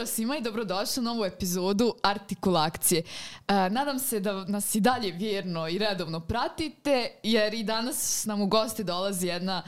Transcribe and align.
Pozdrav 0.00 0.14
svima 0.14 0.36
i 0.36 0.42
dobrodošli 0.42 1.00
u 1.00 1.04
novu 1.04 1.24
epizodu 1.24 1.94
Artikulacije. 2.02 3.02
E, 3.48 3.70
nadam 3.70 3.98
se 3.98 4.20
da 4.20 4.44
nas 4.44 4.74
i 4.74 4.80
dalje 4.80 5.12
vjerno 5.12 5.68
i 5.68 5.78
redovno 5.78 6.20
pratite, 6.20 7.10
jer 7.22 7.54
i 7.54 7.62
danas 7.62 8.24
nam 8.26 8.40
u 8.40 8.46
gosti 8.46 8.84
dolazi 8.84 9.26
jedna 9.26 9.62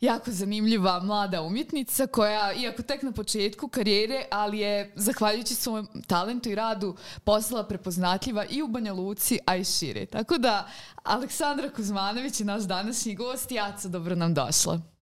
jako 0.00 0.30
zanimljiva 0.30 1.00
mlada 1.00 1.42
umjetnica 1.42 2.06
koja, 2.06 2.52
iako 2.52 2.82
tek 2.82 3.02
na 3.02 3.12
početku 3.12 3.68
karijere, 3.68 4.24
ali 4.30 4.58
je, 4.58 4.92
zahvaljujući 4.94 5.54
svom 5.54 5.88
talentu 6.06 6.48
i 6.48 6.54
radu, 6.54 6.96
postala 7.24 7.64
prepoznatljiva 7.64 8.44
i 8.50 8.62
u 8.62 8.68
Banja 8.68 8.92
Luci, 8.92 9.38
a 9.46 9.56
i 9.56 9.64
šire. 9.64 10.06
Tako 10.06 10.38
da, 10.38 10.68
Aleksandra 11.02 11.70
Kuzmanović 11.70 12.40
je 12.40 12.46
naš 12.46 12.62
današnji 12.62 13.14
gost. 13.14 13.52
Jaca, 13.52 13.88
dobro 13.88 14.14
nam 14.14 14.34
došla. 14.34 14.93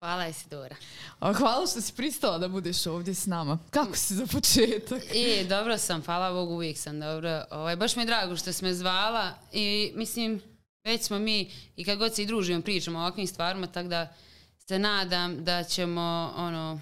Hvala 0.00 0.28
Isidora. 0.28 0.76
Hvala 1.20 1.66
što 1.66 1.80
si 1.80 1.92
pristala 1.92 2.38
da 2.38 2.48
budeš 2.48 2.86
ovdje 2.86 3.14
s 3.14 3.26
nama. 3.26 3.58
Kako 3.70 3.96
si 3.96 4.14
za 4.14 4.26
početak? 4.26 5.02
I, 5.14 5.44
dobro 5.48 5.78
sam, 5.78 6.02
hvala 6.02 6.32
Bogu, 6.32 6.54
uvijek 6.54 6.78
sam 6.78 7.00
dobro. 7.00 7.44
Ovaj, 7.50 7.76
baš 7.76 7.96
mi 7.96 8.02
je 8.02 8.06
drago 8.06 8.36
što 8.36 8.50
me 8.62 8.74
zvala 8.74 9.34
i 9.52 9.92
mislim, 9.94 10.42
već 10.84 11.02
smo 11.02 11.18
mi 11.18 11.50
i 11.76 11.84
kad 11.84 11.98
god 11.98 12.14
se 12.14 12.22
i 12.22 12.26
družimo 12.26 12.62
pričamo 12.62 12.98
o 12.98 13.02
ovakvim 13.02 13.26
stvarima, 13.26 13.66
tako 13.66 13.88
da 13.88 14.14
se 14.58 14.78
nadam 14.78 15.44
da 15.44 15.64
ćemo 15.64 16.32
ono, 16.36 16.80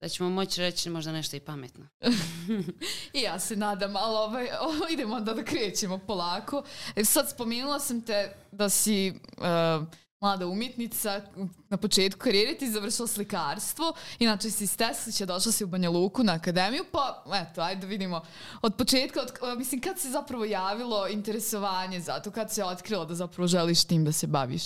da 0.00 0.08
ćemo 0.08 0.30
moći 0.30 0.60
reći 0.60 0.90
možda 0.90 1.12
nešto 1.12 1.36
i 1.36 1.40
pametno. 1.40 1.86
I 3.14 3.20
ja 3.20 3.38
se 3.38 3.56
nadam, 3.56 3.96
ali 3.96 4.16
ovaj, 4.16 4.48
ovo, 4.60 4.88
idemo 4.90 5.14
onda 5.14 5.34
da 5.34 5.44
krećemo 5.44 5.98
polako. 5.98 6.64
E, 6.96 7.04
sad 7.04 7.30
spomenula 7.30 7.80
sam 7.80 8.02
te 8.02 8.36
da 8.52 8.68
si 8.68 9.12
uh, 9.36 9.86
mlada 10.22 10.46
umjetnica, 10.46 11.20
na 11.68 11.76
početku 11.76 12.20
karijere 12.20 12.58
ti 12.58 12.70
završila 12.70 13.08
slikarstvo, 13.08 13.92
inače 14.18 14.50
si 14.50 14.64
iz 14.64 14.76
Teslića, 14.76 15.26
došla 15.26 15.52
si 15.52 15.64
u 15.64 15.66
Banja 15.66 15.90
Luku 15.90 16.22
na 16.22 16.32
akademiju, 16.32 16.84
pa 16.92 17.24
eto, 17.34 17.60
ajde 17.60 17.80
da 17.80 17.86
vidimo. 17.86 18.22
Od 18.62 18.74
početka, 18.76 19.20
od, 19.20 19.58
mislim, 19.58 19.80
kad 19.80 19.98
se 19.98 20.08
zapravo 20.08 20.44
javilo 20.44 21.08
interesovanje 21.08 22.00
za 22.00 22.20
to, 22.20 22.30
kad 22.30 22.52
se 22.52 22.64
otkrilo 22.64 23.04
da 23.04 23.14
zapravo 23.14 23.46
želiš 23.46 23.84
tim 23.84 24.04
da 24.04 24.12
se 24.12 24.26
baviš? 24.26 24.62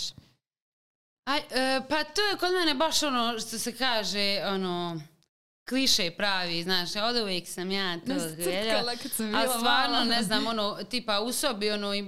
Aj, 1.24 1.38
e, 1.38 1.80
pa 1.88 2.04
to 2.04 2.22
je 2.22 2.36
kod 2.36 2.52
mene 2.52 2.74
baš 2.74 3.02
ono 3.02 3.38
što 3.38 3.58
se 3.58 3.76
kaže, 3.76 4.42
ono, 4.46 5.00
kliše 5.68 6.10
pravi, 6.10 6.62
znaš, 6.62 6.96
od 6.96 7.16
uvijek 7.16 7.48
sam 7.48 7.70
ja 7.70 8.00
to 8.00 8.14
gledala, 8.44 8.92
a 9.34 9.58
stvarno, 9.58 10.04
ne 10.04 10.22
znam, 10.22 10.46
ono, 10.46 10.78
tipa 10.90 11.20
u 11.20 11.32
sobi, 11.32 11.70
ono, 11.70 11.94
e, 11.94 12.04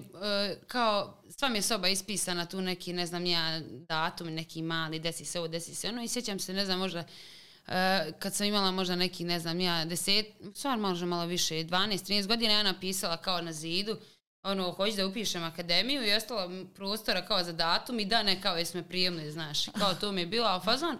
kao, 0.66 1.17
sva 1.38 1.48
mi 1.48 1.58
je 1.58 1.62
soba 1.62 1.88
ispisana 1.88 2.46
tu 2.46 2.60
neki, 2.60 2.92
ne 2.92 3.06
znam, 3.06 3.26
ja 3.26 3.60
datum, 3.60 4.28
neki 4.28 4.62
mali, 4.62 4.98
desi 4.98 5.24
se 5.24 5.38
ovo, 5.38 5.48
desi 5.48 5.74
se 5.74 5.88
ono, 5.88 6.02
i 6.02 6.08
sjećam 6.08 6.38
se, 6.38 6.52
ne 6.52 6.64
znam, 6.64 6.78
možda, 6.78 7.00
uh, 7.00 7.72
kad 8.18 8.34
sam 8.34 8.46
imala 8.46 8.70
možda 8.70 8.96
neki, 8.96 9.24
ne 9.24 9.40
znam, 9.40 9.60
ja, 9.60 9.84
deset, 9.84 10.26
stvar 10.54 10.78
možda 10.78 11.06
malo 11.06 11.26
više, 11.26 11.54
12-13 11.54 12.26
godina, 12.26 12.52
ja 12.52 12.62
napisala 12.62 13.16
kao 13.16 13.40
na 13.40 13.52
zidu, 13.52 13.96
ono, 14.42 14.72
hoću 14.72 14.96
da 14.96 15.06
upišem 15.06 15.44
akademiju 15.44 16.06
i 16.06 16.12
ostala 16.12 16.64
prostora 16.74 17.26
kao 17.26 17.44
za 17.44 17.52
datum 17.52 18.00
i 18.00 18.04
da 18.04 18.22
ne 18.22 18.40
kao 18.42 18.56
jesme 18.56 18.88
prijemni, 18.88 19.30
znaš, 19.30 19.66
kao 19.78 19.94
to 19.94 20.12
mi 20.12 20.20
je 20.20 20.26
bilo, 20.26 20.46
a 20.46 20.60
fazon, 20.60 20.98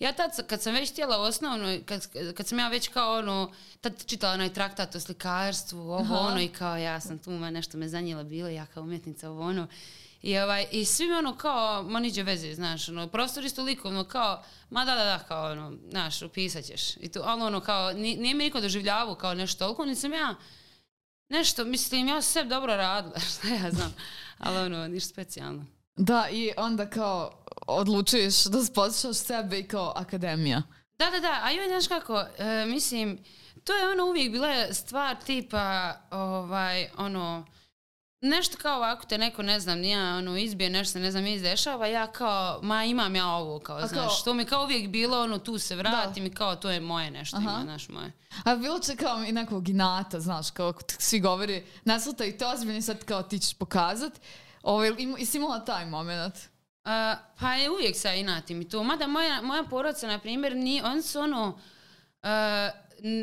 ja 0.00 0.12
tad, 0.12 0.46
kad 0.46 0.62
sam 0.62 0.74
već 0.74 0.92
htjela 0.92 1.18
osnovno, 1.18 1.78
kad, 1.86 2.06
kad 2.36 2.46
sam 2.46 2.58
ja 2.58 2.68
već 2.68 2.88
kao 2.88 3.18
ono, 3.18 3.52
tad 3.80 4.06
čitala 4.06 4.34
onaj 4.34 4.52
traktat 4.52 4.94
o 4.94 5.00
slikarstvu, 5.00 5.80
ovo 5.80 6.00
Aha. 6.00 6.18
ono 6.18 6.40
i 6.40 6.48
kao 6.48 6.76
ja 6.76 7.00
sam 7.00 7.18
tu, 7.18 7.30
nešto 7.30 7.78
me 7.78 7.88
zanijela 7.88 8.22
bilo, 8.22 8.48
ja 8.48 8.66
kao 8.66 8.82
umjetnica, 8.82 9.30
ovo 9.30 9.42
ono. 9.42 9.66
I, 10.22 10.38
ovaj, 10.38 10.66
i 10.70 10.84
svi 10.84 11.12
ono 11.12 11.36
kao, 11.36 11.82
ma 11.82 12.00
niđe 12.00 12.22
veze, 12.22 12.54
znaš, 12.54 12.88
ono, 12.88 13.08
prostor 13.08 13.44
isto 13.44 13.62
likovno, 13.62 14.04
kao, 14.04 14.42
ma 14.70 14.84
da, 14.84 14.94
da, 14.94 15.04
da, 15.04 15.18
kao, 15.18 15.50
ono, 15.52 15.72
znaš, 15.90 16.22
upisat 16.22 16.64
ćeš. 16.64 16.96
I 16.96 17.08
tu, 17.08 17.20
ali 17.24 17.42
ono, 17.42 17.60
kao, 17.60 17.92
nije 17.92 18.34
mi 18.34 18.44
niko 18.44 18.60
doživljavao 18.60 19.14
kao 19.14 19.34
nešto 19.34 19.64
toliko, 19.64 19.84
nisam 19.84 20.12
ja, 20.12 20.34
nešto, 21.28 21.64
mislim, 21.64 22.08
ja 22.08 22.22
sam 22.22 22.48
dobro 22.48 22.76
radila, 22.76 23.20
šta 23.38 23.48
ja 23.48 23.70
znam, 23.70 23.94
ali 24.38 24.56
ono, 24.56 24.88
ništa 24.88 25.08
specijalno. 25.08 25.66
Da, 25.96 26.28
i 26.32 26.52
onda 26.56 26.90
kao 26.90 27.39
odlučuješ 27.76 28.44
da 28.44 28.58
poslušaš 28.74 29.16
sebe 29.16 29.58
i 29.58 29.68
kao 29.68 29.92
akademija. 29.96 30.62
Da, 30.98 31.10
da, 31.10 31.20
da, 31.20 31.40
a 31.42 31.50
joj, 31.50 31.68
znaš 31.68 31.88
kako, 31.88 32.24
e, 32.38 32.66
mislim, 32.66 33.18
to 33.64 33.72
je 33.72 33.88
ono 33.88 34.04
uvijek 34.04 34.32
bila 34.32 34.72
stvar 34.72 35.16
tipa, 35.26 35.94
ovaj, 36.10 36.88
ono, 36.96 37.46
nešto 38.20 38.58
kao 38.58 38.76
ovako 38.76 39.06
te 39.06 39.18
neko, 39.18 39.42
ne 39.42 39.60
znam, 39.60 39.78
nija, 39.78 40.16
ono, 40.16 40.36
izbije, 40.36 40.70
nešto 40.70 40.92
se, 40.92 41.00
ne 41.00 41.10
znam, 41.10 41.26
izdešava, 41.26 41.86
ja 41.86 42.06
kao, 42.06 42.60
ma 42.62 42.84
imam 42.84 43.16
ja 43.16 43.26
ovo, 43.26 43.58
kao, 43.58 43.76
A 43.76 43.86
znaš, 43.86 44.00
kao, 44.00 44.10
što 44.10 44.34
mi 44.34 44.44
kao 44.44 44.64
uvijek 44.64 44.88
bilo, 44.88 45.22
ono, 45.22 45.38
tu 45.38 45.58
se 45.58 45.76
vratim 45.76 46.26
i 46.26 46.34
kao, 46.34 46.56
to 46.56 46.70
je 46.70 46.80
moje 46.80 47.10
nešto, 47.10 47.36
Aha. 47.36 47.50
ima, 47.50 47.60
znaš, 47.62 47.88
moje. 47.88 48.12
A 48.44 48.56
bilo 48.56 48.78
će 48.78 48.96
kao 48.96 49.24
i 49.24 49.32
nekog 49.32 49.68
inata, 49.68 50.20
znaš, 50.20 50.50
kao 50.50 50.72
svi 50.98 51.20
govori, 51.20 51.64
nasluta 51.84 52.24
i 52.24 52.38
to 52.38 52.50
ozbiljno 52.50 52.82
sad 52.82 53.04
kao 53.04 53.22
ti 53.22 53.38
ćeš 53.38 53.54
pokazat, 53.54 54.12
ovaj, 54.62 54.90
jesi 55.18 55.36
imala 55.36 55.64
taj 55.64 55.86
moment? 55.86 56.34
Uh, 56.84 56.90
pa 57.40 57.54
je 57.54 57.70
uvijek 57.70 57.96
sa 57.96 58.14
inatim 58.14 58.60
i 58.60 58.68
to. 58.68 58.82
Mada 58.82 59.06
moja, 59.06 59.42
moja 59.42 59.64
porodica, 59.64 60.06
na 60.06 60.18
primjer, 60.18 60.56
ni, 60.56 60.82
oni 60.84 61.02
su 61.02 61.20
ono, 61.20 61.58
uh, 62.22 62.28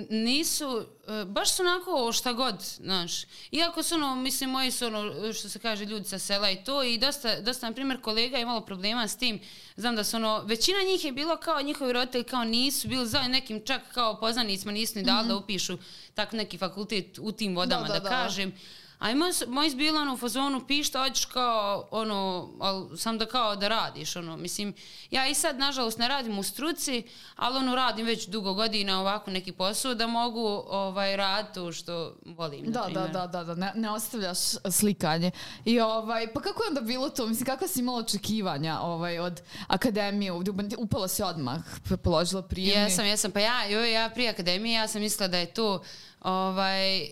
nisu, 0.09 0.67
uh, 0.67 1.27
baš 1.27 1.51
su 1.51 1.61
onako 1.63 2.11
šta 2.11 2.33
god, 2.33 2.61
znaš. 2.61 3.23
Iako 3.51 3.83
su 3.83 3.95
ono, 3.95 4.15
mislim, 4.15 4.49
moji 4.49 4.71
su 4.71 4.85
ono, 4.85 5.33
što 5.33 5.49
se 5.49 5.59
kaže, 5.59 5.85
ljudi 5.85 6.05
sa 6.05 6.19
sela 6.19 6.51
i 6.51 6.63
to 6.63 6.83
i 6.83 6.97
dosta, 6.97 7.41
dosta 7.41 7.69
na 7.69 7.73
primjer, 7.73 8.01
kolega 8.01 8.37
je 8.37 8.41
imalo 8.41 8.61
problema 8.61 9.07
s 9.07 9.17
tim. 9.17 9.39
Znam 9.75 9.95
da 9.95 10.03
su 10.03 10.17
ono, 10.17 10.43
većina 10.45 10.77
njih 10.91 11.05
je 11.05 11.11
bilo 11.11 11.37
kao 11.37 11.61
njihovi 11.61 11.93
roditelji 11.93 12.23
kao 12.23 12.43
nisu, 12.43 12.87
bili 12.87 13.07
za 13.07 13.27
nekim 13.27 13.65
čak 13.65 13.81
kao 13.93 14.19
poznanicima, 14.19 14.71
nisu 14.71 14.99
ni 14.99 15.03
dali 15.03 15.21
mm 15.21 15.25
-hmm. 15.25 15.27
da 15.27 15.35
upišu 15.35 15.77
tak 16.13 16.31
neki 16.31 16.57
fakultet 16.57 17.19
u 17.19 17.31
tim 17.31 17.55
vodama, 17.55 17.87
da, 17.87 17.93
da, 17.93 17.99
da, 17.99 18.03
da. 18.03 18.09
kažem. 18.09 18.53
A 18.99 19.11
ima 19.11 19.25
moj 19.47 19.69
bilo 19.75 20.01
ono 20.01 20.13
u 20.13 20.17
fazonu 20.17 20.67
pišta, 20.67 21.03
hoćeš 21.03 21.25
kao 21.25 21.87
ono, 21.91 22.49
al, 22.59 22.97
sam 22.97 23.17
da 23.17 23.25
kao 23.25 23.55
da 23.55 23.67
radiš 23.67 24.15
ono. 24.15 24.37
Mislim, 24.37 24.73
ja 25.11 25.27
i 25.27 25.33
sad 25.33 25.59
nažalost 25.59 25.97
ne 25.97 26.07
radim 26.07 26.39
u 26.39 26.43
struci, 26.43 27.03
ali 27.35 27.57
ono 27.57 27.75
radim 27.75 28.05
već 28.05 28.27
dugo 28.27 28.53
godina 28.53 29.01
ovako 29.01 29.31
neki 29.31 29.51
posao 29.51 29.95
da 29.95 30.07
mogu 30.07 30.63
ovaj 30.67 31.17
raditi 31.17 31.53
to 31.53 31.71
što 31.71 32.15
volim. 32.25 32.71
Da, 32.71 32.87
da, 32.93 33.07
da, 33.07 33.27
da, 33.27 33.43
da, 33.43 33.55
ne, 33.55 33.71
ne 33.75 33.89
ostavljaš 33.89 34.37
slikanje. 34.71 35.31
I 35.65 35.79
ovaj, 35.79 36.33
pa 36.33 36.41
kako 36.41 36.63
je 36.63 36.67
onda 36.67 36.81
bilo 36.81 37.09
to? 37.09 37.27
Mislim, 37.27 37.45
kakva 37.45 37.67
si 37.67 37.79
imala 37.79 37.99
očekivanja 37.99 38.79
ovaj, 38.81 39.19
od 39.19 39.41
akademije 39.67 40.31
ovdje? 40.31 40.53
Upala 40.77 41.07
si 41.07 41.23
odmah, 41.23 41.59
položila 42.03 42.41
prijemni? 42.41 42.83
Jesam, 42.83 43.05
jesam. 43.05 43.31
Pa 43.31 43.39
ja, 43.39 43.65
joj, 43.65 43.93
ja 43.93 44.09
prije 44.09 44.29
akademije, 44.29 44.75
ja 44.75 44.87
sam 44.87 45.01
mislila 45.01 45.27
da 45.27 45.37
je 45.37 45.53
to 45.53 45.83
ovaj, 46.27 47.07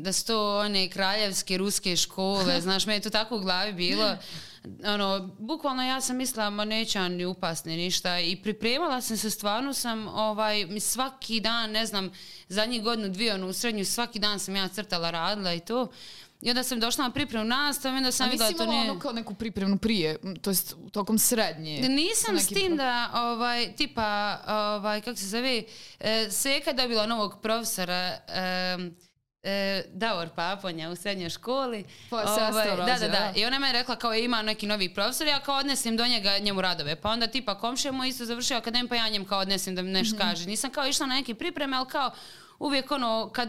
da 0.00 0.12
su 0.12 0.26
to 0.26 0.58
one 0.58 0.88
kraljevske 0.88 1.58
ruske 1.58 1.96
škole, 1.96 2.60
znaš, 2.66 2.86
me 2.86 2.94
je 2.94 3.00
to 3.00 3.10
tako 3.10 3.36
u 3.36 3.40
glavi 3.40 3.72
bilo. 3.72 4.16
Ono, 4.84 5.30
bukvalno 5.38 5.82
ja 5.82 6.00
sam 6.00 6.16
mislila, 6.16 6.50
ma 6.50 6.64
neće 6.64 7.08
ni 7.08 7.24
upasni 7.24 7.76
ništa 7.76 8.20
i 8.20 8.36
pripremala 8.36 9.00
sam 9.00 9.16
se, 9.16 9.30
stvarno 9.30 9.72
sam 9.72 10.08
ovaj, 10.08 10.66
svaki 10.80 11.40
dan, 11.40 11.70
ne 11.70 11.86
znam, 11.86 12.10
zadnjih 12.48 12.82
godinu, 12.82 13.08
dvije, 13.08 13.34
ono, 13.34 13.46
u 13.46 13.52
srednju, 13.52 13.84
svaki 13.84 14.18
dan 14.18 14.38
sam 14.38 14.56
ja 14.56 14.68
crtala, 14.68 15.10
radila 15.10 15.54
i 15.54 15.60
to. 15.60 15.88
I 16.40 16.50
onda 16.50 16.62
sam 16.62 16.80
došla 16.80 17.04
na 17.04 17.10
pripremu 17.10 17.44
nastavu, 17.44 17.96
onda 17.96 18.12
sam 18.12 18.30
videla 18.30 18.52
to 18.52 18.66
nije... 18.66 18.88
A 18.88 18.90
ono 18.90 19.00
kao 19.00 19.12
neku 19.12 19.34
pripremnu 19.34 19.78
prije, 19.78 20.18
to 20.42 20.50
jest 20.50 20.76
tokom 20.92 21.18
srednje? 21.18 21.80
Da 21.80 21.88
nisam 21.88 22.38
s 22.38 22.46
tim 22.46 22.76
da, 22.76 23.10
ovaj, 23.14 23.72
tipa, 23.76 24.38
ovaj, 24.48 25.00
kako 25.00 25.16
se 25.16 25.26
zove, 25.26 25.62
e, 26.00 26.30
Seka 26.30 26.72
dobila 26.72 27.06
novog 27.06 27.42
profesora, 27.42 28.18
e, 28.28 28.78
e, 29.42 29.82
Davor 29.92 30.28
Paponja 30.36 30.90
u 30.90 30.96
srednjoj 30.96 31.30
školi. 31.30 31.84
Pa 32.10 32.16
ovaj, 32.16 32.76
da, 32.76 32.96
da, 33.00 33.08
da. 33.08 33.32
I 33.36 33.44
ona 33.44 33.58
me 33.58 33.66
je 33.66 33.72
rekla 33.72 33.96
kao 33.96 34.14
ima 34.14 34.42
neki 34.42 34.66
novi 34.66 34.94
profesor, 34.94 35.26
ja 35.26 35.40
kao 35.40 35.56
odnesim 35.56 35.96
do 35.96 36.06
njega 36.06 36.38
njemu 36.38 36.60
radove. 36.60 36.96
Pa 36.96 37.10
onda 37.10 37.26
tipa 37.26 37.58
komšija 37.58 37.92
mu 37.92 38.04
isto 38.04 38.24
završio 38.24 38.56
akademiju, 38.56 38.88
pa 38.88 38.96
ja 38.96 39.08
njem 39.08 39.24
kao 39.24 39.40
odnesim 39.40 39.74
da 39.74 39.82
mi 39.82 39.90
nešto 39.90 40.16
mm 40.16 40.18
-hmm. 40.18 40.30
kaže. 40.30 40.46
Nisam 40.46 40.70
kao 40.70 40.86
išla 40.86 41.06
na 41.06 41.14
neke 41.14 41.34
pripreme, 41.34 41.76
ali 41.76 41.88
kao 41.88 42.10
uvijek 42.58 42.90
ono, 42.90 43.30
kad, 43.32 43.48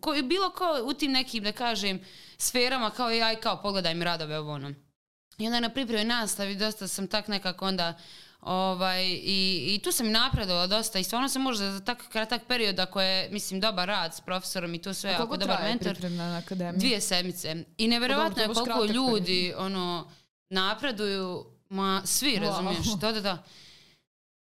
ko, 0.00 0.14
bilo 0.22 0.50
ko 0.50 0.80
u 0.84 0.92
tim 0.92 1.12
nekim, 1.12 1.44
da 1.44 1.52
kažem, 1.52 2.00
sferama, 2.38 2.90
kao 2.90 3.10
ja 3.10 3.32
i 3.32 3.36
kao 3.36 3.62
pogledaj 3.62 3.94
mi 3.94 4.04
radove 4.04 4.38
ovo 4.38 4.52
ono. 4.52 4.74
I 5.38 5.46
onda 5.46 5.60
na 5.60 5.68
pripremi 5.68 6.04
nastavi 6.04 6.56
dosta 6.56 6.88
sam 6.88 7.08
tak 7.08 7.28
nekako 7.28 7.66
onda 7.66 7.94
Ovaj, 8.40 9.04
i, 9.06 9.74
I 9.74 9.80
tu 9.84 9.92
sam 9.92 10.10
napredovala 10.10 10.66
dosta 10.66 10.98
i 10.98 11.04
stvarno 11.04 11.28
se 11.28 11.38
može 11.38 11.64
za 11.64 11.80
tak 11.80 12.08
kratak 12.08 12.42
period 12.48 12.80
ako 12.80 13.00
je, 13.00 13.28
mislim, 13.30 13.60
dobar 13.60 13.88
rad 13.88 14.14
s 14.14 14.20
profesorom 14.20 14.74
i 14.74 14.82
to 14.82 14.94
sve, 14.94 15.10
ako 15.10 15.36
dobar 15.36 15.62
mentor. 15.62 16.10
na? 16.72 16.78
Dvije 16.78 17.00
sedmice. 17.00 17.64
I 17.78 17.88
neverovatno 17.88 18.42
je 18.42 18.48
koliko 18.48 18.84
ljudi 18.84 19.54
ono, 19.56 20.10
napreduju, 20.50 21.44
ma 21.68 22.02
svi, 22.04 22.36
wow. 22.36 22.40
razumiješ, 22.40 22.86
da, 23.00 23.12
da, 23.12 23.20
da. 23.20 23.44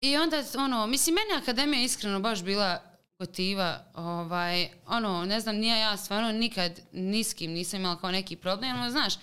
I 0.02 0.18
onda, 0.18 0.44
ono, 0.58 0.88
mislim, 0.88 1.16
meni 1.16 1.42
akademija 1.42 1.84
iskreno 1.84 2.20
baš 2.20 2.44
bila 2.44 2.89
gotiva, 3.20 3.86
ovaj, 3.94 4.70
ono, 4.88 5.26
ne 5.26 5.40
znam, 5.40 5.56
nije 5.56 5.80
ja 5.80 5.98
stvarno 5.98 6.32
nikad 6.32 6.80
niskim 6.92 7.52
nisam 7.52 7.80
imala 7.80 8.00
kao 8.00 8.12
neki 8.12 8.36
problem, 8.36 8.82
ali 8.82 8.92
znaš, 8.92 9.14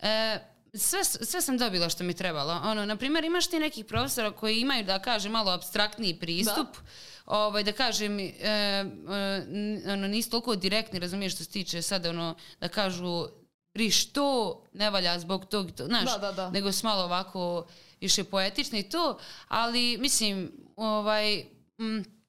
e, 0.00 0.38
sve, 0.74 1.04
sve 1.04 1.42
sam 1.42 1.58
dobila 1.58 1.88
što 1.88 2.04
mi 2.04 2.14
trebalo. 2.14 2.60
Ono, 2.64 2.86
na 2.86 2.96
primjer, 2.96 3.24
imaš 3.24 3.46
ti 3.46 3.58
nekih 3.58 3.84
profesora 3.84 4.30
koji 4.30 4.60
imaju, 4.60 4.84
da 4.84 4.98
kažem, 4.98 5.32
malo 5.32 5.50
abstraktniji 5.50 6.14
pristup. 6.14 6.68
Da. 6.76 6.82
Ovaj, 7.26 7.64
da 7.64 7.72
kažem, 7.72 8.18
e, 8.18 8.32
e, 8.42 8.82
ono, 9.92 10.08
nisu 10.08 10.30
toliko 10.30 10.56
direktni, 10.56 10.98
razumiješ 10.98 11.34
što 11.34 11.44
se 11.44 11.50
tiče 11.50 11.82
sad, 11.82 12.06
ono, 12.06 12.34
da 12.60 12.68
kažu 12.68 13.26
briš 13.74 14.12
to, 14.12 14.62
ne 14.72 14.90
valja 14.90 15.18
zbog 15.18 15.44
tog, 15.44 15.72
to, 15.72 15.86
znaš, 15.86 16.04
Da, 16.04 16.18
da, 16.18 16.32
da. 16.32 16.50
nego 16.50 16.72
su 16.72 16.86
malo 16.86 17.04
ovako 17.04 17.66
više 18.00 18.24
poetični 18.24 18.78
i 18.78 18.88
to, 18.88 19.18
ali 19.48 19.98
mislim, 19.98 20.52
ovaj, 20.76 21.44
mm, 21.78 22.19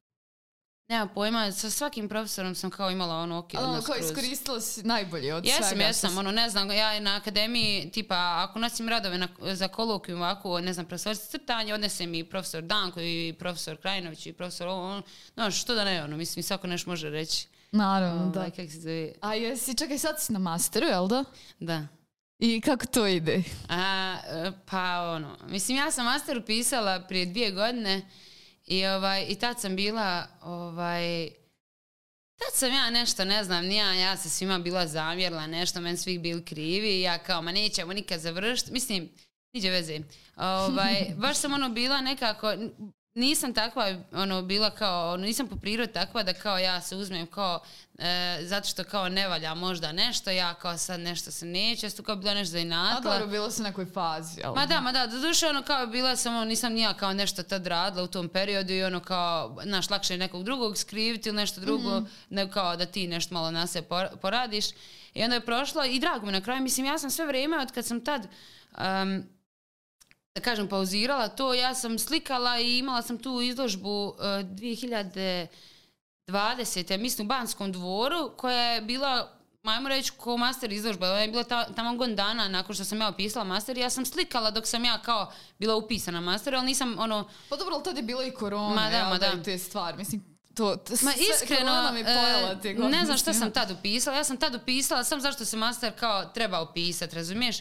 nema 0.91 1.07
pojma, 1.07 1.51
sa 1.51 1.69
svakim 1.69 2.09
profesorom 2.09 2.55
sam 2.55 2.69
kao 2.69 2.91
imala 2.91 3.15
ono 3.15 3.37
ok 3.37 3.53
Ali 3.53 3.63
ono, 3.63 3.73
odnos 3.73 3.85
kao 3.85 3.95
iskoristila 3.95 4.61
si 4.61 4.83
najbolje 4.83 5.35
od 5.35 5.45
Jesam, 5.45 5.63
svega. 5.63 5.83
jesam, 5.83 6.17
ono, 6.17 6.31
ne 6.31 6.49
znam, 6.49 6.71
ja 6.71 6.99
na 6.99 7.15
akademiji, 7.15 7.89
tipa, 7.91 8.45
ako 8.47 8.59
nosim 8.59 8.89
radove 8.89 9.17
na, 9.17 9.27
za 9.53 9.67
kolokvijum 9.67 10.21
ovako, 10.21 10.61
ne 10.61 10.73
znam, 10.73 10.85
profesorica 10.85 11.25
crtanja, 11.25 11.75
odnese 11.75 12.05
mi 12.05 12.23
profesor 12.23 12.63
Danko 12.63 13.01
i 13.01 13.35
profesor 13.39 13.77
Krajinović 13.77 14.25
i 14.25 14.33
profesor 14.33 14.67
ovo, 14.67 14.85
ono, 14.85 15.01
znaš, 15.33 15.61
što 15.61 15.75
da 15.75 15.83
ne, 15.83 16.03
ono, 16.03 16.17
mislim, 16.17 16.43
svako 16.43 16.67
nešto 16.67 16.89
može 16.89 17.09
reći. 17.09 17.47
Naravno, 17.71 18.29
da. 18.29 18.39
Ovaj, 18.39 18.51
Kako 18.51 18.71
se 18.71 18.79
zove? 18.79 19.11
A 19.21 19.35
jesi, 19.35 19.77
čekaj, 19.77 19.97
sad 19.97 20.21
si 20.21 20.33
na 20.33 20.39
masteru, 20.39 20.87
jel 20.87 21.07
da? 21.07 21.23
Da. 21.59 21.87
I 22.39 22.61
kako 22.61 22.85
to 22.85 23.07
ide? 23.07 23.43
A, 23.69 24.15
e, 24.27 24.51
pa 24.71 25.11
ono, 25.15 25.37
mislim 25.47 25.77
ja 25.77 25.91
sam 25.91 26.05
master 26.05 26.37
upisala 26.37 26.99
prije 26.99 27.25
dvije 27.25 27.51
godine 27.51 28.01
i, 28.71 28.85
ovaj, 28.85 29.25
i 29.29 29.35
tad 29.35 29.59
sam 29.59 29.75
bila, 29.75 30.27
ovaj, 30.41 31.29
tad 32.39 32.53
sam 32.53 32.73
ja 32.73 32.89
nešto, 32.89 33.25
ne 33.25 33.43
znam, 33.43 33.65
nija, 33.65 33.93
ja 33.93 34.17
se 34.17 34.29
svima 34.29 34.59
bila 34.59 34.87
zamjerila, 34.87 35.47
nešto, 35.47 35.81
meni 35.81 35.97
svih 35.97 36.19
bili 36.19 36.45
krivi 36.45 36.89
i 36.89 37.01
ja 37.01 37.17
kao, 37.17 37.41
ma 37.41 37.51
nećemo 37.51 37.93
nikad 37.93 38.19
završiti, 38.19 38.71
mislim, 38.71 39.09
niđe 39.53 39.69
veze. 39.69 39.99
Ovaj, 40.35 41.05
baš 41.21 41.37
sam 41.37 41.53
ono 41.53 41.69
bila 41.69 42.01
nekako, 42.01 42.53
nisam 43.13 43.53
takva 43.53 43.85
ono 44.11 44.41
bila 44.41 44.69
kao 44.69 45.13
ono, 45.13 45.25
nisam 45.25 45.47
po 45.47 45.55
prirodi 45.55 45.93
takva 45.93 46.23
da 46.23 46.33
kao 46.33 46.57
ja 46.57 46.81
se 46.81 46.95
uzmem 46.95 47.27
kao 47.27 47.59
e, 47.97 48.37
zato 48.41 48.67
što 48.67 48.83
kao 48.83 49.09
ne 49.09 49.27
valja 49.27 49.53
možda 49.53 49.91
nešto 49.91 50.31
ja 50.31 50.53
kao 50.53 50.77
sad 50.77 50.99
nešto 50.99 51.31
se 51.31 51.45
neće 51.45 51.85
ja 51.85 51.89
sam 51.89 51.97
tu 51.97 52.03
kao 52.03 52.15
bila 52.15 52.33
nešto 52.33 52.49
A 52.49 52.51
zainatla 52.51 53.11
dobro, 53.11 53.27
bilo 53.27 53.51
si 53.51 53.61
u 53.61 53.63
nekoj 53.63 53.85
fazi, 53.85 54.39
jel? 54.39 54.53
Ma 54.53 54.65
da, 54.65 54.81
ma 54.81 54.91
da, 54.91 55.07
doduše 55.07 55.47
ono 55.47 55.63
kao 55.63 55.87
bila 55.87 56.15
sam, 56.15 56.35
ono, 56.35 56.45
nisam 56.45 56.73
nija 56.73 56.93
kao 56.93 57.13
nešto 57.13 57.43
tad 57.43 57.67
radila 57.67 58.03
u 58.03 58.07
tom 58.07 58.29
periodu 58.29 58.73
i 58.73 58.83
ono 58.83 58.99
kao, 58.99 59.57
znaš, 59.63 59.89
lakše 59.89 60.17
nekog 60.17 60.43
drugog 60.43 60.77
skriviti 60.77 61.29
ili 61.29 61.35
nešto 61.35 61.61
drugo, 61.61 61.99
Mhm. 61.99 62.05
nego 62.29 62.51
kao 62.51 62.75
da 62.75 62.85
ti 62.85 63.07
nešto 63.07 63.33
malo 63.33 63.51
na 63.51 63.67
se 63.67 63.81
por- 63.81 64.17
poradiš. 64.21 64.65
I 65.13 65.23
onda 65.23 65.35
je 65.35 65.45
prošlo 65.45 65.85
i 65.85 65.99
drago 65.99 66.25
mi 66.25 66.31
na 66.31 66.41
kraju, 66.41 66.61
mislim, 66.61 66.85
ja 66.85 66.97
sam 66.97 67.09
sve 67.11 67.25
vrijeme 67.25 67.57
od 67.59 67.71
kad 67.71 67.85
sam 67.85 68.05
tad, 68.05 68.27
um, 68.71 69.23
da 70.35 70.41
kažem, 70.41 70.67
pauzirala 70.67 71.27
to, 71.27 71.53
ja 71.53 71.75
sam 71.75 71.99
slikala 71.99 72.59
i 72.59 72.77
imala 72.77 73.01
sam 73.01 73.17
tu 73.17 73.41
izložbu 73.41 74.07
uh, 74.07 74.15
2020. 76.27 76.97
mislim 76.97 77.27
u 77.27 77.29
Banskom 77.29 77.71
dvoru, 77.71 78.31
koja 78.37 78.61
je 78.61 78.81
bila 78.81 79.37
Majmo 79.63 79.89
reći 79.89 80.11
ko 80.11 80.37
master 80.37 80.71
izložba, 80.71 81.11
ona 81.11 81.19
je 81.19 81.27
bila 81.27 81.43
ta, 81.43 81.73
tamo 81.73 81.95
godin 81.95 82.15
dana 82.15 82.47
nakon 82.47 82.75
što 82.75 82.85
sam 82.85 83.01
ja 83.01 83.09
upisala 83.09 83.45
master, 83.45 83.77
ja 83.77 83.89
sam 83.89 84.05
slikala 84.05 84.51
dok 84.51 84.67
sam 84.67 84.85
ja 84.85 85.01
kao 85.01 85.31
bila 85.59 85.75
upisana 85.75 86.19
na 86.19 86.31
master, 86.31 86.55
ali 86.55 86.65
nisam 86.65 86.95
ono, 86.99 87.29
Pa 87.49 87.55
dobro, 87.55 87.75
ali 87.75 87.83
tad 87.83 87.97
je 87.97 88.03
bila 88.03 88.25
i 88.25 88.31
korona, 88.31 88.75
Ma 88.75 88.89
da, 88.89 88.97
jel 88.97 89.09
ma 89.09 89.17
da. 89.17 89.33
i 89.41 89.43
te 89.43 89.57
stvari. 89.57 89.97
Mislim, 89.97 90.37
to, 90.55 90.75
to 90.75 90.93
Ma 91.01 91.13
iskreno, 91.13 91.91
mi 91.93 92.03
pojela 92.03 92.61
te 92.61 92.69
e, 92.69 92.73
godine. 92.73 92.97
ne 92.97 93.05
znam 93.05 93.17
šta 93.17 93.33
sam 93.33 93.51
tad 93.51 93.71
upisala. 93.71 94.17
Ja 94.17 94.23
sam 94.23 94.37
tad 94.37 94.55
upisala, 94.55 95.03
sam 95.03 95.21
zašto 95.21 95.45
se 95.45 95.57
master 95.57 95.93
kao 95.99 96.25
treba 96.25 96.61
upisati, 96.61 97.15
razumiješ? 97.15 97.57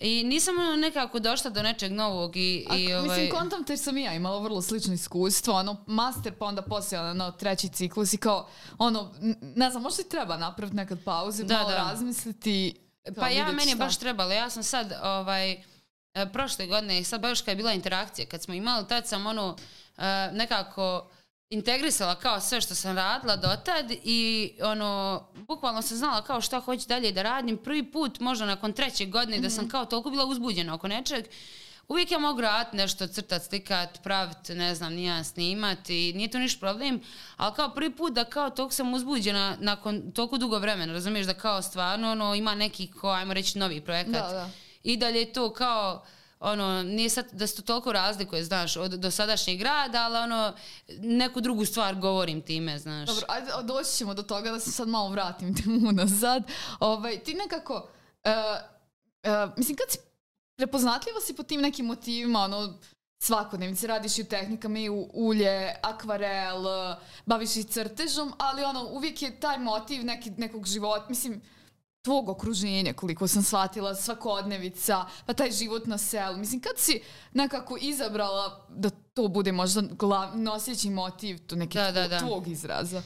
I 0.00 0.24
nisam 0.24 0.58
ono 0.58 0.76
nekako 0.76 1.18
došla 1.18 1.50
do 1.50 1.62
nečeg 1.62 1.92
novog 1.92 2.36
i... 2.36 2.66
A, 2.70 2.76
i 2.76 2.94
ovaj, 2.94 3.08
Mislim, 3.08 3.30
kontam 3.30 3.64
te 3.64 3.76
sam 3.76 3.98
i 3.98 4.02
ja 4.02 4.14
imala 4.14 4.38
vrlo 4.38 4.62
slično 4.62 4.94
iskustvo, 4.94 5.54
ono, 5.54 5.84
master 5.86 6.32
pa 6.38 6.44
onda 6.44 6.62
poslije 6.62 7.00
ono, 7.00 7.30
treći 7.30 7.68
ciklus 7.68 8.12
i 8.12 8.16
kao, 8.16 8.48
ono, 8.78 9.14
ne 9.40 9.70
znam, 9.70 9.82
možda 9.82 10.02
i 10.02 10.08
treba 10.08 10.36
napraviti 10.36 10.76
nekad 10.76 10.98
pauze, 11.04 11.44
Da, 11.44 11.54
malo 11.54 11.70
da. 11.70 11.76
razmisliti. 11.76 12.74
Pa 13.16 13.28
ja, 13.28 13.52
meni 13.52 13.70
je 13.70 13.76
baš 13.76 13.98
trebalo. 13.98 14.32
Ja 14.32 14.50
sam 14.50 14.62
sad, 14.62 14.92
ovaj, 15.02 15.52
e, 15.52 15.62
prošle 16.32 16.66
godine, 16.66 17.04
sad 17.04 17.20
baš 17.20 17.40
kad 17.40 17.48
je 17.48 17.56
bila 17.56 17.72
interakcija, 17.72 18.26
kad 18.26 18.42
smo 18.42 18.54
imali, 18.54 18.88
tad 18.88 19.08
sam 19.08 19.26
ono, 19.26 19.56
e, 19.98 20.30
nekako 20.32 21.10
integrisala 21.50 22.14
kao 22.14 22.40
sve 22.40 22.60
što 22.60 22.74
sam 22.74 22.96
radila 22.96 23.36
do 23.36 23.48
tad 23.64 23.92
i 24.04 24.52
ono, 24.62 25.22
bukvalno 25.34 25.82
sam 25.82 25.96
znala 25.96 26.24
kao 26.24 26.40
šta 26.40 26.60
hoću 26.60 26.88
dalje 26.88 27.12
da 27.12 27.22
radim. 27.22 27.58
Prvi 27.58 27.92
put, 27.92 28.20
možda 28.20 28.46
nakon 28.46 28.72
treće 28.72 29.06
godine, 29.06 29.38
da 29.38 29.50
sam 29.50 29.68
kao 29.68 29.84
toliko 29.84 30.10
bila 30.10 30.24
uzbuđena 30.24 30.74
oko 30.74 30.88
nečeg, 30.88 31.24
Uvijek 31.88 32.10
ja 32.10 32.18
mogu 32.18 32.40
raditi 32.40 32.76
nešto, 32.76 33.06
crtat, 33.06 33.42
slikat, 33.42 34.02
pravit, 34.02 34.48
ne 34.48 34.74
znam, 34.74 34.94
nija 34.94 35.24
snimat 35.24 35.90
i 35.90 36.12
nije 36.16 36.30
to 36.30 36.38
niš 36.38 36.60
problem, 36.60 37.00
ali 37.36 37.54
kao 37.54 37.74
prvi 37.74 37.96
put 37.96 38.12
da 38.12 38.24
kao 38.24 38.50
toliko 38.50 38.74
sam 38.74 38.94
uzbuđena 38.94 39.56
nakon 39.60 40.12
toliko 40.12 40.38
dugo 40.38 40.58
vremena, 40.58 40.92
razumiješ 40.92 41.26
da 41.26 41.34
kao 41.34 41.62
stvarno 41.62 42.10
ono, 42.10 42.34
ima 42.34 42.54
neki 42.54 42.90
ko, 42.90 43.08
ajmo 43.08 43.34
reći, 43.34 43.58
novi 43.58 43.80
projekat. 43.80 44.12
Da, 44.12 44.32
da. 44.32 44.50
I 44.82 44.96
dalje 44.96 45.18
je 45.18 45.32
to 45.32 45.52
kao, 45.52 46.04
ono, 46.40 46.82
nije 46.82 47.10
sad 47.10 47.32
da 47.32 47.46
se 47.46 47.56
to 47.56 47.62
toliko 47.62 47.92
razlikuje, 47.92 48.44
znaš, 48.44 48.76
od 48.76 48.90
dosadašnjeg 48.90 49.62
rada, 49.62 50.02
ali 50.02 50.16
ono, 50.16 50.52
neku 50.98 51.40
drugu 51.40 51.64
stvar 51.64 51.94
govorim 51.94 52.42
time, 52.42 52.78
znaš. 52.78 53.08
Dobro, 53.08 53.26
ajde, 53.28 53.50
doći 53.62 53.96
ćemo 53.96 54.14
do 54.14 54.22
toga 54.22 54.50
da 54.50 54.60
se 54.60 54.72
sad 54.72 54.88
malo 54.88 55.08
vratim 55.08 55.54
temu 55.56 55.92
nazad. 56.02 56.42
Ovaj, 56.80 57.18
ti 57.18 57.34
nekako, 57.34 57.88
e, 58.24 58.30
e, 59.22 59.46
mislim, 59.56 59.76
kad 59.76 59.90
si 59.90 59.98
prepoznatljiva 60.56 61.20
si 61.20 61.36
po 61.36 61.42
tim 61.42 61.60
nekim 61.60 61.86
motivima, 61.86 62.40
ono, 62.40 62.78
svakodnevnici, 63.22 63.86
radiš 63.86 64.18
i 64.18 64.22
u 64.22 64.26
tehnikama 64.26 64.78
i 64.78 64.88
u 64.88 65.10
ulje, 65.12 65.74
akvarel, 65.82 66.66
e, 66.66 66.96
baviš 67.26 67.56
i 67.56 67.64
crtežom, 67.64 68.32
ali 68.38 68.64
ono, 68.64 68.88
uvijek 68.90 69.22
je 69.22 69.40
taj 69.40 69.58
motiv 69.58 70.04
neki, 70.04 70.30
nekog 70.30 70.66
života, 70.66 71.06
mislim, 71.08 71.42
tvog 72.02 72.28
okruženja, 72.28 72.92
koliko 72.92 73.28
sam 73.28 73.42
shvatila, 73.42 73.94
svakodnevica, 73.94 75.04
pa 75.26 75.32
taj 75.32 75.50
život 75.52 75.86
na 75.86 75.98
selu. 75.98 76.36
Mislim, 76.36 76.60
kad 76.60 76.78
si 76.78 77.02
nekako 77.32 77.76
izabrala 77.80 78.66
da 78.70 78.90
to 78.90 79.28
bude 79.28 79.52
možda 79.52 79.80
glav, 79.82 80.38
nosjeći 80.38 80.90
motiv 80.90 81.38
to 81.38 81.56
neki 81.56 81.78
Da, 81.78 81.84
da, 81.84 82.00
tvo- 82.00 82.08
da. 82.08 82.18
tvog 82.18 82.48
izraza? 82.48 83.02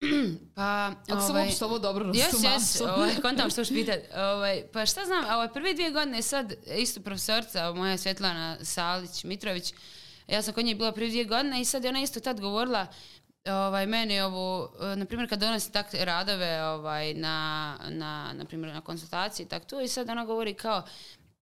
Pa, 0.54 0.86
Ako 1.08 1.20
sam 1.20 1.30
ovaj, 1.30 1.42
uopšte 1.42 1.64
ovo 1.64 1.78
dobro 1.78 2.06
Jes, 2.06 2.24
razumela. 2.24 2.54
jes, 2.54 2.80
ovaj, 2.80 3.14
kontam 3.16 3.50
što 3.50 3.64
ću 3.64 3.74
pitat. 3.76 3.98
Ovaj, 4.14 4.62
pa 4.72 4.86
šta 4.86 5.04
znam, 5.04 5.24
ovaj, 5.26 5.48
prve 5.48 5.74
dvije 5.74 5.90
godine 5.90 6.22
sad 6.22 6.52
isto 6.76 7.00
profesorca, 7.00 7.72
moja 7.72 7.98
Svetlana 7.98 8.56
Salić 8.62 9.24
Mitrović, 9.24 9.74
ja 10.26 10.42
sam 10.42 10.54
kod 10.54 10.64
nje 10.64 10.74
bila 10.74 10.92
prve 10.92 11.08
dvije 11.08 11.24
godine 11.24 11.60
i 11.60 11.64
sad 11.64 11.84
je 11.84 11.90
ona 11.90 12.02
isto 12.02 12.20
tad 12.20 12.40
govorila 12.40 12.86
ovaj, 13.48 13.86
meni 13.86 14.20
ovo, 14.20 14.72
eh, 14.80 14.96
na 14.96 15.04
primjer 15.04 15.28
kad 15.28 15.40
donosi 15.40 15.72
takve 15.72 16.04
radove 16.04 16.62
ovaj, 16.64 17.14
na, 17.14 17.76
na, 17.88 18.32
na 18.32 18.44
primjer 18.44 18.74
na 18.74 18.80
konsultaciji 18.80 19.46
tak 19.46 19.64
to 19.64 19.80
i 19.80 19.88
sad 19.88 20.10
ona 20.10 20.24
govori 20.24 20.54
kao 20.54 20.82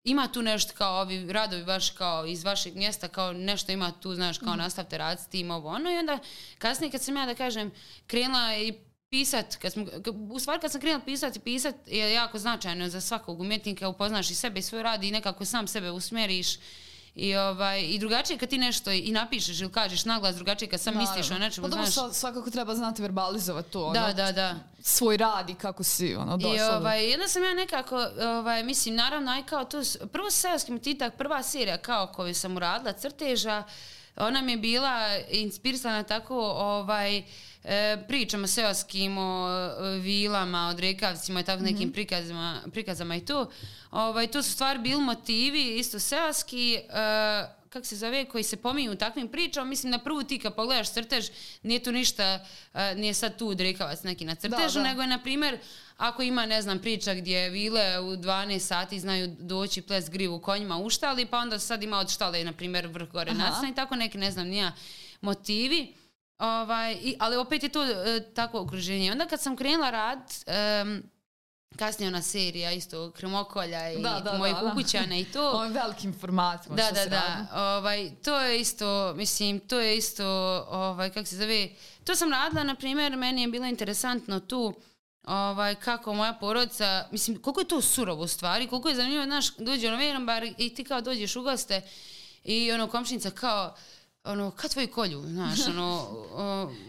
ima 0.04 0.28
tu 0.28 0.42
nešto 0.42 0.74
kao 0.78 1.02
ovi 1.02 1.34
radovi 1.34 1.64
baš 1.64 1.90
kao 1.90 2.26
iz 2.26 2.44
vašeg 2.44 2.76
mjesta, 2.76 3.08
kao 3.08 3.34
nešto 3.34 3.72
ima 3.72 3.92
tu, 4.02 4.16
znaš, 4.16 4.38
kao 4.38 4.56
nastavite 4.56 4.98
raditi 4.98 5.24
s 5.24 5.28
tim 5.28 5.52
ovo 5.52 5.70
ono 5.70 5.92
i 5.92 5.98
onda 5.98 6.20
kasnije 6.58 6.92
kad 6.92 7.02
sam 7.02 7.18
ja 7.18 7.26
da 7.26 7.36
kažem 7.36 7.72
krenula 8.08 8.56
i 8.58 8.74
pisat, 9.10 9.56
kad 9.56 9.74
k- 9.74 10.32
u 10.32 10.40
stvari 10.40 10.62
kad 10.62 10.72
sam 10.72 10.82
krenula 10.82 11.06
pisati, 11.06 11.40
pisat 11.40 11.76
je 11.88 12.14
jako 12.14 12.40
značajno 12.40 12.90
za 12.90 13.02
svakog 13.02 13.40
umjetnika, 13.40 13.88
upoznaš 13.90 14.30
i 14.30 14.36
sebe 14.36 14.60
i 14.60 14.64
svoj 14.64 14.84
rad 14.84 15.04
i 15.04 15.12
nekako 15.12 15.46
sam 15.46 15.68
sebe 15.68 15.92
usmjeriš 15.92 16.48
i, 17.16 17.36
ovaj, 17.36 17.82
i 17.82 18.00
drugačije 18.00 18.38
kad 18.38 18.50
ti 18.50 18.58
nešto 18.58 18.92
i 18.92 19.12
napišeš 19.12 19.62
ili 19.62 19.72
kažeš 19.72 20.06
naglas, 20.06 20.36
drugačije 20.36 20.70
kad 20.70 20.82
sam 20.82 20.98
misliš 20.98 21.32
o 21.32 21.38
nečemu, 21.38 21.68
Pa 21.68 21.72
znaš. 21.72 21.90
sva- 21.90 22.14
svakako 22.14 22.50
treba 22.50 22.76
znati 22.76 23.02
verbalizovati 23.02 23.72
to, 23.72 23.84
ono, 23.84 23.94
Da, 23.96 24.14
da, 24.16 24.32
da. 24.32 24.56
svoj 24.80 25.18
rad 25.18 25.50
i 25.50 25.56
kako 25.56 25.84
si 25.84 26.16
ono, 26.16 26.38
došla. 26.38 26.56
I 26.56 26.60
do- 26.60 26.76
ovaj, 26.78 27.14
onda 27.14 27.28
sam 27.28 27.44
ja 27.44 27.54
nekako, 27.54 28.08
ovaj, 28.20 28.64
mislim, 28.64 28.96
naravno, 28.96 29.32
aj 29.32 29.44
kao 29.44 29.66
to, 29.66 29.82
prvo 30.06 30.32
sa 30.32 30.38
seoskim 30.42 30.80
titak, 30.80 31.16
prva 31.16 31.44
serija 31.44 31.78
kao 31.78 32.08
koju 32.08 32.36
sam 32.36 32.56
uradila, 32.56 32.94
crteža, 32.94 33.64
ona 34.18 34.42
mi 34.42 34.52
je 34.52 34.58
bila 34.58 35.00
inspirisana 35.30 36.04
tako 36.04 36.36
ovaj, 36.48 37.24
e, 37.66 37.98
pričama 38.08 38.48
seoskim 38.48 39.18
o 39.18 39.50
e, 39.50 40.00
vilama, 40.00 40.68
o 40.70 40.74
drekavcima 40.74 41.40
i 41.40 41.44
tako 41.44 41.64
nekim 41.64 41.92
prikazima, 41.92 42.62
prikazama 42.72 43.16
i 43.16 43.26
to. 43.26 43.50
Ovaj, 43.92 44.28
to 44.28 44.44
su 44.44 44.52
stvari 44.52 44.80
bili 44.80 45.02
motivi, 45.02 45.78
isto 45.78 46.00
seoski, 46.00 46.76
e, 46.76 47.46
kako 47.70 47.86
se 47.86 47.96
zove, 47.96 48.26
koji 48.26 48.44
se 48.44 48.58
pominju 48.58 48.92
u 48.92 48.96
takvim 48.96 49.28
pričama, 49.28 49.70
mislim 49.70 49.92
na 49.92 50.00
prvu 50.00 50.24
ti 50.24 50.40
kad 50.40 50.56
pogledaš 50.56 50.92
crtež, 50.92 51.30
nije 51.64 51.84
tu 51.84 51.92
ništa, 51.92 52.46
e, 52.74 52.96
nije 52.96 53.14
sad 53.14 53.38
tu 53.38 53.56
drekavac 53.56 54.04
neki 54.04 54.26
na 54.26 54.36
crtežu, 54.36 54.80
da. 54.80 54.84
nego 54.84 55.02
je, 55.02 55.08
na 55.08 55.20
primjer, 55.20 55.58
ako 55.98 56.22
ima, 56.22 56.46
ne 56.46 56.62
znam, 56.62 56.80
priča 56.80 57.14
gdje 57.14 57.50
vile 57.50 58.00
u 58.00 58.04
12 58.04 58.60
sati 58.60 59.00
znaju 59.00 59.36
doći 59.40 59.82
ples 59.82 60.10
grivu 60.10 60.40
konjima 60.40 60.78
u 60.78 60.90
štali, 60.90 61.26
pa 61.26 61.38
onda 61.38 61.60
sad 61.60 61.84
ima 61.84 61.98
od 61.98 62.10
štale, 62.10 62.44
na 62.44 62.54
primjer, 62.54 62.88
vrh 62.88 63.12
gore 63.12 63.32
Aha. 63.32 63.40
nacrna 63.40 63.70
i 63.70 63.76
tako 63.76 63.96
neki, 63.96 64.18
ne 64.18 64.32
znam, 64.32 64.48
nija 64.48 64.72
motivi. 65.22 65.94
Ovaj, 66.38 66.94
i, 66.94 67.16
ali 67.20 67.38
opet 67.38 67.64
je 67.64 67.70
to 67.70 67.84
e, 67.84 68.34
takvo 68.34 68.62
okruženje. 68.62 69.12
Onda 69.12 69.26
kad 69.26 69.42
sam 69.42 69.56
krenula 69.56 69.90
rad, 69.90 70.34
em, 70.46 71.04
kasnije 71.76 72.08
ona 72.08 72.22
serija 72.22 72.72
isto 72.72 73.12
Krmokolja 73.12 73.92
i 73.92 74.02
Da, 74.02 74.22
da, 74.24 74.38
mojih 74.38 74.56
da, 74.62 74.72
ukućana 74.72 75.18
i 75.18 75.26
to. 75.26 75.52
Ovim 75.60 75.74
velikim 75.74 76.20
formatima 76.20 76.76
Da, 76.76 76.92
da, 76.92 77.06
da. 77.06 77.48
Ovaj, 77.78 78.12
to 78.24 78.40
je 78.40 78.60
isto, 78.60 79.14
mislim, 79.16 79.60
to 79.60 79.80
je 79.80 79.98
isto, 79.98 80.26
ovaj, 80.70 81.10
kako 81.10 81.26
se 81.26 81.38
zove, 81.38 81.70
to 82.04 82.16
sam 82.16 82.32
radila, 82.32 82.64
na 82.64 82.76
primjer, 82.76 83.18
meni 83.18 83.42
je 83.42 83.48
bilo 83.48 83.66
interesantno 83.66 84.40
tu, 84.40 84.74
ovaj, 85.24 85.76
kako 85.76 86.14
moja 86.14 86.34
porodica, 86.34 87.08
mislim, 87.12 87.42
koliko 87.42 87.62
je 87.62 87.68
to 87.68 87.82
surovo 87.82 88.24
u 88.24 88.28
stvari, 88.28 88.68
koliko 88.68 88.90
je 88.90 88.96
zanimljivo, 88.96 89.26
znaš, 89.26 89.56
dođe 89.56 89.88
ono 89.88 89.98
Verenbar 89.98 90.44
i 90.58 90.76
ti 90.76 90.84
kao 90.84 91.02
dođeš 91.02 91.36
u 91.36 91.44
goste 91.44 91.82
i 92.44 92.72
ono, 92.72 92.88
komšinica 92.88 93.32
kao, 93.32 93.76
ono, 94.26 94.52
kad 94.52 94.72
tvoju 94.72 94.88
kolju, 94.88 95.22
znaš, 95.24 95.60
ono, 95.68 96.08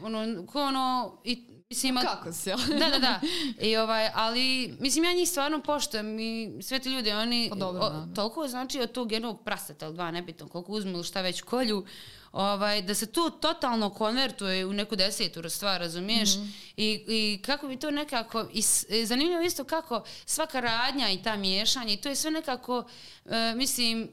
ono, 0.02 0.46
ko 0.46 0.62
ono, 0.62 1.16
i, 1.24 1.38
mislim, 1.70 1.90
ima, 1.90 2.00
Kako 2.00 2.28
jel? 2.44 2.58
da, 2.70 2.88
da, 2.88 2.98
da. 2.98 3.20
I 3.60 3.76
ovaj, 3.76 4.10
ali, 4.14 4.76
mislim, 4.80 5.04
ja 5.04 5.12
njih 5.12 5.28
stvarno 5.28 5.62
poštujem 5.62 6.18
i 6.20 6.62
sve 6.62 6.78
ti 6.78 6.90
ljude, 6.90 7.16
oni 7.16 7.46
Pa 7.50 7.56
dobro, 7.56 7.82
o, 7.82 8.06
toliko 8.14 8.48
znači 8.48 8.80
od 8.80 8.92
tog 8.92 9.12
jednog 9.12 9.44
prasteta 9.44 9.86
ili 9.86 9.94
dva, 9.94 10.10
nebitno 10.10 10.48
koliko 10.48 10.72
uzmu 10.72 10.90
ili 10.90 11.04
šta 11.04 11.20
već 11.20 11.42
kolju, 11.42 11.84
ovaj, 12.32 12.82
da 12.82 12.94
se 12.94 13.06
to 13.06 13.30
totalno 13.32 13.90
konvertuje 13.90 14.66
u 14.66 14.72
neku 14.72 14.96
desetu 14.96 15.50
stvar, 15.50 15.80
razumiješ? 15.80 16.34
Mhm. 16.36 16.46
I, 16.76 17.04
I 17.08 17.42
kako 17.42 17.68
bi 17.68 17.76
to 17.76 17.90
nekako, 17.90 18.46
i 18.52 18.62
s- 18.62 18.86
e, 18.90 19.06
zanimljivo 19.06 19.42
isto 19.42 19.64
kako 19.64 20.02
svaka 20.26 20.60
radnja 20.60 21.10
i 21.10 21.22
ta 21.22 21.36
miješanja 21.36 21.92
i 21.92 21.96
to 21.96 22.08
je 22.08 22.16
sve 22.16 22.30
nekako, 22.30 22.84
e, 23.24 23.54
mislim, 23.54 24.08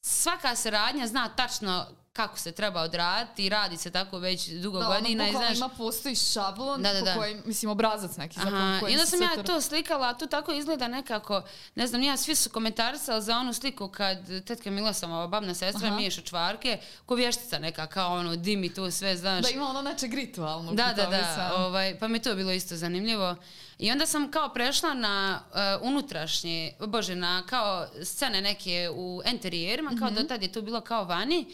svaka 0.00 0.56
se 0.56 0.70
radnja 0.70 1.06
zna 1.06 1.28
tačno 1.28 1.86
kako 2.18 2.38
se 2.38 2.52
treba 2.52 2.80
odraditi 2.80 3.46
i 3.46 3.48
radi 3.48 3.76
se 3.76 3.90
tako 3.90 4.18
već 4.18 4.48
dugo 4.48 4.78
Da, 4.78 4.86
ono, 4.86 4.94
godina 5.00 5.24
i 5.24 5.26
bukvalno 5.26 5.46
znaš, 5.54 5.58
ima 5.58 5.68
postoji 5.68 6.16
šablon 6.16 6.82
Da, 6.82 6.92
da, 6.92 7.00
da. 7.00 7.12
po 7.12 7.18
kojem, 7.18 7.42
mislim, 7.44 7.70
obrazac 7.70 8.16
neki. 8.16 8.40
Aha, 8.40 8.80
i 8.88 8.92
onda 8.92 9.06
sam 9.06 9.22
ja 9.22 9.42
to- 9.42 9.60
slikala, 9.60 10.14
to 10.14 10.26
tako 10.26 10.52
izgleda 10.52 10.88
nekako, 10.88 11.42
ne 11.74 11.86
znam, 11.86 12.02
ja 12.02 12.16
svi 12.16 12.34
su 12.34 12.50
komentarisali 12.50 13.22
za 13.22 13.36
onu 13.36 13.52
sliku 13.52 13.88
kad 13.88 14.44
tetka 14.44 14.70
Milosama, 14.70 15.26
babna 15.26 15.54
sestra, 15.54 15.86
Aha. 15.86 15.96
miješa 15.96 16.20
čvarke, 16.22 16.78
ko 17.06 17.14
vještica 17.14 17.58
neka, 17.58 17.86
kao 17.86 18.14
ono, 18.14 18.36
dim 18.36 18.64
i 18.64 18.74
to 18.74 18.90
sve, 18.90 19.16
znaš. 19.16 19.42
Da 19.42 19.50
ima 19.50 19.68
ono 19.68 19.82
nečeg 19.82 20.14
ritualnog. 20.14 20.76
Da, 20.76 20.92
da, 20.96 21.06
da, 21.06 21.34
svemu. 21.34 21.64
ovaj, 21.64 21.98
pa 21.98 22.08
mi 22.08 22.22
to 22.22 22.34
bilo 22.34 22.52
isto 22.52 22.76
zanimljivo. 22.76 23.36
I 23.78 23.90
onda 23.92 24.06
sam 24.06 24.30
kao 24.30 24.48
prešla 24.48 24.94
na 24.94 25.40
uh, 25.50 25.58
unutrašnje, 25.82 26.72
bože, 26.80 27.14
na 27.14 27.42
kao 27.46 27.86
scene 28.04 28.40
neke 28.40 28.90
u 28.94 29.22
enterijerima, 29.24 29.90
kao 29.98 30.10
do 30.10 30.22
tad 30.22 30.42
je 30.42 30.52
to 30.52 30.62
bilo 30.62 30.80
kao 30.80 31.04
vani. 31.04 31.46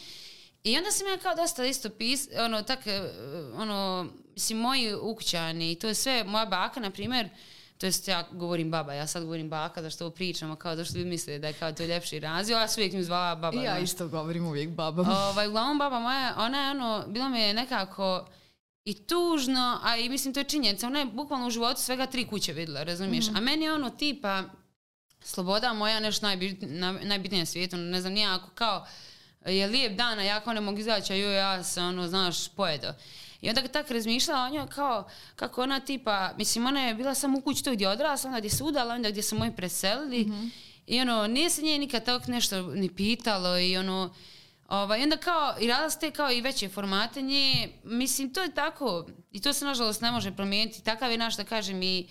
I 0.64 0.76
onda 0.76 0.90
sam 0.90 1.06
ja 1.06 1.18
kao 1.18 1.34
dosta 1.34 1.64
isto 1.64 1.90
pis, 1.90 2.28
ono, 2.38 2.62
tak, 2.62 2.86
e, 2.86 3.10
ono, 3.54 4.06
mislim, 4.34 4.58
moji 4.58 4.94
ukućani 4.94 5.72
i 5.72 5.74
to 5.74 5.88
je 5.88 5.94
sve, 5.94 6.24
moja 6.24 6.46
baka, 6.46 6.80
na 6.80 6.90
primjer, 6.90 7.28
to 7.78 7.86
jest 7.86 8.08
ja 8.08 8.28
govorim 8.32 8.70
baba, 8.70 8.92
ja 8.92 9.06
sad 9.06 9.22
govorim 9.22 9.50
baka, 9.50 9.82
zašto 9.82 10.04
ovo 10.04 10.14
pričamo, 10.14 10.56
kao 10.56 10.76
da 10.76 10.84
što 10.84 10.98
ljudi 10.98 11.10
misle 11.10 11.38
da 11.38 11.46
je 11.46 11.52
kao 11.52 11.72
to 11.72 11.84
ljepši 11.84 12.20
raziv, 12.20 12.56
a 12.56 12.60
ja 12.60 12.68
sam 12.68 12.80
uvijek 12.80 12.92
mi 12.92 13.02
zvala 13.02 13.34
baba. 13.34 13.60
I 13.60 13.64
ja 13.64 13.74
znaš. 13.74 13.82
isto 13.82 14.08
govorim 14.08 14.46
uvijek 14.46 14.70
babam. 14.70 15.10
Ovaj, 15.10 15.48
uglavnom 15.48 15.78
baba 15.78 15.98
moja, 16.00 16.34
ona 16.38 16.64
je 16.64 16.70
ono, 16.70 17.04
bilo 17.08 17.28
mi 17.28 17.40
je 17.40 17.54
nekako 17.54 18.26
i 18.84 18.94
tužno, 19.06 19.80
a 19.82 19.96
i 19.96 20.08
mislim 20.08 20.34
to 20.34 20.40
je 20.40 20.44
činjenica, 20.44 20.86
ona 20.86 20.98
je 20.98 21.04
bukvalno 21.06 21.46
u 21.46 21.50
životu 21.50 21.80
svega 21.80 22.06
tri 22.06 22.26
kuće 22.26 22.52
vidjela, 22.52 22.82
razumiješ? 22.82 23.28
A 23.28 23.40
meni 23.40 23.64
je 23.64 23.72
ono 23.72 23.90
tipa, 23.90 24.42
sloboda 25.20 25.72
moja 25.72 26.00
nešto 26.00 26.26
najbit, 26.26 26.58
na, 26.60 26.92
najbitnije 26.92 27.42
na 27.42 27.46
svijetu, 27.46 27.76
ne 27.76 28.00
znam, 28.00 28.12
nije 28.12 28.28
ako 28.28 28.50
kao 28.54 28.86
je 29.44 29.66
lijep 29.66 29.96
dan, 29.96 30.18
a 30.18 30.22
ja 30.22 30.40
kao 30.40 30.52
ne 30.52 30.60
mogu 30.60 30.78
izaći, 30.78 31.12
a 31.12 31.16
joj, 31.16 31.36
ja 31.36 31.62
se 31.62 31.80
ono, 31.80 32.08
znaš, 32.08 32.48
pojedo. 32.48 32.92
I 33.40 33.48
onda 33.48 33.62
kad 33.62 33.70
tak 33.70 33.90
razmišljala 33.90 34.44
o 34.44 34.48
njoj 34.48 34.66
kao, 34.66 35.08
kako 35.36 35.62
ona 35.62 35.80
tipa, 35.80 36.32
mislim, 36.38 36.66
ona 36.66 36.80
je 36.80 36.94
bila 36.94 37.14
samo 37.14 37.38
u 37.38 37.40
kući 37.40 37.64
tu 37.64 37.72
gdje 37.72 37.84
je 37.84 37.88
odrasla, 37.88 38.28
onda 38.28 38.38
gdje 38.38 38.50
se 38.50 38.64
udala, 38.64 38.94
onda 38.94 39.10
gdje 39.10 39.22
su 39.22 39.38
moji 39.38 39.52
preselili. 39.56 40.30
I 40.86 41.00
ono, 41.00 41.26
nije 41.26 41.50
se 41.50 41.62
nje 41.62 41.78
nikad 41.78 42.04
tako 42.04 42.30
nešto 42.30 42.62
ni 42.62 42.94
pitalo 42.94 43.58
i 43.58 43.76
ono, 43.76 44.14
Ovaj, 44.68 45.02
onda 45.02 45.16
kao, 45.16 45.54
i 45.60 45.66
radila 45.66 45.90
ste 45.90 46.10
kao 46.10 46.32
i 46.32 46.40
veće 46.40 46.68
formate 46.68 47.22
nje, 47.22 47.68
mislim, 47.84 48.32
to 48.32 48.42
je 48.42 48.54
tako, 48.54 49.06
i 49.32 49.40
to 49.40 49.52
se 49.52 49.64
nažalost 49.64 50.00
ne 50.00 50.10
može 50.10 50.32
promijeniti, 50.32 50.84
takav 50.84 51.10
je 51.10 51.18
naš, 51.18 51.36
da 51.36 51.44
kažem, 51.44 51.82
i 51.82 52.06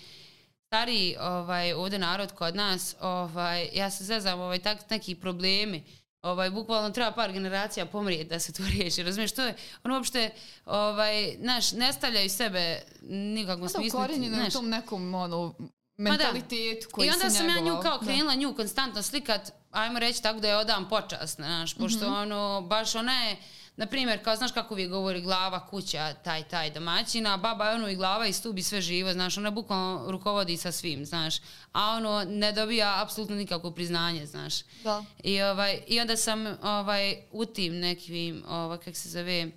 stariji 0.68 1.16
ovaj, 1.20 1.74
ovdje 1.74 2.00
narod 2.00 2.32
kod 2.32 2.56
nas, 2.56 2.96
ovaj, 3.02 3.70
ja 3.74 3.90
se 3.90 4.04
zezam, 4.04 4.40
ovaj, 4.40 4.60
tak 4.60 4.90
neki 4.90 5.16
problemi, 5.16 5.84
ovaj, 6.24 6.50
bukvalno 6.50 6.90
treba 6.90 7.12
par 7.12 7.32
generacija 7.32 7.86
pomrijeti 7.86 8.26
da 8.26 8.40
se 8.40 8.54
to 8.54 8.64
riješi, 8.72 9.04
razumiješ, 9.04 9.32
to 9.32 9.44
je, 9.44 9.54
ono 9.84 9.96
uopšte, 9.96 10.30
ovaj, 10.66 11.36
znaš, 11.38 11.72
ne 11.72 11.94
stavljaju 11.94 12.30
sebe 12.30 12.82
nikakvom 13.04 13.64
Da, 13.64 13.70
smislu, 13.70 14.00
je 14.02 14.22
u 14.22 14.28
znaš, 14.30 14.54
tom 14.54 14.70
nekom 14.70 15.14
ono, 15.14 15.54
Pa 15.54 15.64
da. 15.98 16.04
mentalitetu 16.04 16.88
koji 16.92 17.08
I 17.08 17.12
onda 17.12 17.30
se 17.30 17.38
sam 17.38 17.50
ja 17.50 17.60
nju 17.60 17.80
kao 17.82 17.98
Da. 17.98 18.06
krenula 18.06 18.36
nju 18.36 18.54
konstantno 18.56 19.02
slikat, 19.02 19.42
ajmo 19.72 20.00
reći 20.00 20.24
tako 20.24 20.40
da 20.40 20.48
je 20.48 20.58
odam 20.58 20.90
počast, 20.90 21.36
znaš, 21.36 21.74
pošto 21.74 22.06
Mhm. 22.06 22.14
ono, 22.14 22.62
baš 22.62 22.96
ona 22.96 23.24
je, 23.24 23.38
na 23.76 23.86
primjer, 23.86 24.24
kao 24.24 24.36
znaš 24.36 24.52
kako 24.52 24.74
uvijek 24.74 24.90
govori 24.90 25.22
glava, 25.22 25.68
kuća, 25.68 26.14
taj, 26.14 26.44
taj 26.44 26.72
domaćina, 26.72 27.38
baba 27.38 27.70
je 27.70 27.76
ono 27.76 27.90
i 27.90 27.96
glava 27.96 28.28
i 28.28 28.34
stubi 28.34 28.64
sve 28.64 28.82
živo, 28.82 29.14
znaš, 29.14 29.38
ona 29.38 29.52
bukvalno 29.52 30.12
rukovodi 30.12 30.58
sa 30.58 30.72
svim, 30.72 31.06
znaš, 31.06 31.38
a 31.72 31.90
ono 31.90 32.24
ne 32.24 32.52
dobija 32.52 33.02
apsolutno 33.04 33.36
nikakvo 33.36 33.72
priznanje, 33.72 34.26
znaš. 34.26 34.54
Da. 34.84 35.04
I, 35.24 35.42
ovaj, 35.42 35.82
I 35.88 36.00
onda 36.00 36.18
sam 36.18 36.46
ovaj, 36.62 37.16
u 37.32 37.46
tim 37.46 37.80
nekim, 37.80 38.44
ovaj, 38.48 38.78
kak 38.78 38.96
se 38.96 39.10
zove, 39.10 39.52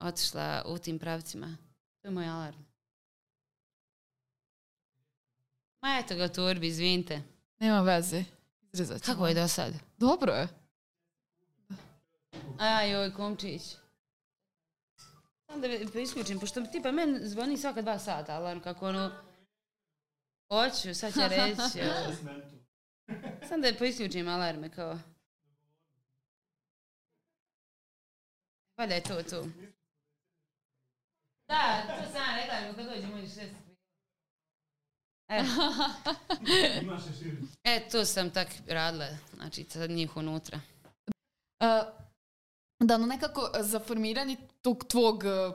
otišla 0.00 0.62
u 0.66 0.78
tim 0.78 0.98
pravcima. 0.98 1.56
To 2.02 2.08
je 2.08 2.12
moj 2.12 2.26
alarm. 2.26 2.58
Ma 5.82 5.98
eto 6.04 6.16
ga 6.16 6.24
u 6.24 6.28
turbi, 6.28 6.66
izvinite. 6.66 7.22
Nema 7.58 7.80
veze. 7.80 8.24
Izrezat 8.72 9.02
ćemo. 9.02 9.14
Kako 9.14 9.26
je 9.26 9.34
do 9.34 9.48
sad? 9.48 9.74
Dobro 9.98 10.32
je. 10.32 10.63
Aj, 12.58 12.90
joj, 12.90 13.14
komčić. 13.14 13.62
Sam 15.46 15.60
da 15.60 15.66
ve- 15.66 16.02
isključim, 16.02 16.40
pošto 16.40 16.60
tipa 16.60 16.92
men 16.92 17.18
zvoni 17.22 17.56
svaka 17.56 17.82
dva 17.82 17.98
sata, 17.98 18.34
alarm, 18.34 18.60
kako 18.60 18.88
ono... 18.88 19.10
Hoću, 20.48 20.94
sad 20.94 21.14
će 21.14 21.28
reći. 21.28 21.78
evo. 21.88 22.16
Sam 23.48 23.60
da 23.60 23.74
poisključim 23.78 24.28
alarme, 24.28 24.70
kao... 24.70 24.98
Valjda 28.76 28.94
je 28.94 29.02
to 29.02 29.22
tu. 29.22 29.50
Da, 31.48 31.82
to 31.86 32.12
sam 32.12 32.36
rekla, 32.36 32.60
nego 32.60 32.76
kad 32.76 32.86
dođe 32.86 33.06
moj 33.06 33.22
šest. 33.22 33.54
E, 35.28 35.42
e, 37.64 37.88
to 37.88 38.04
sam 38.04 38.30
tak 38.30 38.48
radila, 38.68 39.08
znači 39.34 39.64
sad 39.64 39.90
njih 39.90 40.16
unutra. 40.16 40.60
E, 41.60 41.82
da, 42.80 42.98
no 42.98 43.06
nekako 43.06 43.50
e, 43.54 43.62
za 43.62 43.80
formiranje 43.80 44.36
tog 44.62 44.84
tvog 44.84 45.24
e, 45.24 45.52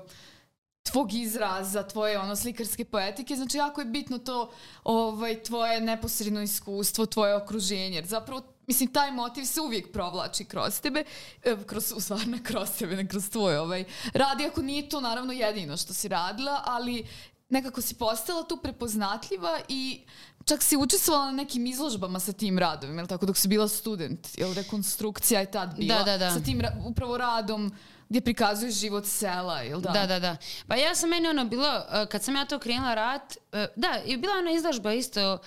tvog 0.84 1.14
izraza, 1.14 1.84
tvoje 1.84 2.20
ono 2.20 2.36
slikarske 2.36 2.86
poetike, 2.86 3.36
znači 3.36 3.58
jako 3.58 3.82
je 3.82 3.86
bitno 3.86 4.18
to 4.18 4.52
ovaj, 4.84 5.44
tvoje 5.44 5.82
neposredno 5.82 6.42
iskustvo, 6.42 7.06
tvoje 7.06 7.36
okruženje, 7.36 7.96
jer 7.96 8.06
zapravo 8.06 8.42
Mislim, 8.70 8.94
taj 8.94 9.12
motiv 9.12 9.46
se 9.46 9.62
uvijek 9.62 9.92
provlači 9.92 10.46
kroz 10.46 10.82
tebe, 10.82 11.04
e, 11.44 11.56
kroz, 11.66 11.94
u 11.96 12.00
stvari 12.00 12.26
ne 12.26 12.44
kroz 12.44 12.70
tebe, 12.80 12.96
ne 12.96 13.08
kroz 13.08 13.30
tvoj 13.30 13.58
ovaj 13.58 13.84
rad, 14.14 14.42
iako 14.42 14.62
nije 14.62 14.90
to 14.90 15.02
naravno 15.02 15.34
jedino 15.34 15.78
što 15.78 15.94
si 15.94 16.08
radila, 16.08 16.62
ali 16.66 17.08
nekako 17.50 17.82
si 17.82 17.96
postala 17.96 18.44
tu 18.44 18.58
prepoznatljiva 18.58 19.60
i 19.68 20.06
čak 20.50 20.64
si 20.64 20.78
učestvovala 20.78 21.26
na 21.26 21.32
nekim 21.34 21.66
izložbama 21.66 22.20
sa 22.20 22.34
tim 22.34 22.60
radom, 22.60 22.98
jel 22.98 23.08
tako, 23.08 23.26
dok 23.26 23.38
si 23.38 23.48
bila 23.48 23.68
student, 23.68 24.28
jel 24.36 24.54
rekonstrukcija 24.54 25.40
je 25.40 25.52
tad 25.52 25.76
bila, 25.78 25.98
Da, 25.98 26.04
da, 26.04 26.18
da. 26.20 26.32
sa 26.32 26.40
tim 26.40 26.62
ra- 26.62 26.76
upravo 26.86 27.18
radom 27.18 27.72
gdje 28.10 28.22
prikazuješ 28.22 28.76
život 28.76 29.06
sela, 29.06 29.60
jel 29.60 29.82
da? 29.82 29.92
Da, 29.92 30.06
da, 30.08 30.20
da. 30.20 30.36
Pa 30.68 30.76
ja 30.76 30.96
sam 30.96 31.10
meni 31.10 31.28
ono 31.28 31.46
bilo, 31.46 31.68
uh, 31.70 32.10
kad 32.10 32.24
sam 32.24 32.36
ja 32.36 32.46
to 32.46 32.60
krenula 32.60 32.96
rat, 32.96 33.22
uh, 33.54 33.60
da, 33.76 34.02
i 34.06 34.18
bila 34.18 34.34
ona 34.34 34.52
izložba 34.52 34.94
isto, 34.94 35.34
uh, 35.34 35.40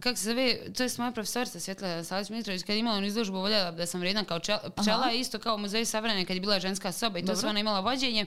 kako 0.00 0.16
se 0.16 0.24
zove, 0.24 0.72
to 0.72 0.82
je 0.82 0.90
moja 0.98 1.12
profesorica 1.12 1.60
Svjetla 1.60 2.04
Salić 2.04 2.28
Mitrović, 2.30 2.62
kad 2.62 2.70
je 2.70 2.78
imala 2.78 2.96
onu 2.96 3.06
izložbu, 3.06 3.36
voljela 3.38 3.70
da 3.70 3.86
sam 3.86 4.00
vrijedna 4.00 4.24
kao 4.24 4.38
čel- 4.38 4.70
pčela, 4.72 5.00
Aha. 5.00 5.10
isto 5.12 5.38
kao 5.38 5.54
u 5.54 5.58
muzeju 5.58 5.86
savremene 5.86 6.24
kad 6.24 6.36
je 6.36 6.40
bila 6.40 6.60
ženska 6.60 6.92
soba 6.92 7.18
i 7.18 7.24
to 7.24 7.36
sve 7.36 7.48
ona 7.48 7.60
imala 7.60 7.80
vođenje. 7.80 8.26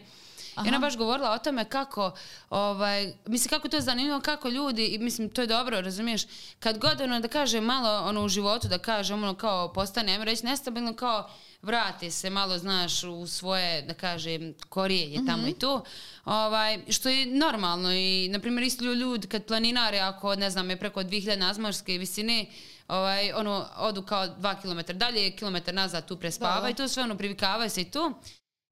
Aha. 0.56 0.66
I 0.66 0.70
ona 0.70 0.80
baš 0.80 0.98
govorila 0.98 1.32
o 1.32 1.38
tome 1.38 1.66
kako, 1.66 2.12
ovaj, 2.50 3.14
mislim 3.26 3.50
kako 3.50 3.70
to 3.70 3.78
je 3.78 3.82
zanimljivo, 3.82 4.22
kako 4.22 4.50
ljudi, 4.50 4.86
i 4.86 4.98
mislim 4.98 5.30
to 5.30 5.42
je 5.42 5.48
dobro, 5.48 5.82
razumiješ, 5.82 6.22
kad 6.60 6.78
god 6.78 7.02
ono 7.02 7.20
da 7.20 7.28
kaže 7.28 7.62
malo 7.62 8.08
ono 8.08 8.24
u 8.24 8.30
životu, 8.30 8.68
da 8.68 8.78
kaže 8.78 9.14
ono 9.14 9.36
kao 9.36 9.74
postane, 9.74 10.12
ajmo 10.12 10.24
reći 10.24 10.46
nestabilno 10.46 10.94
kao 10.94 11.30
vrati 11.62 12.12
se 12.12 12.30
malo, 12.30 12.58
znaš, 12.58 13.04
u 13.04 13.28
svoje, 13.28 13.82
da 13.82 13.94
kažem, 13.94 14.54
korijenje 14.70 15.20
tamo 15.28 15.48
i 15.48 15.54
tu, 15.54 15.82
ovaj, 16.26 16.80
što 16.90 17.10
je 17.10 17.26
normalno 17.26 17.94
i, 17.94 18.30
na 18.32 18.40
primjer, 18.40 18.64
isto 18.64 18.84
ljudi 18.86 19.28
kad 19.28 19.46
planinare, 19.46 20.00
ako, 20.00 20.36
ne 20.36 20.50
znam, 20.50 20.70
je 20.70 20.80
preko 20.80 21.04
2000 21.04 21.36
nazmorske 21.36 21.98
visine, 21.98 22.46
ovaj, 22.88 23.32
ono, 23.34 23.66
odu 23.78 24.02
kao 24.02 24.28
dva 24.28 24.62
kilometra 24.62 24.96
dalje, 24.96 25.32
kilometar 25.32 25.74
nazad 25.74 26.08
tu 26.08 26.18
prespavaju, 26.18 26.74
Da, 26.74 26.78
da. 26.78 26.84
to 26.84 26.88
sve 26.88 27.04
ono 27.04 27.18
privikavaju 27.18 27.70
se 27.70 27.82
i 27.82 27.92
tu. 27.92 28.14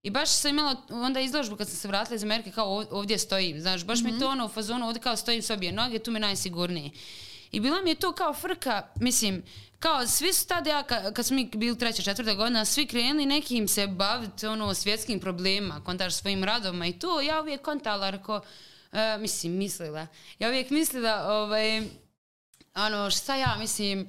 I 0.03 0.09
baš 0.09 0.29
sam 0.29 0.51
imala 0.51 0.75
onda 0.89 1.19
izložbu 1.19 1.55
kad 1.55 1.67
sam 1.67 1.77
se 1.77 1.87
vratila 1.87 2.15
iz 2.15 2.23
Amerike 2.23 2.51
kao 2.51 2.67
ov- 2.67 2.87
ovdje 2.91 3.17
stojim, 3.17 3.61
znaš, 3.61 3.85
baš 3.85 4.01
mi 4.01 4.19
to 4.19 4.27
ono 4.27 4.45
u 4.45 4.49
fazonu 4.49 4.85
ovdje 4.87 5.01
kao 5.01 5.15
stojim 5.15 5.41
s 5.41 5.49
obje 5.49 5.71
noge, 5.71 5.99
tu 5.99 6.11
mi 6.11 6.17
je 6.17 6.21
najsigurnije. 6.21 6.91
I 7.51 7.59
bila 7.59 7.81
mi 7.81 7.89
je 7.89 7.95
to 7.95 8.11
kao 8.11 8.33
frka, 8.33 8.87
mislim, 8.95 9.43
kao 9.79 10.07
svi 10.07 10.33
su 10.33 10.47
tada 10.47 10.69
ja, 10.69 10.83
ka- 10.83 11.13
kad 11.13 11.25
smo 11.25 11.35
mi 11.35 11.45
bili 11.45 11.77
treća, 11.77 12.01
četvrta 12.03 12.33
godina, 12.33 12.65
svi 12.65 12.85
krenuli 12.85 13.25
nekim 13.25 13.67
se 13.67 13.87
baviti 13.87 14.47
ono 14.47 14.73
svjetskim 14.73 15.19
problemima, 15.19 15.81
kontaš 15.83 16.13
svojim 16.13 16.43
radovima 16.43 16.87
i 16.87 16.99
to, 16.99 17.21
ja 17.21 17.41
uvijek 17.41 17.61
kontala, 17.61 18.09
rekao, 18.09 18.41
e, 18.91 19.17
mislim, 19.17 19.53
mislila. 19.53 20.07
Ja 20.39 20.47
uvijek 20.49 20.69
mislila, 20.69 21.33
ovaj, 21.33 21.81
ono, 22.75 23.09
šta 23.09 23.35
ja 23.35 23.55
mislim, 23.59 24.01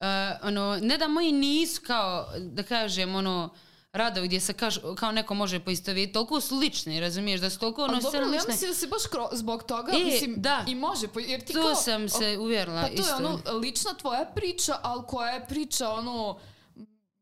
uh, 0.00 0.06
ono, 0.42 0.78
ne 0.82 0.98
da 0.98 1.08
moji 1.08 1.32
nisu 1.32 1.82
kao, 1.82 2.26
da 2.38 2.62
kažem, 2.62 3.14
ono, 3.14 3.54
radovi 3.94 4.26
gdje 4.26 4.40
se 4.40 4.52
kaže, 4.52 4.80
kao 4.96 5.12
neko 5.12 5.34
može 5.34 5.60
poistoviti, 5.60 6.12
toliko 6.12 6.40
su 6.40 6.56
lični, 6.56 7.00
razumiješ, 7.00 7.40
da 7.40 7.50
su 7.50 7.58
toliko 7.58 7.84
ono 7.84 7.92
Ali 7.92 8.02
sve 8.02 8.20
dobro, 8.20 8.38
da 8.68 8.74
se 8.74 8.86
baš 8.86 9.02
kro, 9.10 9.28
zbog 9.32 9.62
toga, 9.62 9.92
E, 9.92 10.04
mislim, 10.04 10.34
da. 10.36 10.64
i 10.68 10.74
može, 10.74 11.06
jer 11.28 11.44
ti 11.44 11.52
Tu 11.52 11.62
kao, 11.62 11.74
sam 11.74 12.08
se 12.08 12.38
uvjerila 12.38 12.82
Pa 12.82 12.88
to 12.88 12.92
isto. 12.94 13.14
je 13.14 13.16
ono 13.16 13.58
lična 13.58 13.94
tvoja 13.94 14.24
priča, 14.34 14.78
ali 14.82 15.02
koja 15.06 15.30
je 15.30 15.46
priča 15.46 15.90
ono 15.90 16.38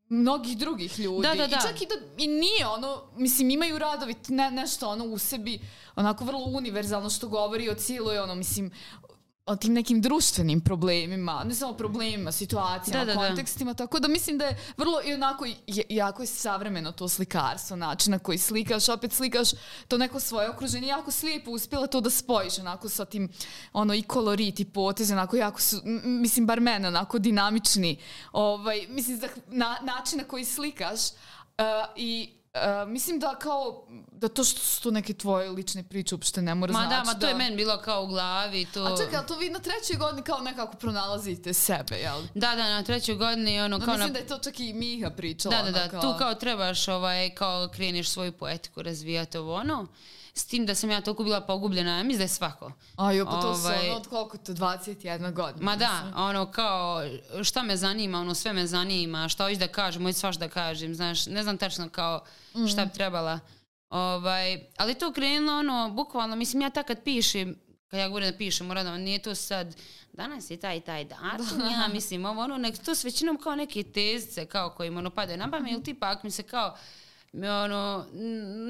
mnogih 0.09 0.57
drugih 0.57 0.99
ljudi. 0.99 1.27
Da, 1.27 1.35
da, 1.35 1.47
da. 1.47 1.57
I 1.57 1.61
čak 1.61 1.81
i 1.81 1.85
da 1.85 1.95
i 2.17 2.27
nije 2.27 2.67
ono, 2.67 3.01
mislim 3.15 3.49
imaju 3.49 3.79
radovi 3.79 4.15
ne, 4.27 4.51
nešto 4.51 4.89
ono 4.89 5.05
u 5.05 5.17
sebi 5.17 5.59
onako 5.95 6.25
vrlo 6.25 6.45
univerzalno 6.45 7.09
što 7.09 7.27
govori 7.27 7.69
o 7.69 7.75
cijeloj 7.75 8.19
ono, 8.19 8.35
mislim 8.35 8.71
o 9.45 9.55
tim 9.55 9.73
nekim 9.73 10.01
društvenim 10.01 10.61
problemima, 10.61 11.43
ne 11.43 11.55
samo 11.55 11.73
problemima, 11.73 12.31
situacijama, 12.31 13.05
Da, 13.05 13.13
da, 13.13 13.19
da. 13.19 13.27
kontekstima, 13.27 13.73
tako 13.73 13.99
da 13.99 14.07
mislim 14.07 14.37
da 14.37 14.45
je 14.45 14.57
vrlo 14.77 15.01
i 15.05 15.13
onako 15.13 15.45
jako 15.89 16.23
je 16.23 16.27
savremeno 16.27 16.91
to 16.91 17.07
slikarstvo, 17.07 17.75
način 17.75 18.11
na 18.11 18.19
koji 18.19 18.37
slikaš, 18.37 18.89
opet 18.89 19.13
slikaš 19.13 19.49
to 19.87 19.97
neko 19.97 20.19
svoje 20.19 20.49
okruženje, 20.49 20.87
jako 20.87 21.11
si 21.11 21.25
lijepo 21.25 21.51
uspjela 21.51 21.87
to 21.87 22.01
da 22.01 22.09
spojiš 22.09 22.59
onako 22.59 22.89
sa 22.89 23.05
tim 23.05 23.29
ono 23.73 23.93
i 23.93 24.01
kolorit 24.01 24.59
i 24.59 24.65
poteze, 24.65 25.13
onako 25.13 25.35
jako 25.35 25.61
su, 25.61 25.81
mislim 26.03 26.45
bar 26.45 26.61
mene, 26.61 26.87
onako 26.87 27.19
dinamični, 27.19 27.97
ovaj, 28.31 28.87
mislim 28.89 29.21
na, 29.47 29.77
način 29.81 30.17
na 30.17 30.23
koji 30.23 30.45
slikaš 30.45 30.99
uh, 31.09 31.65
i 31.95 32.42
uh, 32.53 32.89
mislim 32.89 33.19
da 33.19 33.35
kao 33.35 33.87
da 34.11 34.27
to 34.27 34.43
što 34.43 34.59
su 34.59 34.81
to 34.81 34.91
neke 34.91 35.13
tvoje 35.13 35.49
lične 35.49 35.83
priče 35.83 36.15
uopšte 36.15 36.41
ne 36.41 36.55
mora 36.55 36.73
Ma 36.73 36.79
znači 36.79 37.05
da, 37.05 37.13
ma 37.13 37.19
to 37.19 37.27
je 37.27 37.35
meni 37.35 37.55
bilo 37.55 37.77
kao 37.77 38.03
u 38.03 38.07
glavi, 38.07 38.65
to... 38.65 38.83
A 38.83 38.97
čekaj, 38.97 39.17
ali 39.17 39.27
to 39.27 39.37
vi 39.37 39.49
na 39.49 39.59
trećoj 39.59 39.95
godini 39.97 40.23
kao 40.23 40.39
nekako 40.39 40.77
pronalazite 40.77 41.53
sebe, 41.53 41.95
jel? 41.95 42.21
Da, 42.33 42.55
da, 42.55 42.69
na 42.69 42.83
trećoj 42.83 43.15
godini, 43.15 43.61
ono, 43.61 43.77
No, 43.77 43.85
kao 43.85 43.93
mislim 43.93 44.13
na... 44.13 44.13
da 44.13 44.19
je 44.19 44.27
to 44.27 44.37
čak 44.37 44.59
i 44.59 44.73
Miha 44.73 45.09
pričala. 45.09 45.61
Da, 45.61 45.71
da, 45.71 45.87
da, 45.87 46.01
tu 46.01 46.15
kao 46.19 46.35
trebaš, 46.35 46.87
ovaj, 46.87 47.29
kao 47.29 47.67
kreneš 47.67 48.09
svoju 48.09 48.31
poetiku 48.31 48.81
razvijati 48.81 49.37
ovo 49.37 49.55
ono. 49.55 49.87
S 50.35 50.45
tim 50.45 50.65
da 50.65 50.75
sam 50.75 50.89
ja 50.89 51.01
toliko 51.01 51.23
bila 51.23 51.41
pogubljena, 51.41 51.97
ja 51.97 52.03
mislim 52.03 52.17
da 52.17 52.23
je 52.23 52.27
svako. 52.27 52.71
A 52.95 53.11
jo, 53.11 53.25
pa 53.25 53.41
to 53.41 53.55
su 53.55 53.61
Ovaj- 53.61 53.89
ono 53.89 53.97
od 53.97 54.07
koliko 54.07 54.37
to, 54.37 54.53
21 54.53 55.33
godina. 55.33 55.65
Ma 55.65 55.75
da, 55.75 56.11
ono 56.15 56.51
kao 56.51 57.01
šta 57.43 57.63
me 57.63 57.77
zanima, 57.77 58.19
ono 58.19 58.35
sve 58.35 58.53
me 58.53 58.67
zanima, 58.67 59.29
šta 59.29 59.43
hoću 59.43 59.59
da 59.59 59.67
kažem, 59.67 60.03
hoću 60.03 60.19
svaš 60.19 60.35
da 60.35 60.49
kažem, 60.49 60.95
znaš, 60.95 61.25
ne 61.25 61.43
znam 61.43 61.57
tačno 61.57 61.89
kao 61.89 62.23
šta 62.69 62.85
bi 62.85 62.93
trebala. 62.93 63.39
Ovaj, 63.89 64.59
ali 64.77 64.95
to 64.95 65.11
krenulo 65.11 65.59
ono, 65.59 65.89
bukvalno, 65.89 66.35
mislim 66.35 66.61
ja 66.61 66.69
tak 66.69 66.87
kad 66.87 67.03
pišem, 67.03 67.55
kad 67.87 67.99
ja 67.99 68.07
govorim 68.07 68.31
da 68.31 68.37
pišem, 68.37 68.67
moram 68.67 69.01
nije 69.01 69.19
to 69.19 69.35
sad, 69.35 69.75
danas 70.13 70.49
je 70.49 70.57
taj 70.57 70.81
taj 70.81 71.05
datum, 71.05 71.61
ja 71.81 71.87
mislim, 71.93 72.25
ovo 72.25 72.41
ono, 72.41 72.57
nek, 72.57 72.77
to 72.77 72.95
s 72.95 73.03
većinom 73.03 73.37
kao 73.37 73.55
neke 73.55 73.83
tezice, 73.83 74.45
kao 74.45 74.69
kojim 74.69 74.97
ono 74.97 75.09
padaju 75.09 75.37
na 75.37 75.51
pamet, 75.51 75.71
ili 75.71 75.83
tipa 75.83 76.09
ako 76.09 76.27
mi 76.27 76.31
se 76.31 76.43
kao, 76.43 76.77
ono, 77.33 78.05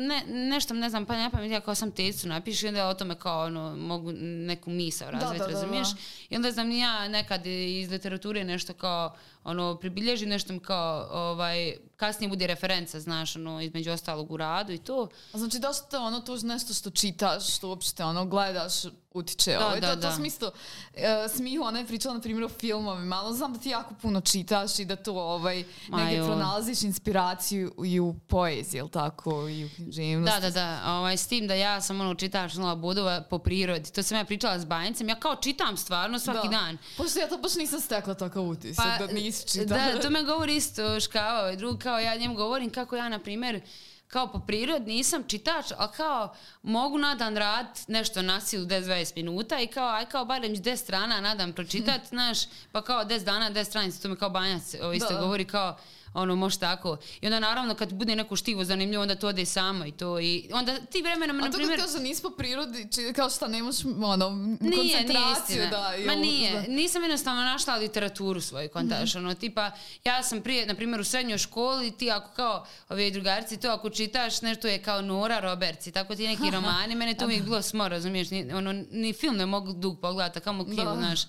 ne, 0.07 0.23
nešto 0.27 0.73
ne 0.73 0.89
znam, 0.89 1.05
pa 1.05 1.17
ne 1.17 1.29
pamet, 1.31 1.51
ja 1.51 1.61
kao 1.61 1.75
sam 1.75 1.91
tezicu 1.91 2.27
napišem, 2.27 2.67
i 2.67 2.69
onda 2.69 2.87
o 2.87 2.93
tome 2.93 3.15
kao 3.15 3.45
ono, 3.45 3.75
mogu 3.75 4.11
neku 4.21 4.69
misao 4.69 5.11
razviti, 5.11 5.39
da, 5.39 5.45
da, 5.45 5.51
da. 5.51 5.59
razumiješ? 5.59 5.87
I 6.29 6.35
onda 6.35 6.51
znam 6.51 6.71
ja 6.71 7.07
nekad 7.07 7.45
iz 7.45 7.91
literature 7.91 8.43
nešto 8.43 8.73
kao, 8.73 9.15
ono, 9.43 9.75
pribilježim 9.75 10.29
nešto 10.29 10.53
mi 10.53 10.59
kao, 10.59 11.07
ovaj, 11.11 11.73
kasnije 11.95 12.29
bude 12.29 12.47
referenca, 12.47 12.99
znaš, 12.99 13.35
ono, 13.35 13.61
između 13.61 13.91
ostalog 13.91 14.31
u 14.31 14.37
radu 14.37 14.73
i 14.73 14.77
to. 14.77 15.07
A 15.33 15.37
Znači 15.37 15.59
da 15.59 15.73
što 15.73 16.01
ono 16.01 16.19
to 16.19 16.37
nešto 16.43 16.73
što 16.73 16.89
čitaš, 16.89 17.55
što 17.55 17.67
uopšte 17.67 18.03
ono 18.03 18.25
gledaš, 18.25 18.73
utiče. 19.13 19.51
Da, 19.51 19.67
ovaj, 19.67 19.81
da, 19.81 19.87
to, 19.87 19.95
to 19.95 20.01
da. 20.01 20.11
sam 20.11 20.25
isto, 20.25 20.51
e, 20.93 21.27
Smiho, 21.35 21.63
ona 21.63 21.79
je 21.79 21.85
pričala 21.85 22.15
na 22.15 22.21
primjer 22.21 22.43
o 22.43 22.49
filmovima, 22.49 23.15
ali 23.15 23.37
znam 23.37 23.53
da 23.53 23.59
ti 23.59 23.69
jako 23.69 23.93
puno 24.01 24.21
čitaš 24.21 24.79
i 24.79 24.85
da 24.85 24.95
to 24.95 25.13
ovaj, 25.13 25.63
negdje 25.89 26.23
pronalaziš 26.23 26.81
inspiraciju 26.81 27.73
i 27.85 27.99
u 27.99 28.13
poeziji, 28.27 28.79
jel 28.79 28.89
tako, 28.89 29.47
i 29.47 29.65
u 29.65 29.69
književnosti. 29.75 30.41
Da, 30.41 30.49
da, 30.49 30.51
da, 30.51 30.93
ovaj, 30.93 31.17
s 31.17 31.27
tim 31.27 31.47
da 31.47 31.53
ja 31.53 31.81
sam 31.81 32.01
ono 32.01 32.15
čitač 32.15 32.53
nula 32.53 32.75
bodova 32.75 33.21
po 33.29 33.39
prirodi. 33.39 33.91
To 33.91 34.03
sam 34.03 34.17
ja 34.17 34.25
pričala 34.25 34.59
s 34.59 34.65
Banjicem, 34.65 35.09
ja 35.09 35.15
kao 35.15 35.35
čitam 35.35 35.77
stvarno 35.77 36.19
svaki 36.19 36.47
Da. 36.47 36.57
dan. 36.57 36.77
Pošto 36.97 37.19
ja 37.19 37.27
to 37.27 37.37
baš 37.37 37.55
nisam 37.55 37.79
stekla 37.79 38.13
takav 38.13 38.43
utisak, 38.43 38.99
da 38.99 39.07
nisi 39.07 39.32
čitala. 39.53 39.79
Pa, 39.79 39.91
Da, 39.91 40.01
to 40.01 40.09
me 40.09 40.23
govori 40.23 40.55
isto 40.55 40.99
škava, 40.99 41.39
ovaj 41.39 41.55
drug, 41.55 41.79
kao 41.83 41.99
ja 41.99 42.15
njemu 42.15 42.35
govorim 42.35 42.69
kako 42.69 42.95
ja, 42.95 43.09
na 43.09 43.19
primjer, 43.19 43.61
kao 44.07 44.31
po 44.31 44.39
prirodi 44.39 44.91
nisam 44.91 45.23
čitač, 45.27 45.65
ali 45.77 45.89
kao 45.97 46.35
mogu 46.61 46.97
na 46.97 47.15
dan 47.15 47.37
rad 47.37 47.79
nešto 47.87 48.21
na 48.21 48.41
silu 48.41 48.65
10-20 48.65 49.15
minuta 49.15 49.59
i 49.59 49.67
kao, 49.67 49.89
aj 49.89 50.05
kao 50.05 50.25
barem 50.25 50.55
10 50.55 50.75
strana 50.75 51.21
na 51.21 51.35
dan 51.35 51.53
pročitat, 51.53 52.01
znaš, 52.09 52.37
pa 52.71 52.81
kao 52.81 53.03
10 53.05 53.23
dana, 53.23 53.51
10 53.51 53.63
stranica, 53.63 54.01
to 54.01 54.09
mi 54.09 54.15
kao 54.15 54.29
banjac 54.29 54.75
ovo 54.81 54.93
isto 54.93 55.13
Da. 55.13 55.19
govori 55.19 55.45
kao, 55.45 55.77
ono, 56.13 56.35
može 56.35 56.59
tako. 56.59 56.97
I 57.21 57.27
onda 57.27 57.39
naravno 57.39 57.75
kad 57.75 57.93
bude 57.93 58.15
neko 58.15 58.35
štivo 58.35 58.63
zanimljivo, 58.63 59.01
onda 59.01 59.15
to 59.15 59.27
ode 59.27 59.45
samo 59.45 59.85
i 59.85 59.91
to. 59.91 60.19
I 60.19 60.49
onda 60.53 60.79
ti 60.81 61.01
vremenom, 61.01 61.37
A 61.37 61.41
na 61.41 61.47
to 61.47 61.57
primjer... 61.57 61.79
kad 61.79 61.85
kaže 61.85 61.99
nisi 61.99 62.21
po 62.21 62.29
prirodi, 62.29 62.87
či, 62.91 63.13
kao 63.13 63.29
šta 63.29 63.47
nemaš 63.47 63.75
ono, 64.03 64.29
Nije, 64.29 64.57
nije 64.61 64.97
koncentraciju. 64.97 65.33
istina. 65.55 65.65
da, 65.67 65.79
Ma 65.99 66.13
jel- 66.13 66.19
nije, 66.19 66.51
da. 66.53 66.61
Mhm. 66.61 66.71
nisam 66.71 67.01
jednostavno 67.01 67.41
našla 67.43 67.75
literaturu 67.75 68.41
svoju 68.41 68.69
kontaš, 68.69 69.15
ono, 69.15 69.33
tipa, 69.33 69.71
ja 70.03 70.23
sam 70.23 70.41
prije, 70.41 70.65
na 70.65 70.75
primjer, 70.75 71.01
u 71.01 71.05
srednjoj 71.05 71.37
školi, 71.37 71.91
ti 71.91 72.11
ako 72.11 72.31
kao, 72.31 72.65
ove 72.89 73.11
drugarici, 73.11 73.57
to 73.57 73.69
ako 73.69 73.89
čitaš, 73.89 74.41
nešto 74.41 74.67
je 74.67 74.79
kao 74.79 75.01
Nora 75.01 75.39
Roberts 75.41 75.87
i 75.87 75.91
tako 75.91 76.15
ti 76.15 76.27
neki 76.27 76.51
romani, 76.51 76.95
mene 76.95 77.13
to 77.13 77.25
uvijek 77.25 77.43
bilo 77.43 77.61
smo, 77.61 77.87
razumiješ, 77.87 78.29
ni, 78.29 78.53
ono, 78.53 78.73
ni 78.91 79.13
film 79.13 79.35
ne 79.37 79.45
mogu 79.45 79.73
dug 79.73 79.99
pogledati, 79.99 80.39
a 80.39 80.41
kamo 80.41 80.63
knjigu, 80.65 80.83
Da. 80.83 80.95
znaš. 80.95 81.19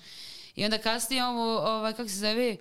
I 0.55 0.65
onda 0.65 0.77
kasnije 0.77 1.25
ovo, 1.25 1.57
ovaj, 1.59 1.93
kako 1.93 2.09
se 2.09 2.15
zove, 2.15 2.57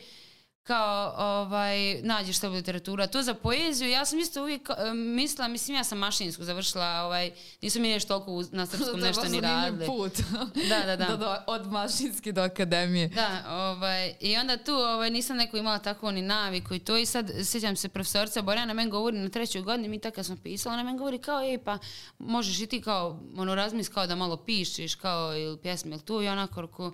kao 0.64 1.14
ovaj, 1.16 2.02
nađeš 2.02 2.38
to 2.38 2.48
literatura. 2.48 3.06
To 3.06 3.22
za 3.22 3.34
poeziju, 3.34 3.90
ja 3.90 4.04
sam 4.04 4.18
isto 4.18 4.42
uvijek 4.42 4.70
e, 4.70 4.94
mislila, 4.94 5.48
mislim 5.48 5.76
ja 5.76 5.84
sam 5.84 5.98
mašinsku 5.98 6.44
završila, 6.44 7.02
ovaj, 7.04 7.30
nisu 7.62 7.80
mi 7.80 7.88
nešto 7.88 8.08
toliko 8.08 8.56
na 8.56 8.66
srpskom 8.70 9.00
je 9.00 9.06
nešto 9.06 9.24
ni 9.24 9.40
radili. 9.40 9.86
put. 9.86 10.12
Da, 10.68 10.82
da, 10.86 10.96
da. 10.96 11.16
do, 11.16 11.36
od 11.46 11.72
mašinske 11.72 12.32
do 12.32 12.42
akademije. 12.42 13.08
Da, 13.08 13.44
ovaj, 13.48 14.14
i 14.20 14.36
onda 14.36 14.56
tu 14.56 14.72
ovaj, 14.74 15.10
nisam 15.10 15.36
neko 15.36 15.56
imala 15.56 15.78
tako 15.78 16.10
ni 16.10 16.22
naviku 16.22 16.74
i 16.74 16.78
to 16.78 16.96
i 16.96 17.06
sad 17.06 17.30
sjećam 17.44 17.76
se 17.76 17.88
profesorica 17.88 18.42
Borjana 18.42 18.74
meni 18.74 18.90
govori 18.90 19.18
na 19.18 19.28
trećoj 19.28 19.62
godini, 19.62 19.88
mi 19.88 19.98
tako 19.98 20.14
kad 20.14 20.26
smo 20.26 20.36
pisali, 20.42 20.72
ona 20.72 20.82
meni 20.82 20.98
govori 20.98 21.18
kao, 21.18 21.42
ej 21.42 21.58
pa 21.58 21.78
možeš 22.18 22.60
i 22.60 22.66
ti 22.66 22.82
kao, 22.82 23.20
ono 23.36 23.54
razmisli 23.54 23.94
kao 23.94 24.06
da 24.06 24.14
malo 24.14 24.36
pišeš, 24.36 24.94
kao 24.94 25.36
ili 25.36 25.58
pjesme 25.58 25.90
ili 25.90 26.04
tu 26.04 26.22
i 26.22 26.28
onako 26.28 26.92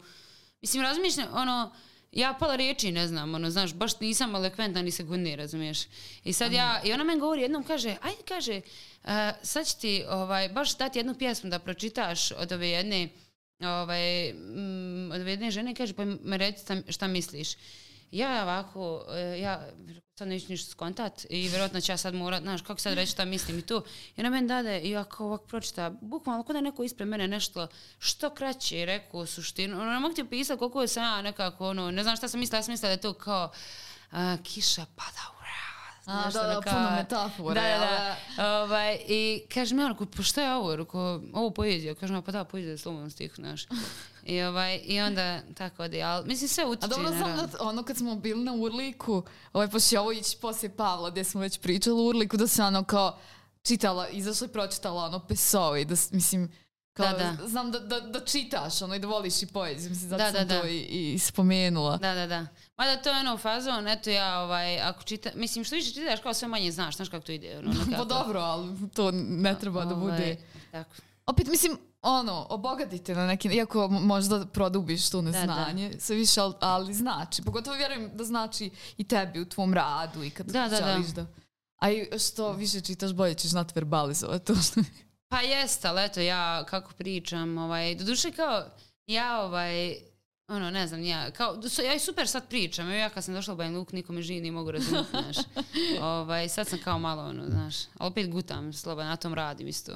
mislim 0.60 0.82
razmišljam, 0.82 1.28
ono, 1.32 1.72
ja 2.12 2.36
pola 2.38 2.56
riječi 2.56 2.92
ne 2.92 3.06
znam, 3.08 3.34
ono, 3.34 3.50
znaš, 3.50 3.74
baš 3.74 4.00
nisam 4.00 4.34
elokventna 4.34 4.82
ni 4.82 4.90
sekunde, 4.90 5.36
razumiješ. 5.36 5.78
I 6.24 6.32
sad 6.32 6.52
ja, 6.52 6.80
i 6.84 6.92
ona 6.92 7.04
meni 7.04 7.20
govori 7.20 7.42
jednom, 7.42 7.64
kaže, 7.64 7.96
ajde, 8.02 8.22
kaže, 8.28 8.60
"e, 9.04 9.32
sad 9.42 9.66
ću 9.66 9.80
ti, 9.80 10.04
ovaj, 10.08 10.48
baš 10.48 10.78
dati 10.78 10.98
jednu 10.98 11.14
pjesmu 11.14 11.50
da 11.50 11.58
pročitaš 11.58 12.32
od 12.32 12.52
ove 12.52 12.68
jedne, 12.68 13.08
ovaj, 13.60 14.32
mm, 14.32 15.10
od 15.12 15.20
ove 15.20 15.30
jedne 15.30 15.50
žene, 15.50 15.74
kaže, 15.74 15.92
pa 15.92 16.04
me 16.04 16.52
šta, 16.52 16.76
šta 16.88 17.06
misliš. 17.06 17.48
Ja 18.10 18.42
ovako, 18.42 19.04
e, 19.10 19.40
ja 19.40 19.68
sad 20.18 20.28
neću 20.28 20.46
ništa 20.48 20.70
skontat 20.70 21.26
i 21.30 21.48
vjerojatno 21.48 21.80
ću 21.80 21.92
ja 21.92 21.96
sad 21.96 22.14
morat, 22.14 22.42
znaš, 22.42 22.62
kako 22.62 22.80
sad 22.80 22.94
reći 22.94 23.12
šta 23.12 23.24
mislim 23.24 23.58
i 23.58 23.66
tu. 23.66 23.82
I 24.16 24.20
ona 24.20 24.30
meni 24.30 24.48
dade, 24.48 24.80
i 24.80 24.90
ja 24.90 25.04
kao 25.04 25.26
ovako 25.26 25.46
pročita, 25.46 25.90
bukvalno 26.00 26.42
kod 26.42 26.54
da 26.56 26.60
neko 26.60 26.82
ispred 26.82 27.08
mene 27.08 27.28
nešto 27.28 27.66
što 27.98 28.30
kraće 28.30 28.78
je 28.78 28.86
rekao 28.86 29.26
suštinu. 29.26 29.80
Ono, 29.80 29.92
ne 29.92 29.98
mogu 29.98 30.14
ti 30.14 30.22
opisati 30.22 30.58
koliko 30.58 30.86
sam 30.86 31.02
ja 31.02 31.22
nekako, 31.22 31.68
ono, 31.68 31.90
ne 31.90 32.02
znam 32.02 32.16
šta 32.16 32.28
sam 32.28 32.40
mislila, 32.40 32.58
ja 32.58 32.62
sam 32.62 32.72
mislila 32.72 32.88
da 32.88 32.92
je 32.92 33.00
to 33.00 33.12
kao 33.12 33.52
a, 34.10 34.36
kiša 34.42 34.86
pada 34.96 35.38
u 35.38 35.39
A, 36.10 36.24
Nešto 36.24 36.40
da, 36.40 36.46
da, 36.46 36.60
kao- 36.60 36.72
puno 36.72 36.90
metafora, 36.90 37.54
Da, 37.54 37.68
da, 37.68 38.16
da. 38.36 38.62
Ovaj, 38.62 38.98
I 39.08 39.42
kaže 39.54 39.74
mi 39.74 39.84
onako, 39.84 40.06
pa 40.06 40.22
šta 40.22 40.42
je 40.42 40.54
ovo? 40.54 40.76
Rekao, 40.76 41.20
ovo 41.32 41.50
poezija. 41.50 41.94
Kaže 41.94 42.12
mi, 42.12 42.22
pa 42.22 42.32
da, 42.32 42.44
poezija 42.44 42.70
je 42.70 42.78
slobodan 42.78 43.10
stih, 43.10 43.32
znaš. 43.36 43.66
I, 44.24 44.42
ovaj, 44.42 44.80
I 44.84 45.00
onda 45.00 45.40
tako 45.54 45.82
ode. 45.82 46.02
Ali 46.02 46.26
mislim, 46.26 46.48
sve 46.48 46.64
A 46.64 46.66
utiče 46.66 46.88
dobro 46.88 47.10
na 47.10 47.16
znam 47.16 47.36
da 47.36 47.48
ono 47.60 47.82
kad 47.82 47.96
smo 47.96 48.14
bili 48.16 48.44
na 48.44 48.52
Urliku, 48.52 49.22
ovaj, 49.52 49.68
pošto 49.68 49.88
će 49.88 49.98
ovo 50.00 50.12
ići 50.12 50.36
poslije 50.40 50.76
Pavla, 50.76 51.10
gdje 51.10 51.24
smo 51.24 51.40
već 51.40 51.58
pričali 51.58 51.96
u 51.96 52.06
Urliku, 52.06 52.36
da 52.36 52.46
se 52.46 52.62
ono 52.62 52.84
kao 52.84 53.18
čitala, 53.62 54.08
izašla 54.08 54.46
i 54.46 54.50
pročitala 54.50 55.04
ono 55.04 55.18
Pesovi, 55.20 55.84
da 55.84 55.94
mislim, 56.10 56.52
kao, 56.92 57.06
Da, 57.08 57.18
da. 57.38 57.48
znam 57.48 57.70
da, 57.70 57.78
da, 57.78 58.00
da 58.00 58.20
čitaš 58.20 58.82
ono 58.82 58.94
i 58.94 58.98
da 58.98 59.06
voliš 59.06 59.42
i 59.42 59.46
poeziju, 59.46 59.90
mislim, 59.90 60.08
zato 60.10 60.22
Da, 60.22 60.32
sam 60.32 60.48
da, 60.48 60.56
to 60.56 60.62
da. 60.62 60.68
i, 60.68 60.78
i 61.14 61.18
spomenula. 61.18 61.96
Da, 61.96 62.14
da, 62.14 62.26
da. 62.26 62.46
Mada 62.80 63.02
to 63.02 63.10
je 63.10 63.20
ono 63.20 63.36
fazon, 63.36 63.88
eto 63.88 64.10
ja, 64.10 64.40
ovaj, 64.40 64.80
ako 64.80 65.02
čita, 65.02 65.30
mislim, 65.34 65.64
što 65.64 65.74
više 65.74 65.92
čitaš, 65.92 66.20
kao 66.20 66.34
sve 66.34 66.48
manje 66.48 66.72
znaš, 66.72 66.96
znaš 66.96 67.08
kako 67.08 67.26
to 67.26 67.32
ide. 67.32 67.58
Ono, 67.58 67.72
Pa 67.98 68.04
dobro, 68.04 68.40
ali 68.40 68.88
to 68.94 69.10
ne 69.12 69.58
treba 69.58 69.84
da 69.84 69.94
bude... 69.94 70.12
Ovaj, 70.12 70.36
Tako. 70.72 70.90
Opet, 71.26 71.46
mislim, 71.46 71.78
ono, 72.02 72.46
obogatite 72.50 73.14
na 73.14 73.26
neki, 73.26 73.48
iako 73.48 73.88
možda 73.88 74.46
produbiš 74.46 75.10
to 75.10 75.22
neznanje, 75.22 75.92
sve 75.98 76.16
više, 76.16 76.40
ali, 76.40 76.54
ali 76.60 76.94
znači, 76.94 77.42
pogotovo 77.42 77.76
vjerujem 77.76 78.10
da 78.14 78.24
znači 78.24 78.70
i 78.96 79.04
tebi 79.04 79.40
u 79.40 79.48
tvom 79.48 79.74
radu 79.74 80.24
i 80.24 80.30
kad 80.30 80.46
Da, 80.46 80.68
da, 80.68 80.80
da. 80.80 80.92
želiš 80.92 81.08
da... 81.08 81.26
A 81.76 81.90
i 81.90 82.08
što 82.18 82.52
više 82.52 82.80
čitaš, 82.80 83.12
bolje 83.12 83.34
ćeš 83.34 83.50
znati 83.50 83.72
verbalizovati 83.74 84.44
to 84.44 84.54
što... 84.54 84.80
Pa 85.30 85.40
jest, 85.40 85.84
ali 85.84 86.04
eto, 86.04 86.20
ja 86.20 86.64
kako 86.64 86.92
pričam, 86.92 87.58
ovaj, 87.58 87.94
doduše 87.94 88.30
kao, 88.30 88.64
ja 89.06 89.42
ovaj, 89.42 90.09
ono, 90.50 90.70
ne 90.70 90.86
znam, 90.86 91.02
ja, 91.02 91.30
kao, 91.30 91.56
so- 91.62 91.82
ja 91.82 91.94
i 91.94 91.98
super 91.98 92.28
sad 92.28 92.48
pričam, 92.48 92.90
ja 92.90 93.08
kad 93.10 93.24
sam 93.24 93.34
došla 93.34 93.54
u 93.54 93.56
Banja 93.56 93.78
Luku, 93.78 93.96
niko 93.96 94.12
me 94.12 94.22
živi 94.22 94.40
nije 94.40 94.52
mogu 94.52 94.70
razumjeti, 94.70 95.08
znaš. 95.22 95.36
Ovaj, 96.00 96.48
sad 96.48 96.68
sam 96.68 96.78
kao 96.78 96.98
malo, 96.98 97.22
ono, 97.22 97.46
znaš, 97.46 97.74
ali 97.98 98.08
opet 98.08 98.30
gutam, 98.30 98.72
sloba, 98.72 99.04
na 99.04 99.16
tom 99.16 99.34
radim 99.34 99.68
isto. 99.68 99.92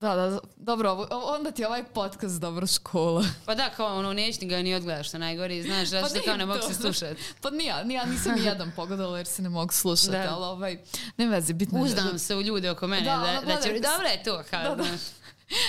Da, 0.00 0.14
da, 0.16 0.38
dobro, 0.56 0.90
ovo- 0.90 1.34
onda 1.34 1.50
ti 1.50 1.62
je 1.62 1.68
ovaj 1.68 1.84
podcast 1.84 2.40
dobro 2.40 2.66
škola. 2.66 3.24
Pa 3.46 3.54
da, 3.54 3.70
kao 3.70 3.98
ono, 3.98 4.12
neću 4.12 4.38
ni 4.40 4.48
ga 4.48 4.56
ni 4.58 4.74
odgledaš, 4.74 5.08
što 5.08 5.18
najgori, 5.18 5.62
znaš, 5.62 5.88
da 5.88 6.00
Pa 6.02 6.08
što 6.08 6.22
kao 6.22 6.36
ne 6.36 6.46
mogu 6.46 6.62
se 6.62 6.74
slušati. 6.74 7.22
Pa 7.42 7.50
nije, 7.50 7.84
nije, 7.84 8.06
nisam 8.06 8.34
ni 8.34 8.44
jedan 8.44 8.72
pogledala 8.76 9.16
jer 9.18 9.26
se 9.26 9.42
ne 9.42 9.48
mogu 9.48 9.72
slušati, 9.72 10.10
Da. 10.10 10.28
ali 10.30 10.44
ovaj, 10.44 10.78
ne 11.16 11.26
veze, 11.26 11.52
bitno 11.52 11.78
da, 11.78 11.84
Uzdam 11.84 12.18
se 12.18 12.36
u 12.36 12.42
ljude 12.42 12.70
oko 12.70 12.86
mene, 12.86 13.04
Da, 13.04 13.16
da, 13.16 13.22
da, 13.32 13.40
gledaj, 13.44 13.62
će, 13.64 13.80
dobro 13.80 14.08
je 14.08 14.22
to, 14.22 14.42
kao, 14.50 14.62
Da, 14.62 14.74
da. 14.74 14.82
znaš. 14.84 15.00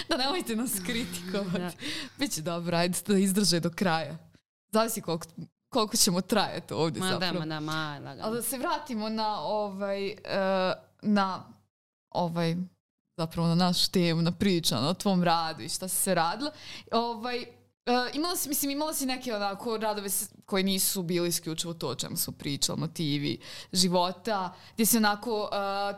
da 0.10 0.18
nemojte 0.18 0.56
nas 0.56 0.72
kritikovati. 0.86 1.60
Da. 1.60 1.72
Biće 2.18 2.42
dobro, 2.42 2.78
ajde 2.78 3.00
da 3.08 3.18
izdrže 3.18 3.60
do 3.60 3.70
kraja. 3.70 4.18
Zavisi 4.76 5.02
koliko, 5.02 5.26
koliko 5.70 5.98
ćemo 5.98 6.22
trajati 6.22 6.74
ovdje 6.74 7.00
Ma 7.00 7.06
da, 7.06 7.14
zapravo. 7.14 7.40
ma 7.40 7.46
da, 7.46 7.60
ma, 7.60 8.00
lagano. 8.06 8.22
Ali 8.24 8.36
da 8.36 8.42
se 8.42 8.58
vratimo 8.58 9.10
na 9.10 9.40
ovaj, 9.42 10.08
e, 10.08 10.18
na 11.02 11.44
ovaj, 12.10 12.56
zapravo 13.18 13.48
na 13.48 13.56
našu 13.56 13.92
temu, 13.92 14.22
na 14.22 14.32
priču, 14.32 14.76
o 14.76 14.94
tvom 14.94 15.24
radu 15.24 15.64
i 15.64 15.70
šta 15.70 15.88
si 15.88 15.96
se 15.96 16.16
radila. 16.16 16.52
Ovaj, 16.92 17.42
e, 17.42 17.48
imala 18.14 18.36
si, 18.36 18.50
mislim, 18.50 18.72
imala 18.72 18.94
si 18.94 19.06
neke 19.06 19.36
onako 19.36 19.78
radove 19.78 20.10
koji 20.46 20.64
nisu 20.64 21.04
bili 21.04 21.28
isključivo 21.30 21.74
to 21.74 21.88
o 21.88 21.96
čemu 21.96 22.18
su 22.18 22.32
pričali, 22.32 22.80
motivi 22.80 23.40
života, 23.72 24.54
gdje 24.74 24.86
si 24.86 24.98
onako 24.98 25.50
e, 25.52 25.58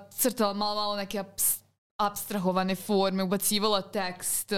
crtala 0.10 0.54
malo, 0.54 0.76
malo 0.76 0.96
neke 0.96 1.20
aps- 1.20 1.62
abstrahovane 2.00 2.76
forme, 2.76 3.24
ubacivala 3.24 3.82
tekst, 3.82 4.52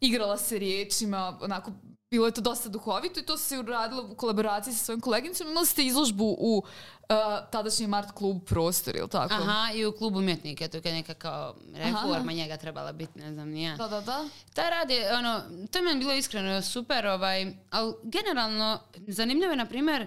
igrala 0.00 0.36
se 0.38 0.58
riječima, 0.58 1.38
onako 1.40 1.72
bilo 2.12 2.26
je 2.26 2.32
to 2.32 2.40
dosta 2.40 2.68
duhovito 2.68 3.20
i 3.20 3.22
to 3.22 3.36
se 3.36 3.58
uradilo 3.58 4.08
u 4.10 4.14
kolaboraciji 4.14 4.74
sa 4.74 4.84
svojim 4.84 5.00
koleginicom. 5.00 5.50
Imali 5.50 5.66
ste 5.66 5.84
izložbu 5.84 6.36
u 6.38 6.56
uh, 6.58 7.16
tadašnjem 7.50 7.94
art 7.94 8.10
klub 8.10 8.44
prostor, 8.46 8.96
ili 8.96 9.08
tako? 9.08 9.34
Aha, 9.34 9.72
i 9.74 9.86
u 9.86 9.92
klubu 9.92 10.18
umjetnika, 10.18 10.68
to 10.68 10.76
je 10.76 10.92
neka 10.92 11.14
kao 11.14 11.54
reforma 11.74 12.32
njega 12.32 12.56
trebala 12.56 12.92
biti, 12.92 13.18
ne 13.18 13.32
znam, 13.32 13.48
nije. 13.48 13.76
Da, 13.76 13.88
da, 13.88 14.00
da. 14.00 14.28
Taj 14.54 14.70
rad 14.70 14.90
je, 14.90 15.16
ono, 15.16 15.40
to 15.70 15.78
je 15.78 15.82
meni 15.82 16.00
bilo 16.00 16.12
iskreno 16.12 16.62
super, 16.62 17.06
ovaj, 17.06 17.54
ali 17.70 17.94
generalno 18.02 18.80
zanimljivo 19.06 19.52
je, 19.52 19.56
na 19.56 19.66
primjer, 19.66 20.06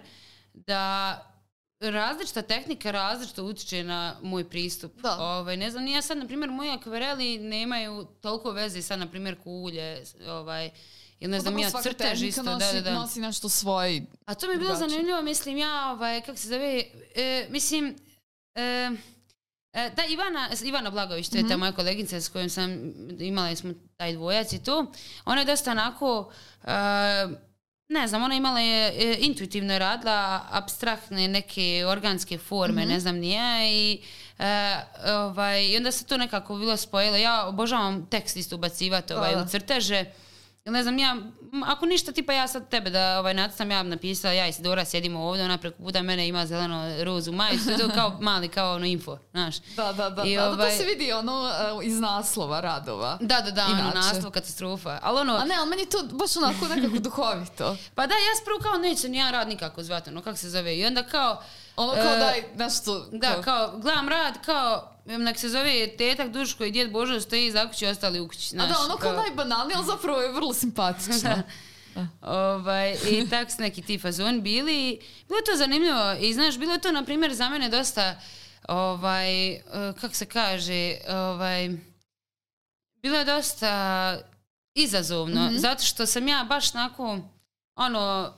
da 0.53 1.34
različita 1.79 2.41
tehnika 2.41 2.91
različito 2.91 3.43
utječe 3.43 3.83
na 3.83 4.15
moj 4.21 4.49
pristup. 4.49 5.01
Da. 5.01 5.17
Ovaj, 5.19 5.57
ne 5.57 5.71
znam, 5.71 5.83
nije 5.83 6.01
sad, 6.01 6.17
na 6.17 6.27
primjer, 6.27 6.51
moji 6.51 6.69
akvareli 6.69 7.37
nemaju 7.37 8.07
toliko 8.21 8.51
veze 8.51 8.81
sad, 8.81 8.99
na 8.99 9.07
primjer, 9.07 9.35
kulje, 9.43 10.03
ovaj, 10.27 10.69
ili 11.19 11.31
ne 11.31 11.39
znam, 11.39 11.53
Dobro, 11.53 11.67
ja 11.67 11.81
crtež 11.81 12.23
isto, 12.23 12.43
nosi, 12.43 12.65
da, 12.65 12.73
da, 12.73 12.81
da. 12.81 12.93
nosi 12.93 13.19
nešto 13.19 13.49
svoje. 13.49 14.05
A 14.25 14.35
to 14.35 14.47
mi 14.47 14.53
je 14.53 14.57
bilo 14.57 14.69
drugačije. 14.69 14.89
zanimljivo, 14.89 15.21
mislim, 15.21 15.57
ja, 15.57 15.91
ovaj, 15.91 16.21
kako 16.21 16.37
se 16.37 16.47
zove, 16.47 16.83
e, 17.15 17.47
mislim, 17.49 17.95
e, 18.55 18.61
e, 19.73 19.89
da, 19.95 20.05
Ivana, 20.09 20.49
Ivana 20.63 20.89
Blagović, 20.89 21.29
to 21.29 21.37
je 21.37 21.47
ta 21.47 21.57
moja 21.57 21.71
kolegica 21.71 22.21
s 22.21 22.29
kojom 22.29 22.49
sam, 22.49 22.93
imali 23.19 23.55
smo 23.55 23.73
taj 23.97 24.13
dvojac 24.13 24.53
i 24.53 24.63
to, 24.63 24.91
ona 25.25 25.41
je 25.41 25.45
dosta 25.45 25.71
onako, 25.71 26.31
e, 26.63 26.67
ne 27.89 28.07
znam, 28.07 28.23
ona 28.23 28.35
imala 28.35 28.59
je, 28.59 28.87
e, 28.87 29.17
intuitivno 29.19 29.73
je 29.73 29.79
radila 29.79 30.45
abstraktne 30.51 31.27
neke 31.27 31.85
organske 31.87 32.37
forme, 32.37 32.85
ne 32.85 32.99
znam 32.99 33.15
nije, 33.15 33.71
i 33.71 34.01
e, 34.39 34.75
ovaj, 35.05 35.65
i 35.65 35.77
onda 35.77 35.91
se 35.91 36.05
to 36.05 36.17
nekako 36.17 36.55
bilo 36.55 36.77
spojilo. 36.77 37.17
Ja 37.17 37.47
obožavam 37.47 38.05
tekst 38.05 38.37
isto 38.37 38.55
ubacivati 38.55 39.13
ovaj, 39.13 39.35
u 39.35 39.47
crteže, 39.47 40.05
Ne 40.65 40.83
znam, 40.83 40.99
ja, 40.99 41.15
ako 41.65 41.85
ništa, 41.85 42.11
tipa 42.11 42.33
ja 42.33 42.47
sad 42.47 42.69
tebe 42.69 42.89
da 42.89 43.19
ovaj, 43.19 43.33
nacrtam, 43.33 43.71
ja 43.71 43.83
napisala, 43.83 44.33
ja 44.33 44.47
i 44.47 44.53
Sidora 44.53 44.85
sjedimo 44.85 45.19
ovdje, 45.21 45.45
ona 45.45 45.57
preko 45.57 45.77
puta 45.77 46.01
mene 46.01 46.27
ima 46.27 46.45
zeleno 46.45 47.03
rozu 47.03 47.31
majicu, 47.31 47.65
to 47.79 47.89
kao 47.89 48.17
mali, 48.21 48.47
kao 48.47 48.75
ono 48.75 48.85
info, 48.85 49.17
znaš. 49.31 49.55
Da, 49.75 49.93
da, 49.93 50.09
da. 50.09 50.23
I 50.23 50.35
da, 50.35 50.41
da, 50.41 50.49
ovaj- 50.49 50.69
to 50.69 50.77
se 50.77 50.83
vidi 50.85 51.13
ono 51.13 51.41
uh, 51.77 51.85
iz 51.85 51.99
naslova 51.99 52.59
radova. 52.59 53.17
Da, 53.21 53.41
da, 53.41 53.51
da, 53.51 53.65
ono, 53.65 53.79
Inače. 53.79 53.97
naslov 53.97 54.31
katastrofa. 54.31 54.99
Ali 55.01 55.19
ono, 55.19 55.33
A 55.33 55.45
ne, 55.45 55.55
ali 55.55 55.69
meni 55.69 55.85
to 55.85 56.03
baš 56.11 56.37
onako 56.37 56.67
nekako 56.67 56.99
duhovito. 56.99 57.77
pa 57.95 58.07
da, 58.07 58.13
ja 58.13 58.35
spravo 58.41 58.59
kao 58.61 58.77
neće 58.77 59.07
ja 59.09 59.31
rad 59.31 59.47
nikako 59.47 59.83
zvati, 59.83 60.09
ono, 60.09 60.21
kako 60.21 60.37
se 60.37 60.49
zove. 60.49 60.77
I 60.77 60.85
onda 60.85 61.03
kao, 61.03 61.41
Ono 61.77 61.93
kao 61.93 62.13
E, 62.13 62.19
daj 62.19 62.43
nešto... 62.57 63.05
da, 63.11 63.33
kao- 63.33 63.41
kao, 63.43 63.77
gledam 63.77 64.09
rad, 64.09 64.33
kao, 64.45 64.94
nek 65.05 65.39
se 65.39 65.49
zove 65.49 65.97
tetak 65.97 66.31
Duško 66.31 66.63
i 66.63 66.71
djed 66.71 66.91
Božo 66.91 67.21
stoji 67.21 67.47
iza 67.47 67.67
kući, 67.67 67.85
ostali 67.85 68.19
u 68.19 68.27
kući, 68.27 68.45
A 68.45 68.49
znaš. 68.49 68.69
da, 68.69 68.83
ono 68.83 68.97
kao 68.97 69.13
najbanalnije, 69.13 69.77
ali 69.77 69.85
zapravo 69.85 70.21
je 70.21 70.31
vrlo 70.31 70.53
simpatično. 70.53 71.41
Ovaj, 72.21 72.97
I 73.11 73.29
tak 73.29 73.51
su 73.51 73.61
neki 73.61 73.81
ti 73.81 73.99
fazoni 73.99 74.41
bili. 74.41 74.99
Bilo 75.27 75.37
je 75.37 75.43
to 75.43 75.57
zanimljivo 75.57 76.13
i 76.19 76.33
znaš, 76.33 76.57
bilo 76.57 76.73
je 76.73 76.79
to 76.81 76.91
na 76.91 77.03
primjer 77.03 77.33
za 77.33 77.49
mene 77.49 77.69
dosta 77.69 78.21
ovaj, 78.67 79.51
eh, 79.51 79.61
kako 80.01 80.15
se 80.15 80.25
kaže, 80.25 80.95
ovaj, 81.09 81.69
bilo 83.01 83.17
je 83.17 83.25
dosta 83.25 84.17
izazovno, 84.73 85.49
zato 85.55 85.83
što 85.83 86.05
sam 86.05 86.27
ja 86.27 86.45
baš 86.49 86.75
onako, 86.75 87.19
ono, 87.75 88.33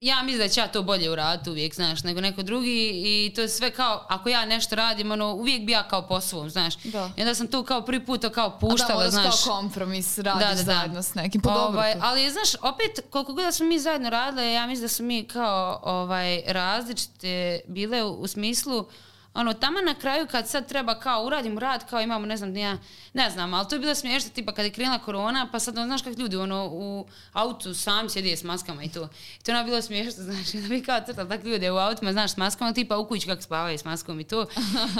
ja 0.00 0.22
mislim 0.22 0.38
da 0.48 0.48
ću 0.54 0.60
ja 0.60 0.68
to 0.68 0.82
bolje 0.82 1.10
uraditi 1.10 1.50
uvijek, 1.50 1.74
znaš, 1.74 2.02
nego 2.02 2.20
neko 2.20 2.42
drugi 2.42 2.90
i 2.94 3.32
to 3.34 3.40
je 3.40 3.48
sve 3.48 3.70
kao, 3.70 4.06
ako 4.08 4.28
ja 4.28 4.44
nešto 4.44 4.76
radim, 4.76 5.10
ono, 5.10 5.32
uvijek 5.34 5.62
bi 5.62 5.72
ja 5.72 5.88
kao 5.88 6.02
po 6.02 6.20
svom, 6.20 6.50
znaš. 6.50 6.76
Da. 6.76 7.10
I 7.16 7.20
onda 7.20 7.34
sam 7.34 7.46
tu 7.46 7.64
kao 7.64 7.82
prvi 7.82 8.06
put 8.06 8.20
to 8.20 8.30
kao 8.30 8.46
A 8.46 8.48
da, 8.50 8.56
puštala, 8.58 9.10
znaš. 9.10 9.44
kao 9.44 9.54
kompromis, 9.56 10.18
radiš 10.18 10.42
Da, 10.42 10.48
da, 10.48 10.54
da. 10.54 10.62
zajedno 10.62 11.02
s 11.02 11.14
nekim. 11.14 11.40
Pa 11.40 11.50
dobro 11.50 11.78
Ovaj, 11.78 11.92
to. 11.92 11.98
ali 12.02 12.30
znaš, 12.30 12.54
opet 12.54 13.10
koliko 13.10 13.32
god 13.32 13.44
da 13.44 13.52
smo 13.52 13.66
mi 13.66 13.78
zajedno 13.78 14.10
radile, 14.10 14.52
ja 14.52 14.66
mislim 14.66 14.82
da 14.84 14.88
smo 14.88 15.06
mi 15.06 15.24
kao 15.24 15.80
ovaj 15.82 16.42
različite 16.46 17.60
bile 17.66 18.02
u, 18.02 18.12
u 18.12 18.26
smislu 18.26 18.86
ono, 19.34 19.54
tamo 19.54 19.80
na 19.80 19.94
kraju 19.94 20.26
kad 20.26 20.48
sad 20.48 20.68
treba 20.68 21.00
kao 21.00 21.24
uradimo 21.24 21.60
rad, 21.60 21.90
kao 21.90 22.00
imamo, 22.00 22.26
ne 22.26 22.36
znam, 22.36 22.56
ja, 22.56 22.78
ne 23.12 23.30
znam, 23.30 23.54
ali 23.54 23.68
to 23.68 23.74
je 23.74 23.78
bilo 23.78 23.94
smiješno, 23.94 24.30
tipa 24.30 24.52
kad 24.52 24.64
je 24.64 24.70
krenula 24.70 24.98
korona, 24.98 25.48
pa 25.52 25.58
sad, 25.58 25.78
ono, 25.78 25.86
znaš 25.86 26.02
kako 26.02 26.20
ljudi, 26.20 26.36
ono, 26.36 26.68
u 26.72 27.06
autu 27.32 27.74
sam 27.74 28.08
sjedi 28.08 28.36
s 28.36 28.44
maskama 28.44 28.84
i 28.84 28.88
to. 28.88 29.08
I 29.40 29.44
to 29.44 29.50
je 29.50 29.56
ono 29.56 29.64
bilo 29.64 29.82
smiješno, 29.82 30.22
znači, 30.32 30.60
da 30.60 30.68
bi 30.68 30.82
kao 30.82 31.00
crtali 31.06 31.28
tak 31.28 31.44
ljude 31.44 31.70
u 31.70 31.76
autima, 31.76 32.12
znaš, 32.12 32.32
s 32.32 32.36
maskama, 32.36 32.72
tipa 32.72 32.96
u 32.96 33.08
kući 33.08 33.26
kako 33.26 33.42
spavaju 33.42 33.78
s 33.78 33.84
maskom 33.84 34.20
i 34.20 34.24
to. 34.24 34.46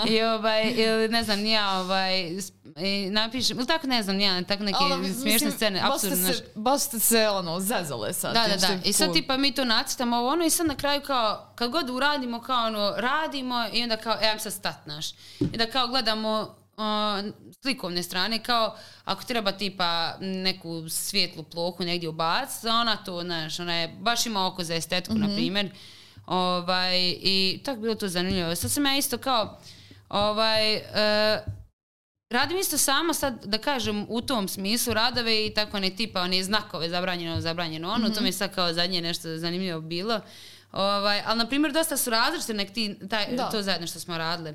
I, 0.09 0.23
ovaj, 0.37 0.75
ili, 0.77 1.09
ne 1.09 1.25
znam, 1.25 1.47
ja, 1.47 1.81
ovaj, 1.81 2.33
napišem, 3.11 3.59
ili 3.59 3.67
tako, 3.67 3.87
ne 3.87 4.03
znam, 4.03 4.21
ja, 4.21 4.45
tako 4.45 4.63
neke 4.63 4.79
Ali, 4.81 4.97
mislim, 4.97 5.21
smiješne 5.21 5.51
scene, 5.51 5.81
baš 5.81 5.99
ste 5.99 6.07
apsurdno, 6.07 6.25
znaš. 6.25 6.37
baš 6.55 6.81
ste 6.81 6.99
se 6.99 7.29
ono, 7.29 7.61
zezale 7.61 8.13
sad. 8.13 8.35
Da, 8.35 8.47
da, 8.49 8.57
da. 8.57 8.79
I 8.85 8.93
sad 8.93 9.13
tipa 9.13 9.37
mi 9.37 9.53
to 9.53 9.65
nacrtamo 9.65 10.17
ovo 10.17 10.29
ono 10.29 10.45
i 10.45 10.51
sad 10.51 10.67
na 10.67 10.75
kraju 10.75 11.01
kao, 11.01 11.48
kad 11.59 11.71
god 11.71 11.91
uradimo 11.91 12.41
kao 12.41 12.67
ono, 12.67 12.95
radimo 12.97 13.65
i 13.73 13.83
onda 13.83 13.97
kao, 13.97 14.17
e, 14.21 14.39
sad 14.39 14.53
stat, 14.53 14.87
naš. 14.87 15.11
I 15.41 15.57
da 15.57 15.67
kao 15.67 15.89
gledamo 15.89 16.57
uh, 16.77 17.33
slikovne 17.63 18.03
strane, 18.03 18.43
kao 18.43 18.77
ako 19.05 19.25
treba 19.25 19.53
tipa 19.53 20.15
neku 20.21 20.89
svijetlu 20.89 21.43
plohu 21.43 21.85
negdje 21.85 22.09
ubaciti, 22.09 22.69
ona 22.69 22.97
to, 22.97 23.23
znaš, 23.23 23.61
ona 23.61 23.75
je, 23.75 23.89
baš 23.89 24.27
ima 24.27 24.47
oko 24.47 24.65
za 24.65 24.75
estetku, 24.75 25.15
na 25.15 25.27
primjer. 25.27 25.71
Ovaj, 26.27 26.99
I 27.21 27.61
tako 27.65 27.81
bilo 27.81 27.95
to 27.95 28.09
zanimljivo. 28.09 28.55
Sad 28.55 28.71
sam 28.71 28.87
ja 28.87 28.97
isto 28.97 29.19
kao, 29.19 29.61
ovaj, 30.09 30.75
e, 30.75 31.45
Radim 32.31 32.59
isto 32.59 32.79
sama 32.79 33.15
sad, 33.15 33.45
da 33.45 33.59
kažem, 33.59 34.07
u 34.09 34.21
tom 34.21 34.49
smislu 34.49 34.95
radove 34.95 35.47
i 35.47 35.55
tako 35.55 35.81
ne 35.81 35.91
tipa 35.91 36.21
one 36.21 36.43
znakove 36.43 36.89
zabranjeno, 36.89 37.41
zabranjeno 37.41 37.91
ono, 37.91 38.11
to 38.11 38.21
mi 38.21 38.29
je 38.29 38.33
sad 38.33 38.55
kao 38.55 38.73
zadnje 38.73 39.03
nešto 39.03 39.37
zanimljivo 39.37 39.81
bilo. 39.81 40.21
Ovaj, 40.73 41.23
ali, 41.27 41.39
na 41.39 41.47
primjer, 41.47 41.73
dosta 41.73 41.97
su 41.97 42.11
različite 42.11 42.55
nek 42.55 42.73
ti, 42.73 42.97
taj, 43.11 43.37
Da. 43.37 43.51
to 43.51 43.63
zajedno 43.63 43.87
što 43.87 44.01
smo 44.01 44.19
radile. 44.19 44.55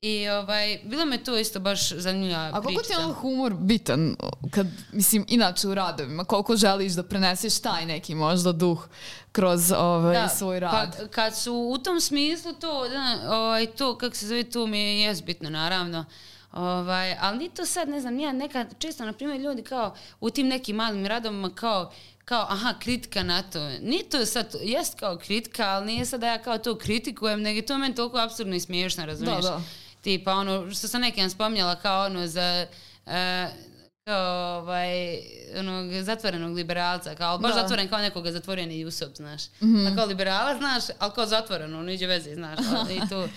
I 0.00 0.28
ovaj, 0.28 0.80
bilo 0.84 1.04
me 1.04 1.24
to 1.24 1.38
isto 1.38 1.60
baš 1.60 1.92
zanimljiva 1.92 2.50
A 2.54 2.60
koliko 2.62 2.82
ti 2.82 2.92
je 2.92 2.96
priča. 2.96 3.08
on 3.08 3.14
humor 3.14 3.54
bitan, 3.54 4.16
kad, 4.50 4.66
mislim, 4.92 5.24
inače 5.28 5.68
u 5.68 5.74
radovima, 5.74 6.24
koliko 6.24 6.56
želiš 6.56 6.92
da 6.92 7.02
preneseš 7.02 7.60
taj 7.60 7.86
neki 7.86 8.14
možda 8.14 8.52
duh 8.52 8.88
kroz 9.32 9.72
ovaj, 9.72 10.28
svoj 10.36 10.60
rad? 10.60 10.96
Kad, 10.96 11.10
kad 11.10 11.36
su 11.36 11.54
u 11.54 11.78
tom 11.78 12.00
smislu 12.00 12.52
to, 12.52 12.88
da, 12.88 13.18
ovaj, 13.36 13.66
to 13.66 13.98
kako 13.98 14.16
se 14.16 14.26
zove, 14.26 14.42
to 14.44 14.66
mi 14.66 14.78
je 14.78 15.00
jes 15.00 15.22
bitno, 15.24 15.50
naravno. 15.50 16.04
Ovaj, 16.52 17.16
ali 17.20 17.38
ni 17.38 17.50
to 17.50 17.66
sad, 17.66 17.88
ne 17.88 18.00
znam, 18.00 18.18
ja 18.18 18.32
nekad, 18.32 18.74
često, 18.78 19.04
na 19.04 19.12
primjer, 19.12 19.40
ljudi 19.40 19.62
kao 19.62 19.94
u 20.20 20.30
tim 20.30 20.48
nekim 20.48 20.76
malim 20.76 21.06
radovima 21.06 21.50
kao 21.54 21.92
kao, 22.28 22.46
aha, 22.48 22.74
kritika 22.78 23.22
na 23.22 23.42
to. 23.42 23.68
Nije 23.68 24.08
to 24.08 24.26
sad, 24.26 24.54
jest 24.62 24.98
kao 24.98 25.18
kritika, 25.18 25.68
ali 25.68 25.86
nije 25.86 26.06
sad 26.06 26.20
da 26.20 26.26
ja 26.26 26.42
kao 26.42 26.58
to 26.58 26.78
kritikujem, 26.78 27.42
nego 27.42 27.56
je 27.56 27.66
to 27.66 27.78
meni 27.78 27.94
toliko 27.94 28.18
absurdno 28.18 28.54
i 28.54 28.60
smiješno, 28.60 29.06
razumiješ? 29.06 29.42
Da, 29.44 29.50
da. 29.50 29.62
Tipa 30.00 30.32
ono, 30.32 30.70
što 30.70 30.88
sam 30.88 31.00
nekim 31.00 31.30
spominjala 31.30 31.76
kao 31.76 32.06
ono 32.06 32.26
za... 32.26 32.66
e, 33.06 33.48
kao 34.04 34.58
ovaj, 34.58 35.18
onog 35.58 35.92
zatvorenog 36.02 36.56
liberalca, 36.56 37.14
kao 37.14 37.38
baš 37.38 37.54
Da. 37.54 37.60
zatvoren 37.60 37.88
kao 37.88 37.98
nekoga 37.98 38.32
zatvoren 38.32 38.70
i 38.70 38.80
Jusop, 38.80 39.16
znaš. 39.16 39.42
Mhm. 39.62 39.86
A 39.86 39.94
kao 39.96 40.06
liberala, 40.06 40.56
znaš, 40.58 40.84
ali 40.98 41.12
kao 41.14 41.26
zatvoreno, 41.26 41.78
ono 41.78 41.92
iđe 41.92 42.06
veze, 42.06 42.34
znaš. 42.34 42.58
ali 42.78 42.94
I 42.94 43.08
to, 43.08 43.28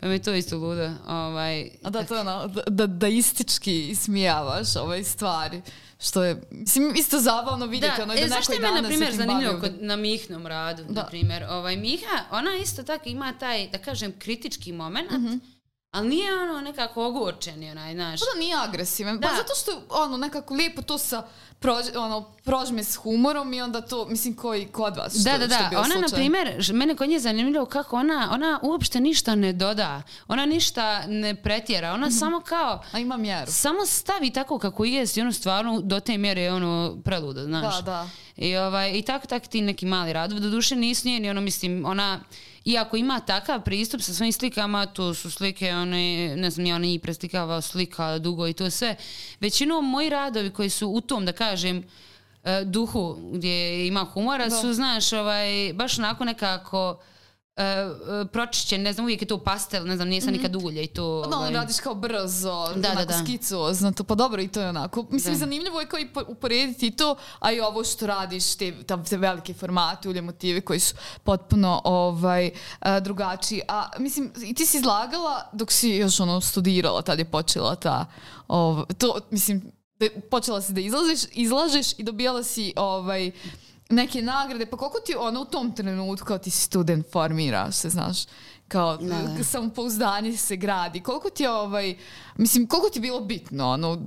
pa 0.00 0.06
mi 0.06 0.14
je 0.14 0.22
to 0.22 0.34
isto 0.34 0.56
ludo. 0.56 0.90
Ovaj, 1.08 1.70
A 1.82 1.90
da, 1.90 2.04
to 2.04 2.14
je 2.14 2.20
ono, 2.20 2.46
da, 2.46 2.62
da, 2.66 2.86
da 2.86 3.08
istički 3.08 3.88
ismijavaš 3.88 4.76
ove 4.76 5.04
stvari. 5.04 5.62
Što 6.00 6.24
je, 6.24 6.42
mislim, 6.50 6.94
isto 6.96 7.18
zabavno 7.20 7.66
vidjeti. 7.66 7.96
Da, 7.96 8.02
ono, 8.02 8.14
e, 8.14 8.20
da 8.20 8.28
zašto 8.28 8.52
neko 8.52 8.66
i 8.66 8.72
me, 8.72 8.82
na 8.82 8.88
primjer, 8.88 9.14
zanimljivo 9.14 9.60
kod, 9.60 9.72
na 9.80 9.96
Mihnom 9.96 10.46
radu, 10.46 10.84
Da. 10.84 11.02
na 11.02 11.06
primjer. 11.06 11.44
Ovaj, 11.50 11.76
Miha, 11.76 12.24
ona 12.30 12.50
isto 12.62 12.82
tako 12.82 13.08
ima 13.08 13.32
taj, 13.32 13.68
da 13.68 13.78
kažem, 13.78 14.12
kritički 14.18 14.72
moment, 14.72 15.10
ali 15.90 16.08
nije 16.08 16.32
ono 16.34 16.60
nekako 16.60 17.06
ogorčeni, 17.06 17.70
onaj, 17.70 17.94
znaš. 17.94 18.20
Pa 18.20 18.26
da 18.34 18.40
nije 18.40 18.56
agresivan. 18.58 19.18
Da. 19.18 19.28
Pa 19.28 19.34
zato 19.34 19.52
što 19.54 19.72
ono 19.90 20.16
nekako 20.16 20.54
lijepo 20.54 20.82
to 20.82 20.98
sa 20.98 21.22
prođe, 21.58 21.98
ono, 21.98 22.22
prožme 22.44 22.84
s 22.84 22.96
humorom 22.96 23.52
i 23.52 23.62
onda 23.62 23.80
to, 23.80 24.06
mislim, 24.06 24.36
koji 24.36 24.66
kod 24.66 24.96
vas. 24.96 25.12
Što, 25.12 25.22
Da, 25.22 25.38
da, 25.38 25.46
da. 25.46 25.68
Ona, 25.70 25.88
na 25.90 25.94
slučaj. 25.98 26.16
primjer, 26.16 26.54
ž- 26.58 26.72
mene 26.72 26.96
kod 26.96 27.08
nje 27.08 27.14
je 27.14 27.20
zanimljivo 27.20 27.66
kako 27.66 27.96
ona, 27.96 28.28
ona 28.32 28.60
uopšte 28.62 29.00
ništa 29.00 29.34
ne 29.34 29.52
doda. 29.52 30.02
Ona 30.28 30.46
ništa 30.46 31.02
ne 31.02 31.34
pretjera. 31.36 31.92
Ona 31.92 32.10
samo 32.10 32.40
kao, 32.40 32.82
A 32.92 32.98
ima 32.98 33.16
mjeru. 33.16 33.52
samo 33.52 33.86
stavi 33.86 34.30
tako 34.30 34.58
kako 34.58 34.84
jest 34.84 35.16
i 35.16 35.20
ono 35.20 35.32
stvarno 35.32 35.80
do 35.80 36.00
te 36.00 36.18
mjere 36.18 36.40
je 36.40 36.52
ono 36.52 36.96
preludo, 37.04 37.42
znaš. 37.42 37.76
Da, 37.76 37.82
da. 37.82 38.08
I, 38.38 38.56
ovaj, 38.56 38.92
i 38.92 39.02
tako, 39.02 39.26
tako 39.26 39.46
ti 39.46 39.60
neki 39.62 39.86
mali 39.86 40.12
radovi. 40.12 40.40
Doduše 40.40 40.76
nisu 40.76 41.08
njeni, 41.08 41.30
ono, 41.30 41.40
mislim, 41.40 41.84
ona, 41.86 42.20
iako 42.64 42.96
ima 42.96 43.20
takav 43.20 43.62
pristup 43.62 44.00
sa 44.00 44.14
svojim 44.14 44.32
slikama, 44.32 44.86
to 44.86 45.14
su 45.14 45.30
slike, 45.30 45.72
one, 45.72 46.36
ne 46.36 46.50
znam, 46.50 46.66
ja 46.66 46.74
ona 46.76 46.84
njih 46.84 47.00
preslikava 47.00 47.60
slika 47.60 48.18
dugo 48.18 48.48
i 48.48 48.52
to 48.52 48.70
sve. 48.70 48.96
Većinom 49.40 49.90
moji 49.90 50.10
radovi 50.10 50.50
koji 50.50 50.70
su 50.70 50.88
u 50.88 51.00
tom, 51.00 51.26
da 51.26 51.32
kažem, 51.32 51.84
e, 52.44 52.64
duhu 52.64 53.18
gdje 53.32 53.86
ima 53.86 54.04
humora 54.04 54.48
Da. 54.48 54.56
su, 54.56 54.72
znaš, 54.72 55.12
ovaj, 55.12 55.72
baš 55.74 55.98
onako 55.98 56.24
nekako 56.24 56.98
e, 57.00 57.19
e, 57.56 57.86
pročišćen, 58.26 58.82
ne 58.82 58.92
znam, 58.92 59.04
uvijek 59.04 59.22
je 59.22 59.28
to 59.28 59.38
pastel, 59.38 59.86
ne 59.86 59.96
znam, 59.96 60.08
nije 60.08 60.20
sad 60.20 60.32
nikad 60.32 60.56
ulje 60.56 60.82
i 60.82 60.86
to... 60.86 61.26
Da, 61.30 61.36
ovaj, 61.36 61.50
radiš 61.52 61.76
kao 61.76 61.94
brzo, 61.94 62.50
Da, 62.66 62.90
onako 62.90 62.96
da, 62.96 63.04
da. 63.06 63.24
skicozno, 63.24 63.92
to, 63.92 64.04
pa 64.04 64.14
dobro 64.14 64.42
i 64.42 64.48
to 64.48 64.60
je 64.60 64.68
onako. 64.68 65.06
Mislim, 65.10 65.34
Da. 65.34 65.38
zanimljivo 65.38 65.80
je 65.80 65.86
kao 65.86 65.98
i 66.00 66.08
po- 66.08 66.24
uporediti 66.28 66.86
i 66.86 66.90
to, 66.90 67.16
a 67.38 67.52
i 67.52 67.60
ovo 67.60 67.84
što 67.84 68.06
radiš, 68.06 68.54
te, 68.54 68.82
ta- 68.84 69.04
te 69.04 69.16
velike 69.16 69.54
formate, 69.54 70.08
ulje 70.08 70.22
motive 70.22 70.60
koji 70.60 70.80
su 70.80 70.94
potpuno 71.24 71.82
ovaj, 71.84 72.50
a, 72.80 73.00
drugačiji. 73.00 73.60
A 73.68 73.88
mislim, 73.98 74.32
i 74.38 74.54
ti 74.54 74.66
si 74.66 74.76
izlagala 74.76 75.48
dok 75.52 75.72
si 75.72 75.90
još 75.90 76.20
ono 76.20 76.40
studirala, 76.40 77.02
tad 77.02 77.18
je 77.18 77.24
počela 77.24 77.74
ta, 77.74 78.06
ov, 78.48 78.84
to, 78.88 79.18
mislim, 79.30 79.62
da, 79.94 80.06
počela 80.30 80.62
si 80.62 80.72
da 80.72 80.80
izlaziš, 80.80 81.20
izlažeš 81.32 81.92
i 81.92 82.02
dobijala 82.02 82.42
si 82.42 82.72
ovaj, 82.76 83.30
neke 83.90 84.22
nagrade, 84.22 84.66
pa 84.66 84.76
koliko 84.76 84.98
ti 85.00 85.14
ono 85.18 85.40
u 85.40 85.44
tom 85.44 85.72
trenutku 85.72 86.26
kao 86.26 86.38
ti 86.38 86.50
si 86.50 86.60
student 86.60 87.06
formiraš 87.12 87.74
se, 87.74 87.88
znaš, 87.88 88.16
kao 88.68 88.96
Da. 88.96 89.44
samopouzdanje 89.44 90.36
se 90.36 90.56
gradi. 90.56 91.02
Koliko 91.02 91.30
ti 91.30 91.42
je 91.42 91.50
ovaj, 91.50 91.96
mislim, 92.36 92.66
koliko 92.66 92.88
ti 92.88 92.98
je 92.98 93.02
bilo 93.02 93.20
bitno, 93.20 93.68
ono, 93.70 93.98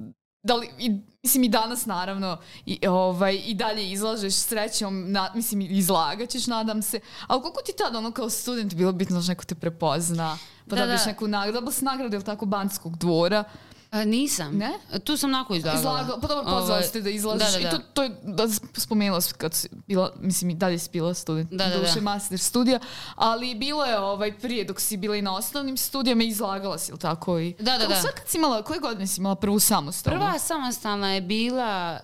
da 0.43 0.55
li, 0.55 0.69
i, 0.79 0.91
mislim 1.23 1.43
i 1.43 1.49
danas 1.49 1.85
naravno 1.85 2.37
i, 2.65 2.87
ovaj, 2.87 3.41
i 3.45 3.53
dalje 3.53 3.91
izlažeš 3.91 4.33
srećom, 4.33 5.11
na, 5.11 5.31
mislim 5.35 5.61
izlagat 5.61 6.29
ćeš 6.29 6.47
nadam 6.47 6.81
se, 6.81 6.99
ali 7.27 7.41
koliko 7.41 7.61
ti 7.61 7.71
tad 7.77 7.95
ono 7.95 8.11
kao 8.11 8.29
student 8.29 8.73
bilo 8.73 8.91
bitno 8.91 9.21
da 9.21 9.27
neko 9.27 9.45
te 9.45 9.55
prepozna, 9.55 10.37
pa 10.69 10.75
Da, 10.75 10.85
da, 10.85 10.91
da. 10.93 11.05
neku 11.05 11.27
nagradu, 11.27 11.59
da 11.59 11.65
li 11.65 11.73
si 11.73 11.85
nagrada 11.85 12.15
ili 12.15 12.25
tako 12.25 12.45
banskog 12.45 12.97
dvora, 12.97 13.43
A, 13.93 14.05
nisam. 14.05 14.57
Ne? 14.57 14.71
Tu 14.99 15.17
sam 15.17 15.29
onako 15.29 15.55
izlagala. 15.55 15.79
izlagala, 15.79 16.19
pa 16.19 16.27
dobro 16.27 16.43
pozvala 16.43 16.65
Ovaj, 16.67 16.83
si 16.83 16.93
te 16.93 17.01
da 17.01 17.09
izlažeš 17.09 17.47
da, 17.47 17.59
da, 17.59 17.59
i 17.59 17.71
to, 17.71 17.77
da. 17.77 17.83
to 17.85 18.03
je, 18.03 18.09
da 18.23 18.43
spomenula 18.75 19.21
kad 19.33 19.53
si 19.53 19.69
bila, 19.77 20.13
mislim 20.17 20.49
i 20.49 20.55
dalje 20.55 20.79
si 20.79 20.89
bila 20.91 21.13
student, 21.13 21.51
Da, 21.51 21.67
da, 21.67 21.77
duše 21.77 21.95
da. 21.95 22.01
master 22.01 22.39
studija, 22.39 22.79
ali 23.15 23.55
bilo 23.55 23.85
je 23.85 23.99
ovaj 23.99 24.33
prije 24.33 24.63
dok 24.65 24.79
si 24.79 24.97
bila 24.97 25.15
i 25.15 25.21
na 25.21 25.35
osnovnim 25.35 25.77
studijama 25.77 26.23
i 26.23 26.27
izlagala 26.27 26.77
si, 26.77 26.91
ili 26.91 26.99
tako? 26.99 27.39
I, 27.39 27.53
Da, 27.53 27.63
da, 27.63 27.77
Kako 27.77 27.89
da. 27.89 27.95
Sad 27.97 28.11
kad 28.11 28.27
si 28.27 28.37
imala, 28.37 28.61
koje 28.61 28.79
godine 28.79 29.07
si 29.07 29.21
imala 29.21 29.35
prvu 29.35 29.59
samostalnu? 29.59 30.19
Prva 30.19 30.39
samostalna 30.39 31.09
je 31.09 31.21
bila, 31.21 31.99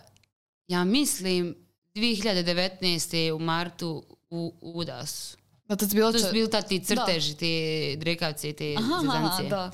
ja 0.68 0.84
mislim, 0.86 1.56
2019. 1.96 3.04
u 3.32 3.40
martu 3.40 4.04
u 4.30 4.54
Udasu. 4.62 5.38
Da, 5.66 5.76
tad 5.76 5.90
si 5.90 5.96
bila 5.96 6.12
To 6.12 6.20
su 6.20 6.24
čet- 6.24 6.34
bili 6.34 6.50
tad 6.50 6.68
ti 6.68 6.80
crteži, 6.82 7.36
ti 7.36 7.54
drekavci, 7.98 8.54
ti 8.54 8.76
Aha, 8.78 8.94
aha, 8.94 9.02
zezancije. 9.02 9.50
da. 9.50 9.72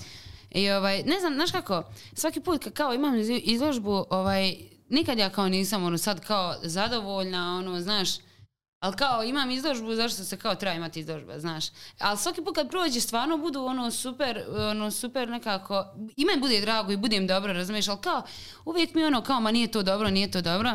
I 0.56 0.70
ovaj, 0.72 1.04
ne 1.04 1.20
znam, 1.20 1.34
znaš 1.34 1.52
kako, 1.52 1.84
svaki 2.14 2.40
put 2.40 2.64
kad 2.64 2.74
kao 2.74 2.94
imam 2.94 3.16
iz- 3.16 3.42
izložbu, 3.44 4.06
ovaj, 4.10 4.56
nikad 4.90 5.18
ja 5.18 5.30
kao 5.30 5.50
nisam 5.50 5.84
ono 5.84 5.98
sad 5.98 6.26
kao 6.26 6.56
zadovoljna, 6.64 7.58
ono, 7.58 7.82
znaš, 7.82 8.10
ali 8.80 8.96
kao 8.96 9.24
imam 9.24 9.52
izložbu, 9.52 9.96
zašto 9.96 10.24
se 10.24 10.38
kao 10.38 10.56
treba 10.56 10.76
imati 10.76 11.00
izložba, 11.00 11.40
znaš. 11.40 11.66
Ali 12.00 12.18
svaki 12.18 12.42
put 12.42 12.56
kad 12.56 12.70
prođe 12.70 13.00
stvarno 13.00 13.38
budu 13.38 13.64
ono 13.66 13.92
super, 13.92 14.44
ono 14.72 14.92
super 14.92 15.30
nekako, 15.30 15.86
i 16.18 16.26
meni 16.26 16.42
bude 16.42 16.62
drago 16.62 16.92
i 16.92 16.98
budem 16.98 17.28
dobro, 17.28 17.54
razumiješ, 17.54 17.88
ali 17.88 18.02
kao 18.02 18.24
uvijek 18.66 18.94
mi 18.94 19.06
ono 19.06 19.22
kao, 19.22 19.40
ma 19.40 19.52
nije 19.52 19.68
to 19.68 19.84
dobro, 19.84 20.10
nije 20.10 20.32
to 20.32 20.42
dobro. 20.42 20.72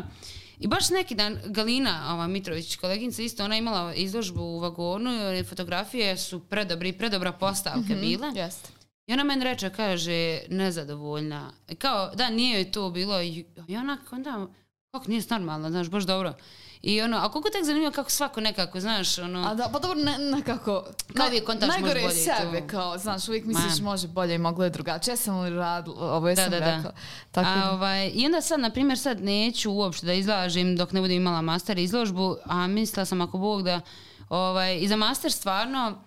I 0.58 0.66
baš 0.66 0.90
neki 0.90 1.14
dan 1.14 1.38
Galina 1.46 2.14
ova 2.14 2.26
Mitrović, 2.26 2.76
koleginica 2.76 3.22
isto, 3.22 3.44
ona 3.44 3.56
imala 3.56 3.94
izložbu 3.94 4.42
u 4.42 4.58
vagonu 4.58 5.34
i 5.34 5.44
fotografije 5.44 6.16
su 6.18 6.40
predobri, 6.40 6.92
predobra 6.92 7.32
postavke 7.32 7.94
bile. 7.94 8.28
Jeste. 8.34 8.79
I 9.10 9.12
ona 9.12 9.24
meni 9.24 9.44
reče, 9.44 9.70
kaže, 9.70 10.40
nezadovoljna. 10.48 11.52
Kao, 11.78 12.10
da, 12.14 12.30
nije 12.30 12.54
joj 12.54 12.72
to 12.72 12.90
bilo. 12.90 13.22
I 13.22 13.44
i 13.68 13.76
ona, 13.76 13.98
onda, 14.10 14.46
kako 14.90 15.08
nije 15.08 15.22
normalno, 15.30 15.70
znaš, 15.70 15.88
baš 15.90 16.04
dobro. 16.04 16.34
I 16.82 17.02
ono, 17.02 17.16
a 17.16 17.32
koliko 17.32 17.50
tek 17.50 17.64
zanimljivo 17.64 17.92
kako 17.92 18.10
svako 18.10 18.40
nekako, 18.40 18.80
znaš, 18.80 19.18
ono... 19.18 19.48
A 19.48 19.54
da, 19.54 19.68
pa 19.72 19.78
dobro, 19.78 19.98
ne, 20.00 20.18
nekako... 20.18 20.84
Kao 21.16 21.26
uvijek 21.26 21.46
kontaš 21.46 21.68
može 21.68 21.80
Najgore 21.80 22.00
je 22.00 22.06
bolje 22.06 22.16
sebe, 22.16 22.60
to. 22.60 22.66
kao, 22.66 22.98
znaš, 22.98 23.28
uvijek 23.28 23.44
misliš 23.44 23.78
Ma. 23.78 23.84
može 23.84 24.08
bolje 24.08 24.34
i 24.34 24.38
moglo 24.38 24.64
je 24.64 24.70
drugačije. 24.70 25.12
Ja 25.12 25.16
sam 25.16 25.40
li 25.40 25.50
radila, 25.50 26.14
ovo 26.16 26.28
je 26.28 26.34
Da, 26.34 26.42
sam 26.42 26.50
da, 26.50 26.60
da. 26.60 26.76
rekla. 26.76 26.92
Tako 27.30 27.48
a, 27.48 27.54
da, 27.54 27.70
ovaj, 27.70 28.10
I 28.14 28.26
onda 28.26 28.40
sad, 28.40 28.60
na 28.60 28.70
primjer, 28.70 28.98
sad 28.98 29.20
neću 29.20 29.72
uopšte 29.72 30.06
da 30.06 30.12
izlažem 30.12 30.76
dok 30.76 30.92
ne 30.92 31.00
budem 31.00 31.16
imala 31.16 31.42
master 31.42 31.78
izložbu, 31.78 32.36
a 32.44 32.66
mislila 32.66 33.04
sam 33.04 33.20
ako 33.20 33.38
Bog 33.38 33.62
da 33.62 33.80
ovaj, 34.28 34.78
i 34.78 34.88
za 34.88 34.96
master 34.96 35.32
stvarno 35.32 36.02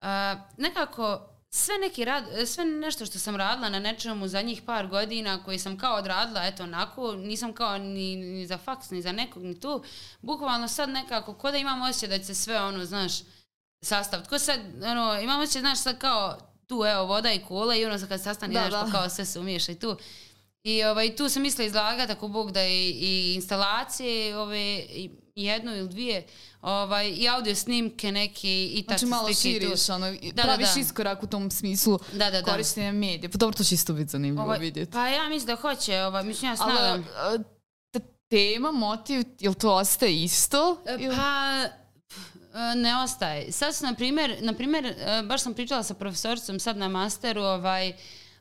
a, 0.00 0.36
nekako 0.56 1.20
sve 1.50 1.78
neki 1.78 2.04
rad, 2.04 2.24
sve 2.46 2.64
nešto 2.64 3.06
što 3.06 3.18
sam 3.18 3.36
radila 3.36 3.68
na 3.68 3.78
nečemu 3.78 4.28
zadnjih 4.28 4.62
par 4.62 4.86
godina 4.86 5.44
koji 5.44 5.58
sam 5.58 5.78
kao 5.78 5.96
odradila, 5.96 6.46
eto 6.46 6.62
onako, 6.62 7.12
nisam 7.12 7.52
kao 7.52 7.78
ni, 7.78 8.16
ni 8.16 8.46
za 8.46 8.58
faks, 8.58 8.90
ni 8.90 9.02
za 9.02 9.12
nekog, 9.12 9.42
ni 9.42 9.60
tu. 9.60 9.84
Bukvalno 10.20 10.68
sad 10.68 10.88
nekako, 10.88 11.34
ko 11.34 11.50
da 11.50 11.58
imam 11.58 11.82
osjećaj 11.82 12.08
da 12.08 12.18
će 12.18 12.24
se 12.24 12.34
sve 12.34 12.60
ono, 12.60 12.84
znaš, 12.84 13.12
sastaviti. 13.84 14.28
Ko 14.28 14.38
sad, 14.38 14.60
ono, 14.82 15.20
imam 15.20 15.40
osjećaj, 15.40 15.60
znaš, 15.60 15.78
sad 15.78 15.98
kao 15.98 16.38
tu, 16.66 16.84
evo, 16.86 17.04
voda 17.04 17.32
i 17.32 17.44
kola 17.48 17.76
i 17.76 17.84
ono 17.84 17.98
sad 17.98 18.08
kad 18.08 18.20
Da, 18.20 18.24
znaš, 18.24 18.70
da. 18.70 18.84
pa 18.84 18.90
kao 18.90 19.08
sve 19.08 19.24
se 19.24 19.40
umiješa 19.40 19.72
i 19.72 19.78
tu. 19.78 19.96
I 20.62 20.84
ovaj, 20.84 21.16
tu 21.16 21.28
sam 21.28 21.42
mislila 21.42 21.66
izlagati, 21.66 22.12
ako 22.12 22.28
Bog 22.28 22.52
da 22.52 22.66
i, 22.66 22.90
i 22.90 23.34
instalacije, 23.34 24.38
ove, 24.38 24.76
i 24.78 25.10
jednu 25.38 25.76
ili 25.76 25.88
dvije, 25.88 26.26
ovaj, 26.62 27.08
i 27.08 27.28
audio 27.28 27.54
snimke 27.54 28.12
neki, 28.12 28.48
i 28.66 28.74
znači 28.76 28.86
tačno 28.88 29.08
malo 29.08 29.34
širiš, 29.34 29.88
ono, 29.88 30.10
Da, 30.12 30.32
da, 30.32 30.42
praviš 30.42 30.74
da. 30.74 30.80
iskorak 30.80 31.22
u 31.22 31.26
tom 31.26 31.50
smislu 31.50 31.98
Da, 32.12 32.30
da, 32.30 32.42
da. 32.42 32.42
korištenja 32.44 32.92
medija. 32.92 33.30
Pa 33.30 33.38
dobro, 33.38 33.56
to 33.56 33.64
će 33.64 33.74
isto 33.74 33.92
biti 33.92 34.10
zanimljivo 34.10 34.44
Ovaj, 34.44 34.58
vidjeti. 34.58 34.92
pa 34.92 35.08
ja 35.08 35.28
mislim 35.28 35.46
da 35.46 35.56
hoće, 35.56 36.00
ovaj, 36.00 36.24
mislim 36.24 36.50
ja 36.50 36.56
Ali, 36.60 36.74
nadam. 36.74 37.06
a, 37.16 37.38
ta 37.90 38.00
tema, 38.28 38.72
motiv, 38.72 39.24
jel 39.40 39.54
to 39.54 39.72
ostaje 39.72 40.16
isto? 40.16 40.82
Ili- 40.98 41.16
Pa, 41.16 41.64
e, 42.54 42.74
ne 42.76 42.96
ostaje. 42.96 43.52
Sad 43.52 43.74
su, 43.74 43.84
na 43.84 43.94
primjer, 43.94 44.36
na 44.40 44.52
primjer, 44.52 44.86
e, 44.86 44.94
baš 45.22 45.42
sam 45.42 45.54
pričala 45.54 45.82
sa 45.82 45.94
profesoricom 45.94 46.60
sad 46.60 46.76
na 46.76 46.88
masteru, 46.88 47.42
ovaj, 47.42 47.92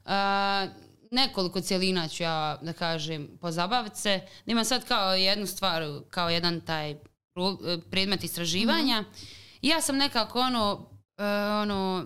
a, 0.06 0.68
nekoliko 1.12 1.62
cijelina 1.62 2.08
ću 2.08 2.24
ja, 2.24 2.58
da 2.62 2.74
kažem, 2.74 3.38
pozabaviti 3.42 4.00
se. 4.00 4.22
Da 4.46 4.52
Imam 4.52 4.66
sad 4.66 4.88
kao 4.88 5.14
jednu 5.14 5.48
stvar, 5.48 5.84
kao 6.10 6.30
jedan 6.30 6.62
taj 6.62 6.96
predmet 7.90 8.24
istraživanja. 8.24 9.04
I 9.62 9.68
ja 9.68 9.82
sam 9.82 9.98
nekako 9.98 10.40
ono, 10.40 10.90
e, 11.18 11.24
ono, 11.62 12.04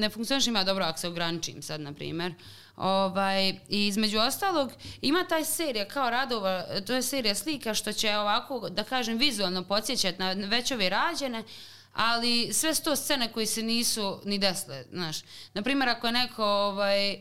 ne 0.00 0.10
funkcionišem 0.10 0.56
ja 0.56 0.64
dobro 0.64 0.84
ako 0.84 0.98
se 0.98 1.08
ograničim 1.08 1.62
sad, 1.62 1.80
na 1.80 1.92
primjer. 1.92 2.34
Ovaj, 2.76 3.48
I 3.48 3.86
između 3.86 4.18
ostalog, 4.18 4.72
ima 5.00 5.24
taj 5.24 5.44
serija 5.44 5.88
kao 5.88 6.10
radova, 6.10 6.64
to 6.86 6.94
je 6.94 7.02
serija 7.02 7.34
slika 7.34 7.74
što 7.74 7.92
će 7.92 8.16
ovako, 8.16 8.68
da 8.70 8.84
kažem, 8.84 9.18
vizualno 9.18 9.64
podsjećati 9.64 10.18
na 10.18 10.32
već 10.32 10.70
ove 10.70 10.88
rađene, 10.88 11.44
ali 11.92 12.52
sve 12.52 12.74
su 12.74 12.82
to 12.84 12.96
scene 12.96 13.32
koje 13.32 13.46
se 13.46 13.62
nisu 13.62 14.20
ni 14.24 14.38
desile, 14.38 14.84
znaš. 14.90 15.16
Naprimjer, 15.54 15.88
ako 15.88 16.06
je 16.06 16.12
neko 16.12 16.44
ovaj, 16.44 17.12
e, 17.12 17.20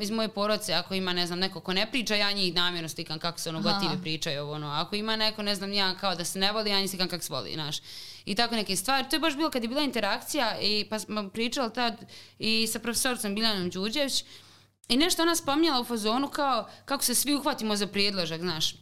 iz 0.00 0.10
moje 0.10 0.28
porodice, 0.28 0.72
ako 0.72 0.94
ima, 0.94 1.12
ne 1.12 1.26
znam, 1.26 1.38
neko 1.38 1.60
ko 1.60 1.72
ne 1.72 1.90
priča, 1.90 2.14
ja 2.14 2.32
njih 2.32 2.54
namjerno 2.54 2.88
stikam 2.88 3.18
kako 3.18 3.40
se 3.40 3.48
ono 3.48 3.60
gotivi 3.60 4.02
pričaju, 4.02 4.50
ono. 4.50 4.70
Ako 4.70 4.96
ima 4.96 5.16
neko, 5.16 5.42
ne 5.42 5.54
znam, 5.54 5.72
ja 5.72 5.94
kao 5.94 6.14
da 6.14 6.24
se 6.24 6.38
ne 6.38 6.52
voli, 6.52 6.70
ja 6.70 6.80
njih 6.80 6.88
stikam 6.88 7.08
kako 7.08 7.24
se 7.24 7.32
voli, 7.32 7.52
znaš. 7.54 7.76
I 8.24 8.34
tako 8.34 8.54
neke 8.54 8.76
stvari. 8.76 9.08
To 9.10 9.16
je 9.16 9.20
baš 9.20 9.36
bilo 9.36 9.50
kad 9.50 9.62
je 9.62 9.68
bila 9.68 9.82
interakcija 9.82 10.58
i 10.60 10.86
pa 10.90 10.98
smo 10.98 11.28
pričali 11.28 11.72
tad 11.72 12.04
i 12.38 12.66
sa 12.66 12.78
profesoricom 12.78 13.34
Biljanom 13.34 13.70
Đurđević 13.70 14.24
i 14.88 14.96
nešto 14.96 15.22
ona 15.22 15.36
spominjala 15.36 15.80
u 15.80 15.84
fazonu 15.84 16.28
kao 16.28 16.68
kako 16.84 17.04
se 17.04 17.14
svi 17.14 17.34
uhvatimo 17.34 17.76
za 17.76 17.86
prijedložak, 17.86 18.40
znaš. 18.40 18.74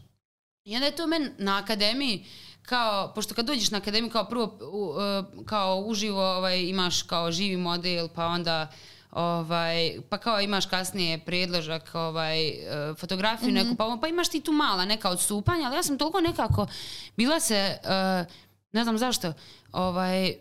I 0.65 0.75
onda 0.75 0.87
je 0.87 0.97
to 0.97 1.07
meni 1.07 1.31
na 1.39 1.59
akademiji 1.59 2.27
kao, 2.67 3.13
pošto 3.15 3.35
kad 3.35 3.47
dođeš 3.47 3.71
na 3.71 3.79
akademiju 3.79 4.11
kao 4.11 4.25
prvo 4.25 4.59
u, 4.73 4.95
e, 5.01 5.23
kao 5.47 5.81
uživo 5.81 6.37
ovaj, 6.37 6.61
imaš 6.61 7.03
kao 7.03 7.33
živi 7.33 7.57
model, 7.57 8.09
pa 8.15 8.27
onda 8.27 8.69
ovaj, 9.11 9.97
pa 10.09 10.19
kao 10.19 10.41
imaš 10.41 10.67
kasnije 10.67 11.19
predložak 11.19 11.91
ovaj, 11.95 12.49
e, 12.49 12.95
fotografiju 12.99 13.53
neku, 13.53 13.75
pa, 13.75 13.99
pa 14.01 14.09
imaš 14.09 14.29
ti 14.29 14.41
tu 14.41 14.53
mala 14.53 14.85
neka 14.85 15.11
odstupanja, 15.11 15.67
ali 15.67 15.77
ja 15.77 15.83
sam 15.83 15.99
toliko 15.99 16.21
nekako 16.21 16.67
bila 17.17 17.41
se, 17.41 17.55
e, 17.55 17.79
ne 18.73 18.85
znam 18.85 18.99
zašto, 18.99 19.33
ovaj, 19.73 20.35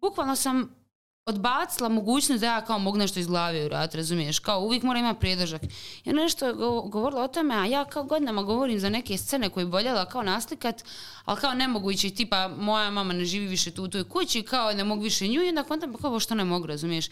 bukvalno 0.00 0.36
sam 0.36 0.79
odbacila 1.26 1.88
mogućnost 1.88 2.40
da 2.40 2.46
ja 2.46 2.64
kao 2.64 2.78
mogu 2.78 2.98
nešto 2.98 3.20
iz 3.20 3.26
glave 3.26 3.66
uraditi, 3.66 3.96
razumiješ? 3.96 4.38
Kao 4.38 4.60
uvijek 4.60 4.82
mora 4.82 4.98
imati. 4.98 5.30
I 6.04 6.10
ona 6.10 6.22
nešto 6.22 6.54
govorila 6.88 7.22
o 7.22 7.28
tome, 7.28 7.54
a 7.54 7.64
ja 7.64 7.84
kao 7.84 8.04
godinama 8.04 8.42
govorim 8.42 8.80
za 8.80 8.88
neke 8.88 9.18
scene 9.18 9.50
koje 9.50 9.66
bi 9.66 9.72
voljela 9.72 10.04
kao 10.04 10.22
naslikat, 10.22 10.84
ali 11.24 11.40
kao 11.40 11.54
nemoguće, 11.54 12.10
tipa 12.10 12.48
moja 12.48 12.90
mama 12.90 13.12
ne 13.12 13.24
živi 13.24 13.46
više 13.46 13.70
tu 13.70 13.84
u 13.84 13.88
toj 13.88 14.04
kući, 14.04 14.42
kao 14.42 14.72
ne 14.72 14.84
mogu 14.84 15.02
više 15.02 15.28
nju 15.28 15.42
i 15.42 15.48
onda 15.48 15.64
kontam 15.64 15.92
pa 15.92 15.98
kao 15.98 16.20
što 16.20 16.34
ne 16.34 16.44
mogu, 16.44 16.66
razumiješ? 16.66 17.06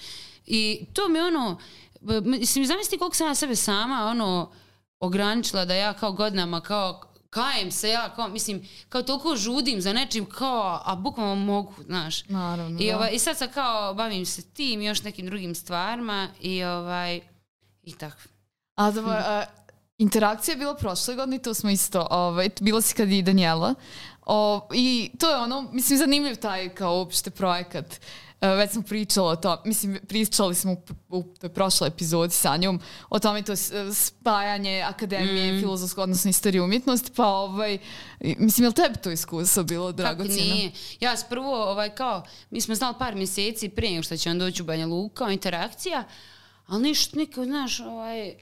I 0.47 0.87
to 0.92 1.09
mi 1.09 1.21
ono, 1.21 1.59
mislim, 2.25 2.66
zamisli 2.66 2.99
koliko 2.99 3.16
sam 3.16 3.27
ja 3.27 3.35
sebe 3.35 3.57
sama, 3.57 4.07
ono, 4.07 4.51
ograničila 5.01 5.64
da 5.64 5.75
ja 5.75 5.92
kao 5.92 6.12
godinama 6.12 6.61
kao 6.61 7.08
kajem 7.31 7.71
se 7.71 7.88
ja, 7.88 8.14
kao, 8.14 8.29
mislim, 8.29 8.69
kao 8.88 9.03
toliko 9.03 9.37
žudim 9.37 9.81
za 9.81 9.93
nečim, 9.93 10.27
kao, 10.27 10.83
a 10.85 10.95
bukvalno 10.95 11.35
mogu, 11.35 11.75
znaš. 11.85 12.25
Naravno, 12.29 12.81
I, 12.81 12.91
da. 12.91 12.97
ovaj, 12.97 13.11
I 13.12 13.19
sad 13.19 13.38
sad 13.38 13.53
kao 13.53 13.95
bavim 13.95 14.27
se 14.27 14.43
tim 14.43 14.83
i 14.83 14.85
još 14.85 15.03
nekim 15.03 15.27
drugim 15.27 15.55
stvarima 15.55 16.29
i 16.41 16.64
ovaj 16.64 17.21
i 17.83 17.93
tako. 17.93 18.23
A 18.75 18.91
da, 18.91 19.01
a, 19.01 19.45
interakcija 19.99 20.53
je 20.53 20.59
bila 20.59 20.75
prošle 20.75 21.14
godine, 21.14 21.38
to 21.38 21.55
smo 21.55 21.71
isto, 21.71 22.07
ovaj, 22.11 22.49
bila 22.61 22.81
si 22.81 22.95
kad 22.95 23.11
i 23.11 23.23
Danijela. 23.23 23.75
O, 24.27 24.69
I 24.75 25.11
to 25.19 25.31
je 25.31 25.37
ono, 25.37 25.69
mislim, 25.73 25.99
zanimljiv 25.99 26.37
taj 26.37 26.69
kao 26.69 26.97
uopšte 26.97 27.31
projekat. 27.31 27.95
E, 27.95 27.99
već 28.40 28.72
smo 28.72 28.83
pričali 28.83 29.29
o 29.29 29.37
to, 29.37 29.62
mislim, 29.64 29.98
pričali 30.09 30.55
smo 30.55 30.77
u, 31.09 31.22
toj 31.40 31.48
prošloj 31.48 31.88
epizodi 31.88 32.33
sa 32.33 32.57
njom 32.57 32.81
o 33.11 33.18
tome 33.18 33.42
to 33.42 33.53
spajanje 33.94 34.83
akademije, 34.87 35.53
Mm. 35.53 35.61
filozofsko, 35.61 36.03
odnosno 36.03 36.31
istorije 36.31 36.62
umjetnosti, 36.62 37.11
pa 37.16 37.27
ovaj, 37.27 37.79
mislim, 38.20 38.64
je 38.64 38.68
li 38.68 38.74
tebi 38.74 38.96
to 39.03 39.11
iskustvo 39.11 39.62
bilo 39.62 39.87
Kako 39.87 39.96
dragocjeno? 39.96 40.55
nije? 40.55 40.72
Ja 41.01 41.16
prvo, 41.29 41.70
ovaj, 41.70 41.94
kao, 41.94 42.24
mi 42.51 42.61
smo 42.61 42.74
znali 42.74 42.94
par 42.98 43.14
mjeseci 43.14 43.68
prije 43.68 43.92
nego 43.92 44.03
što 44.03 44.16
će 44.16 44.31
on 44.31 44.38
doći 44.38 44.62
u 44.62 44.64
Banja 44.64 44.87
Luka, 44.87 45.31
interakcija, 45.31 46.05
ali 46.66 46.83
ništa, 46.83 47.18
niko, 47.18 47.44
znaš, 47.44 47.81
ovaj, 47.81 48.35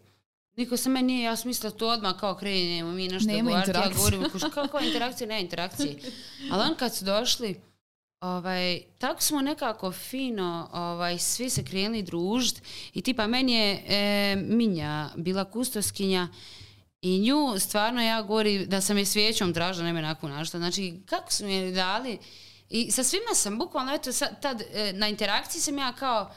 Niko 0.56 0.76
se 0.76 0.88
meni 0.88 1.12
nije, 1.12 1.24
ja 1.24 1.36
sam 1.36 1.48
mislila 1.48 1.70
to 1.70 1.88
odmah 1.88 2.16
kao 2.20 2.34
krenemo 2.34 2.92
mi 2.92 3.08
nešto 3.08 3.32
Nema 3.32 3.50
govoriti, 3.50 3.70
ja 3.70 3.90
govorim, 3.96 4.24
kao 4.72 4.80
interakcije, 4.80 5.26
ne 5.26 5.40
interakcije. 5.40 5.98
Ali 6.52 6.62
on 6.62 6.74
kad 6.78 6.94
su 6.94 7.04
došli, 7.04 7.60
ovaj, 8.20 8.80
tako 8.98 9.22
smo 9.22 9.40
nekako 9.40 9.92
fino, 9.92 10.68
ovaj, 10.72 11.18
svi 11.18 11.50
se 11.50 11.64
krenuli 11.64 12.02
družiti 12.02 12.60
i 12.92 13.02
tipa 13.02 13.26
meni 13.26 13.52
je 13.52 13.84
e, 13.86 14.36
Minja 14.36 15.10
bila 15.16 15.44
kustoskinja 15.44 16.28
i 17.02 17.18
nju 17.18 17.58
stvarno 17.58 18.02
ja 18.02 18.22
govorim 18.22 18.68
da 18.68 18.80
sam 18.80 18.98
je 18.98 19.06
svijećom 19.06 19.54
tražila, 19.54 19.84
nema 19.86 20.00
nakon 20.00 20.30
našta. 20.30 20.58
Znači, 20.58 21.00
kako 21.06 21.32
su 21.32 21.44
mi 21.44 21.54
je 21.54 21.72
dali 21.72 22.18
i 22.70 22.90
sa 22.90 23.04
svima 23.04 23.34
sam 23.34 23.58
bukvalno, 23.58 23.94
eto, 23.94 24.12
sad, 24.12 24.40
tad, 24.42 24.62
e, 24.74 24.92
na 24.92 25.08
interakciji 25.08 25.60
sam 25.60 25.78
ja 25.78 25.92
kao 25.92 26.30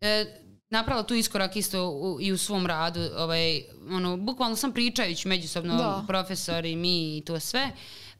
e, 0.00 0.24
napravila 0.70 1.06
tu 1.06 1.14
iskorak 1.14 1.56
isto 1.56 1.90
u, 1.90 2.18
i 2.20 2.32
u 2.32 2.38
svom 2.38 2.66
radu, 2.66 3.00
ovaj, 3.16 3.62
ono, 3.90 4.16
bukvalno 4.16 4.56
sam 4.56 4.72
pričajući 4.72 5.28
međusobno, 5.28 5.76
Da. 5.76 6.04
profesori, 6.06 6.76
mi 6.76 7.16
i 7.16 7.24
to 7.24 7.40
sve. 7.40 7.70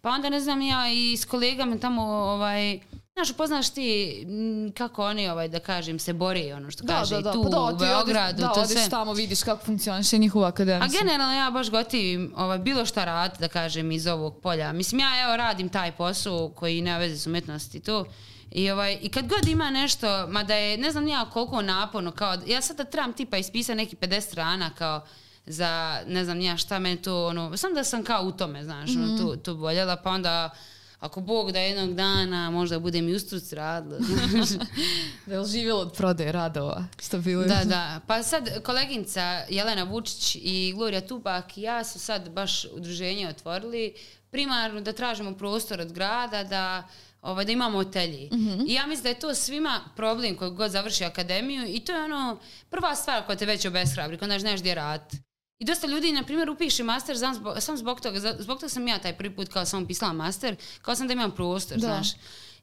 Pa 0.06 0.10
onda 0.10 0.28
ne 0.28 0.40
znam 0.40 0.62
ja 0.62 0.90
i 0.92 1.16
s 1.16 1.24
kolegama 1.24 1.78
tamo, 1.78 2.02
ovaj, 2.02 2.78
znaš, 3.12 3.30
upoznaš 3.30 3.70
ti 3.70 4.18
m, 4.26 4.72
kako 4.72 5.04
oni, 5.04 5.28
ovaj, 5.28 5.48
da 5.48 5.60
kažem, 5.60 5.98
se 5.98 6.12
bore, 6.12 6.54
ono 6.54 6.70
što 6.70 6.86
kaže, 6.86 7.22
tu 7.32 7.42
pa 7.42 7.48
da, 7.48 7.60
u 7.60 7.76
Beogradu, 7.76 8.42
da, 8.42 8.48
to 8.48 8.60
odeš 8.60 8.72
sve. 8.72 8.88
tamo, 8.90 9.12
vidiš 9.12 9.42
kako 9.42 9.64
funkcioniše 9.64 10.18
njihova 10.18 10.48
akademija. 10.48 10.84
A 10.84 11.02
generalno 11.02 11.34
ja 11.34 11.50
baš 11.50 11.70
gotivim 11.70 12.32
ovaj, 12.36 12.58
bilo 12.58 12.86
šta 12.86 13.04
raditi, 13.04 13.40
da 13.40 13.48
kažem, 13.48 13.92
iz 13.92 14.06
ovog 14.06 14.40
polja. 14.42 14.72
Mislim, 14.72 15.00
ja 15.00 15.24
evo 15.24 15.36
radim 15.36 15.68
taj 15.68 15.92
posao 15.92 16.48
koji 16.48 16.82
nema 16.82 16.98
veze 16.98 17.18
s 17.18 17.26
umjetnosti 17.26 17.78
i 17.78 17.80
to. 17.80 18.04
I, 18.50 18.70
ovaj, 18.70 18.98
I 19.02 19.08
kad 19.08 19.28
god 19.28 19.48
ima 19.48 19.70
nešto, 19.70 20.26
mada 20.28 20.54
je, 20.54 20.78
ne 20.78 20.90
znam 20.90 21.08
ja 21.08 21.30
koliko 21.32 21.62
naporno, 21.62 22.12
kao, 22.12 22.36
ja 22.46 22.60
sada 22.62 22.84
trebam 22.84 23.12
tipa 23.12 23.36
ispisati 23.36 23.76
neki 23.76 23.96
50 23.96 24.20
strana 24.20 24.70
kao 24.70 25.06
za, 25.46 26.02
ne 26.06 26.24
znam 26.24 26.38
ni 26.38 26.44
ja 26.44 26.56
šta 26.56 26.78
meni 26.78 27.02
to, 27.02 27.26
ono, 27.26 27.56
sam 27.56 27.74
da 27.74 27.84
sam 27.84 28.04
kao 28.04 28.22
u 28.22 28.32
tome, 28.32 28.64
znaš, 28.64 28.90
ono, 28.96 29.18
tu, 29.18 29.36
tu 29.36 29.56
voljela, 29.56 29.96
pa 29.96 30.10
onda 30.10 30.50
ako 30.98 31.20
Bog 31.20 31.52
da 31.52 31.58
jednog 31.58 31.94
dana 31.94 32.50
možda 32.50 32.78
budem 32.78 33.08
i 33.08 33.14
u 33.14 33.18
struci 33.18 33.54
radila. 33.54 33.98
Da 35.26 35.32
je 35.32 35.40
li 35.40 35.48
živjela 35.48 35.80
od 35.80 35.92
prodaje 35.92 36.32
radova? 36.32 36.84
Što 37.02 37.18
bilo 37.18 37.44
Da, 37.44 37.64
da. 37.64 38.00
Pa 38.06 38.22
sad 38.22 38.62
koleginica 38.62 39.20
Jelena 39.48 39.82
Vučić 39.82 40.36
i 40.40 40.72
Gloria 40.76 41.00
Tubak 41.00 41.58
i 41.58 41.62
ja 41.62 41.84
su 41.84 41.98
sad 41.98 42.30
baš 42.30 42.64
udruženje 42.64 43.28
otvorili 43.28 43.94
primarno 44.30 44.80
da 44.80 44.92
tražimo 44.92 45.34
prostor 45.34 45.80
od 45.80 45.92
grada 45.92 46.44
da 46.44 46.88
ovaj, 47.22 47.44
da 47.44 47.52
imamo 47.52 47.78
hotelji. 47.78 48.30
I 48.68 48.74
ja 48.74 48.86
mislim 48.86 49.02
da 49.02 49.08
je 49.08 49.18
to 49.18 49.34
svima 49.34 49.80
problem 49.96 50.36
koji 50.36 50.50
god 50.50 50.70
završi 50.70 51.04
akademiju 51.04 51.64
i 51.68 51.80
to 51.80 51.92
je 51.92 52.04
ono 52.04 52.38
prva 52.70 52.94
stvar 52.94 53.26
koja 53.26 53.36
te 53.36 53.46
već 53.46 53.66
obeshrabri, 53.66 54.18
kada 54.18 54.38
znaš 54.38 54.60
gdje 54.60 54.74
raditi. 54.74 55.18
I 55.58 55.64
dosta 55.64 55.86
ljudi, 55.86 56.12
na 56.12 56.22
primjer, 56.22 56.50
upiše 56.50 56.84
master 56.84 57.18
sam 57.18 57.34
zbog, 57.34 57.54
sam 57.60 57.76
zbog 57.76 58.00
toga, 58.00 58.18
zbog 58.38 58.58
toga 58.58 58.68
sam 58.68 58.88
ja 58.88 58.98
taj 58.98 59.16
prvi 59.16 59.36
put 59.36 59.48
kao 59.48 59.64
sam 59.64 59.82
upisala 59.82 60.12
master, 60.12 60.56
kao 60.82 60.94
sam 60.94 61.06
da 61.06 61.12
imam 61.12 61.30
prostor, 61.30 61.78
Da. 61.78 61.86
znaš. 61.86 62.08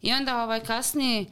I 0.01 0.13
onda 0.13 0.43
ovaj, 0.43 0.59
kasnije, 0.59 1.25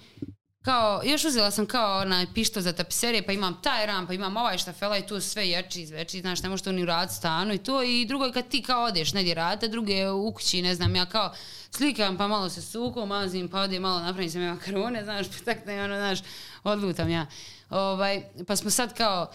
kao, 0.62 1.02
još 1.04 1.26
uzela 1.26 1.52
sam 1.52 1.66
kao 1.66 2.02
onaj 2.02 2.26
pišto 2.34 2.62
za 2.62 2.74
tapiserije, 2.74 3.26
pa 3.26 3.32
imam 3.32 3.62
taj 3.62 3.86
ram, 3.86 4.08
pa 4.08 4.14
imam 4.14 4.38
ovaj 4.38 4.58
štafela 4.58 4.98
i 4.98 5.08
tu 5.08 5.22
sve 5.22 5.50
jači, 5.50 5.82
izveći, 5.82 6.22
znaš, 6.22 6.44
ne 6.44 6.50
možeš 6.50 6.64
to 6.64 6.72
ni 6.72 6.84
uraditi 6.84 7.16
stanu 7.16 7.54
i 7.54 7.58
to. 7.58 7.84
I 7.84 8.06
drugo 8.06 8.26
je 8.26 8.32
kad 8.32 8.48
ti 8.48 8.62
kao 8.62 8.84
odeš 8.84 9.14
negdje 9.14 9.34
raditi, 9.34 9.72
druge 9.72 9.94
je 9.94 10.12
u 10.12 10.34
kući, 10.34 10.62
ne 10.62 10.76
znam, 10.76 10.96
ja 10.96 11.06
kao 11.06 11.34
slikam, 11.72 12.18
pa 12.18 12.28
malo 12.28 12.50
se 12.50 12.62
sukom, 12.62 13.10
mazim, 13.10 13.50
pa 13.50 13.62
ode 13.62 13.80
malo 13.80 14.00
napravim 14.00 14.32
se 14.32 14.40
me 14.40 14.52
makarone, 14.54 15.04
znaš, 15.04 15.28
pa 15.28 15.54
tak 15.54 15.66
da 15.66 15.72
je 15.72 15.84
ono, 15.84 15.96
znaš, 15.96 16.20
odlutam 16.64 17.10
ja. 17.10 17.26
Ovaj, 17.70 18.24
pa 18.48 18.56
smo 18.56 18.70
sad 18.70 18.98
kao, 18.98 19.32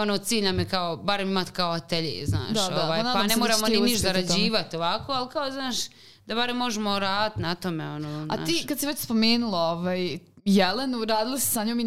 ono 0.00 0.18
cilj 0.18 0.44
nam 0.44 0.58
je 0.58 0.64
kao 0.64 0.96
barem 0.96 1.28
imat 1.28 1.50
kao 1.50 1.70
atelje, 1.70 2.26
znaš, 2.26 2.50
Da, 2.50 2.68
da, 2.74 2.84
ovaj, 2.84 3.02
pa 3.02 3.12
pa 3.12 3.22
ne 3.22 3.28
da 3.28 3.36
moramo 3.36 3.68
ni 3.68 3.80
niš 3.80 3.98
zarađivati 3.98 4.76
ovako, 4.76 5.12
ali 5.12 5.28
kao, 5.28 5.50
znaš, 5.50 5.76
da 6.26 6.34
barem 6.34 6.56
možemo 6.56 6.98
raditi 6.98 7.40
na 7.40 7.54
tome, 7.54 7.90
ono, 7.90 8.26
A 8.30 8.44
ti, 8.44 8.64
kad 8.68 8.78
si 8.78 8.86
već 8.86 8.98
spomenula 8.98 9.58
ovaj, 9.58 10.18
Jelenu, 10.44 11.04
radila 11.04 11.38
si 11.38 11.46
sa 11.46 11.64
njom 11.64 11.80
i 11.80 11.84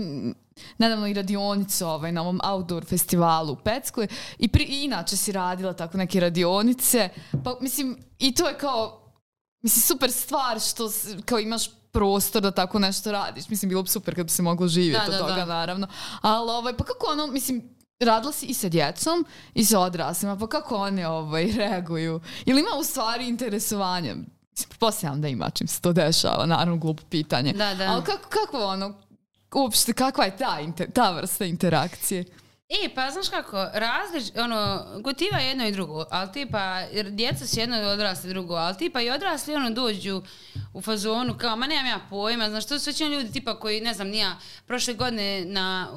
nedavno 0.78 1.08
i 1.08 1.14
radionicu 1.14 1.88
ovaj, 1.88 2.12
na 2.12 2.22
ovom 2.22 2.40
outdoor 2.44 2.86
festivalu 2.86 3.54
u 3.54 3.56
Peckoj 3.56 4.08
i, 4.40 4.48
pri, 4.48 4.64
i 4.64 4.84
inače 4.84 5.18
si 5.18 5.32
radila 5.32 5.74
tako 5.74 5.98
neke 5.98 6.20
radionice. 6.20 7.10
Pa 7.44 7.58
mislim, 7.62 7.98
i 8.20 8.36
to 8.36 8.48
je 8.48 8.58
kao, 8.58 9.12
mislim, 9.62 9.82
super 9.82 10.12
stvar 10.12 10.60
što 10.60 10.90
kao 11.26 11.40
imaš 11.40 11.70
prostor 11.92 12.42
da 12.42 12.52
tako 12.52 12.80
nešto 12.80 13.12
radiš. 13.12 13.50
Mislim, 13.50 13.70
bilo 13.70 13.84
bi 13.84 13.90
super 13.90 14.16
kad 14.16 14.26
bi 14.26 14.32
se 14.32 14.42
moglo 14.42 14.68
živjeti 14.68 15.06
Da, 15.06 15.06
od 15.06 15.12
da, 15.12 15.20
toga, 15.20 15.36
da. 15.36 15.46
naravno. 15.46 15.88
Ali, 16.22 16.52
ovaj, 16.52 16.78
pa 16.78 16.84
kako 16.84 17.12
ono, 17.12 17.28
mislim, 17.28 17.76
radila 18.06 18.34
si 18.34 18.46
i 18.46 18.54
sa 18.54 18.70
djecom 18.70 19.26
i 19.54 19.66
sa 19.66 19.80
odraslima, 19.80 20.38
pa 20.38 20.48
kako 20.48 20.76
oni 20.76 21.06
ovaj, 21.06 21.52
reaguju? 21.58 22.22
Ili 22.46 22.60
ima 22.60 22.70
u 22.80 22.84
stvari 22.84 23.28
interesovanje? 23.28 24.16
Pretpostavljam 24.70 25.22
da 25.22 25.28
ima 25.28 25.50
čim 25.50 25.68
se 25.68 25.82
to 25.82 25.94
dešava, 25.94 26.46
naravno 26.46 26.78
glupo 26.78 27.04
pitanje. 27.10 27.54
Da, 27.54 27.74
da. 27.74 27.84
Ali 27.92 28.04
kako, 28.04 28.30
kako 28.30 28.58
ono, 28.66 28.94
uopšte, 29.56 29.94
kakva 29.94 30.26
je 30.26 30.38
ta, 30.38 30.58
inter- 30.62 30.92
ta 30.94 31.12
vrsta 31.12 31.46
interakcije? 31.46 32.26
E, 32.70 32.90
pa 32.96 33.12
znaš 33.12 33.30
kako, 33.30 33.58
različ, 33.74 34.24
ono, 34.38 34.86
gotiva 35.00 35.38
je 35.38 35.48
jedno 35.48 35.68
i 35.68 35.72
drugo, 35.72 36.06
ali 36.10 36.32
tipa, 36.32 36.80
jer 36.80 37.12
djeca 37.12 37.48
su 37.48 37.60
jedno 37.60 37.78
odrasli 37.78 38.30
drugo, 38.30 38.54
ali 38.54 38.78
tipa 38.78 39.02
i 39.02 39.10
odrasli 39.10 39.56
ono 39.56 39.70
dođu 39.70 40.22
u 40.74 40.82
fazonu 40.82 41.38
kao, 41.38 41.56
ma 41.56 41.68
nemam 41.68 41.86
ja 41.86 42.00
pojma, 42.10 42.50
znaš, 42.50 42.68
to 42.68 42.80
su 42.80 42.90
već 42.90 43.02
oni 43.02 43.16
ljudi 43.16 43.32
tipa 43.32 43.60
koji, 43.60 43.82
ne 43.82 43.94
znam, 43.94 44.08
nija, 44.08 44.38
prošle 44.68 44.94
godine 44.94 45.46
na, 45.46 45.88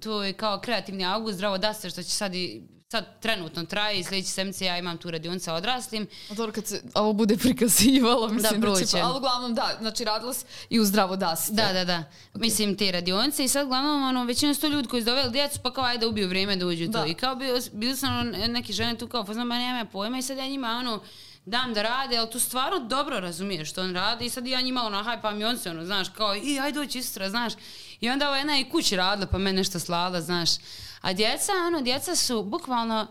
to 0.00 0.24
je 0.24 0.32
kao 0.32 0.60
kreativni 0.60 1.04
august, 1.06 1.34
zdravo 1.34 1.58
da 1.58 1.74
se, 1.74 1.90
što 1.90 2.02
će 2.02 2.10
sad 2.10 2.34
i 2.34 2.62
sad 2.96 3.20
trenutno 3.20 3.64
traje 3.64 3.98
i 3.98 4.04
sljedeći 4.04 4.30
sedmice 4.30 4.64
ja 4.64 4.78
imam 4.78 4.98
tu 4.98 5.10
radionicu 5.10 5.44
sa 5.44 5.54
odraslim. 5.54 6.06
A 6.30 6.34
dobro, 6.34 6.52
kad 6.52 6.66
se 6.66 6.82
ovo 6.94 7.12
bude 7.12 7.36
prikazivalo, 7.36 8.28
mislim 8.28 8.60
da, 8.60 8.66
proće. 8.66 8.86
će, 8.86 9.00
ali 9.00 9.16
uglavnom 9.16 9.54
da, 9.54 9.76
znači 9.80 10.04
radila 10.04 10.34
si 10.34 10.44
i 10.70 10.80
u 10.80 10.84
zdravo 10.84 11.16
dasite. 11.16 11.52
Da, 11.54 11.72
da, 11.72 11.84
da. 11.84 12.04
Mislim, 12.34 12.76
te 12.76 12.92
radionice 12.92 13.44
i 13.44 13.48
sad 13.48 13.66
uglavnom, 13.66 14.02
ono, 14.02 14.24
većina 14.24 14.54
su 14.54 14.60
to 14.60 14.66
ljudi 14.66 14.88
koji 14.88 15.02
su 15.02 15.06
doveli 15.06 15.30
djecu, 15.30 15.58
pa 15.62 15.72
kao 15.72 15.84
ajde 15.84 16.06
ubiju 16.06 16.28
vrijeme 16.28 16.56
da 16.56 16.66
uđu 16.66 16.86
Da. 16.86 17.02
tu. 17.02 17.10
I 17.10 17.14
kao 17.14 17.34
bio, 17.34 17.60
bili 17.72 17.96
su 17.96 18.06
ono, 18.06 18.22
neke 18.48 18.72
žene 18.72 18.98
tu 18.98 19.08
kao, 19.08 19.24
pa 19.24 19.34
znam, 19.34 19.46
ma 19.46 19.58
nema 19.58 19.84
pojma 19.84 20.18
i 20.18 20.22
sad 20.22 20.38
ja 20.38 20.46
njima, 20.46 20.68
ono, 20.68 21.02
dam 21.44 21.74
da 21.74 21.82
rade, 21.82 22.16
ali 22.16 22.30
tu 22.30 22.40
stvarno 22.40 22.78
dobro 22.78 23.20
razumiješ 23.20 23.70
što 23.70 23.80
on 23.82 23.94
radi 23.94 24.26
i 24.26 24.30
sad 24.30 24.46
ja 24.46 24.60
njima 24.60 24.82
ono, 24.82 25.02
hajpam 25.02 25.40
i 25.40 25.44
on 25.44 25.58
se 25.58 25.70
ono, 25.70 25.84
znaš, 25.84 26.08
kao, 26.08 26.36
i 26.36 26.60
ajde 26.60 26.80
doći 26.80 26.98
istra, 26.98 27.30
znaš. 27.30 27.52
I 28.00 28.10
onda 28.10 28.28
ova 28.28 28.36
jedna 28.36 28.58
i 28.58 28.64
kući 28.70 28.96
radila, 28.96 29.26
pa 29.26 29.38
mene 29.38 29.56
nešto 29.56 29.78
slala, 29.78 30.20
znaš. 30.20 30.50
A 31.00 31.12
djeca, 31.12 31.52
ono, 31.66 31.80
djeca 31.80 32.16
su 32.16 32.42
bukvalno, 32.42 33.06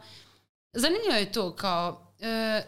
zanimljivo 0.73 1.15
je 1.15 1.31
to, 1.31 1.55
kao, 1.55 2.13
e, 2.19 2.63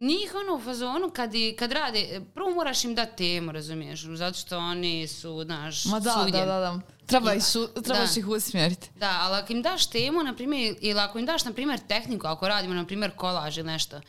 njih 0.00 0.34
ono 0.34 0.54
u 0.54 0.60
fazonu 0.60 1.10
kad, 1.10 1.34
i, 1.34 1.56
kad 1.58 1.72
rade, 1.72 2.20
prvo 2.34 2.50
moraš 2.50 2.84
im 2.84 2.94
dati 2.94 3.16
temu, 3.16 3.52
razumiješ, 3.52 4.04
zato 4.04 4.38
što 4.38 4.58
oni 4.58 5.08
su, 5.08 5.42
znaš, 5.44 5.84
Ma 5.84 6.00
da, 6.00 6.26
da, 6.32 6.38
da, 6.38 6.44
da. 6.44 6.80
Treba 7.06 7.34
ih 7.34 7.44
su, 7.44 7.68
trebaš 7.84 8.14
Da. 8.14 8.20
ih 8.20 8.28
usmjeriti. 8.28 8.90
Da, 8.96 9.18
ali 9.20 9.36
ako 9.36 9.52
im 9.52 9.62
daš 9.62 9.86
temu, 9.86 10.22
na 10.22 10.34
primjer, 10.34 10.76
ili 10.80 11.00
ako 11.00 11.18
im 11.18 11.26
daš, 11.26 11.44
na 11.44 11.52
primjer, 11.52 11.80
tehniku, 11.88 12.26
ako 12.26 12.48
radimo, 12.48 12.74
na 12.74 12.86
primjer, 12.86 13.10
kolaž 13.16 13.58
ili 13.58 13.66
nešto, 13.66 14.00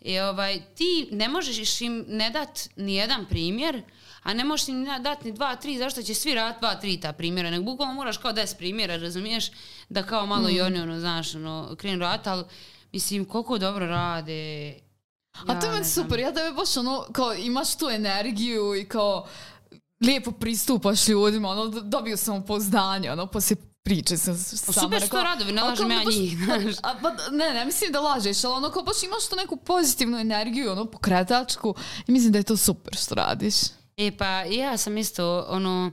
i 0.00 0.18
ovaj, 0.20 0.60
ti 0.74 1.08
ne 1.10 1.28
možeš 1.28 1.80
im 1.80 2.04
ne 2.08 2.30
dat 2.30 2.68
ni 2.76 2.94
jedan 2.94 3.26
primjer, 3.26 3.82
a 4.24 4.34
ne 4.34 4.44
možeš 4.44 4.68
im 4.68 4.86
dati 5.00 5.26
ni 5.26 5.32
dva, 5.32 5.56
tri, 5.56 5.78
zašto 5.78 6.02
će 6.02 6.14
svi 6.14 6.34
raditi 6.34 6.60
dva, 6.60 6.74
tri 6.74 7.00
ta 7.00 7.12
primjera, 7.12 7.50
nego 7.50 7.64
bukvalno 7.64 7.94
moraš 7.94 8.16
kao 8.16 8.32
deset 8.32 8.58
primjera, 8.58 8.96
razumiješ, 8.96 9.50
da 9.88 10.02
kao 10.02 10.26
malo 10.26 10.50
i 10.50 10.60
oni, 10.60 10.80
ono, 10.80 11.00
znaš, 11.00 11.34
ono, 11.34 11.76
krenu 11.78 11.98
raditi, 11.98 12.28
ali, 12.28 12.44
mislim, 12.92 13.24
koliko 13.24 13.58
dobro 13.58 13.86
rade. 13.86 14.74
A 15.46 15.60
to 15.60 15.66
je 15.66 15.70
ja 15.70 15.72
meni 15.72 15.84
super, 15.84 16.18
ja 16.18 16.32
tebe 16.32 16.52
baš 16.52 16.76
ono, 16.76 17.06
kao 17.12 17.34
imaš 17.34 17.76
tu 17.76 17.90
energiju 17.90 18.74
i 18.74 18.88
kao 18.88 19.26
lijepo 20.06 20.32
pristupaš 20.32 21.08
ljudima, 21.08 21.48
ono, 21.48 21.68
dobio 21.68 22.16
sam 22.16 22.46
pouzdanje, 22.46 23.12
ono, 23.12 23.26
poslije 23.26 23.56
priče 23.82 24.16
sam 24.16 24.36
sama 24.38 24.72
super 24.72 25.00
su 25.00 25.04
rekla, 25.04 25.20
to 25.20 25.24
radovi, 25.24 25.52
ne 25.52 25.62
lažem 25.62 25.90
ja 25.90 26.04
njih, 26.04 26.38
znaš. 26.44 26.74
A, 26.82 26.94
pa, 27.02 27.10
ne, 27.30 27.54
ne 27.54 27.64
mislim 27.64 27.92
da 27.92 28.00
lažeš, 28.00 28.44
ali 28.44 28.54
ono 28.54 28.70
kao 28.70 28.82
baš 28.82 29.02
imaš 29.02 29.28
tu 29.28 29.36
neku 29.36 29.56
pozitivnu 29.56 30.18
energiju, 30.18 30.72
ono, 30.72 30.84
pokretačku 30.84 31.74
i 32.06 32.12
mislim 32.12 32.32
da 32.32 32.38
je 32.38 32.42
to 32.42 32.56
super 32.56 32.96
što 32.96 33.14
radiš. 33.14 33.54
E 33.96 34.16
pa 34.16 34.26
ja 34.42 34.76
sam 34.76 34.98
isto 34.98 35.46
ono 35.48 35.92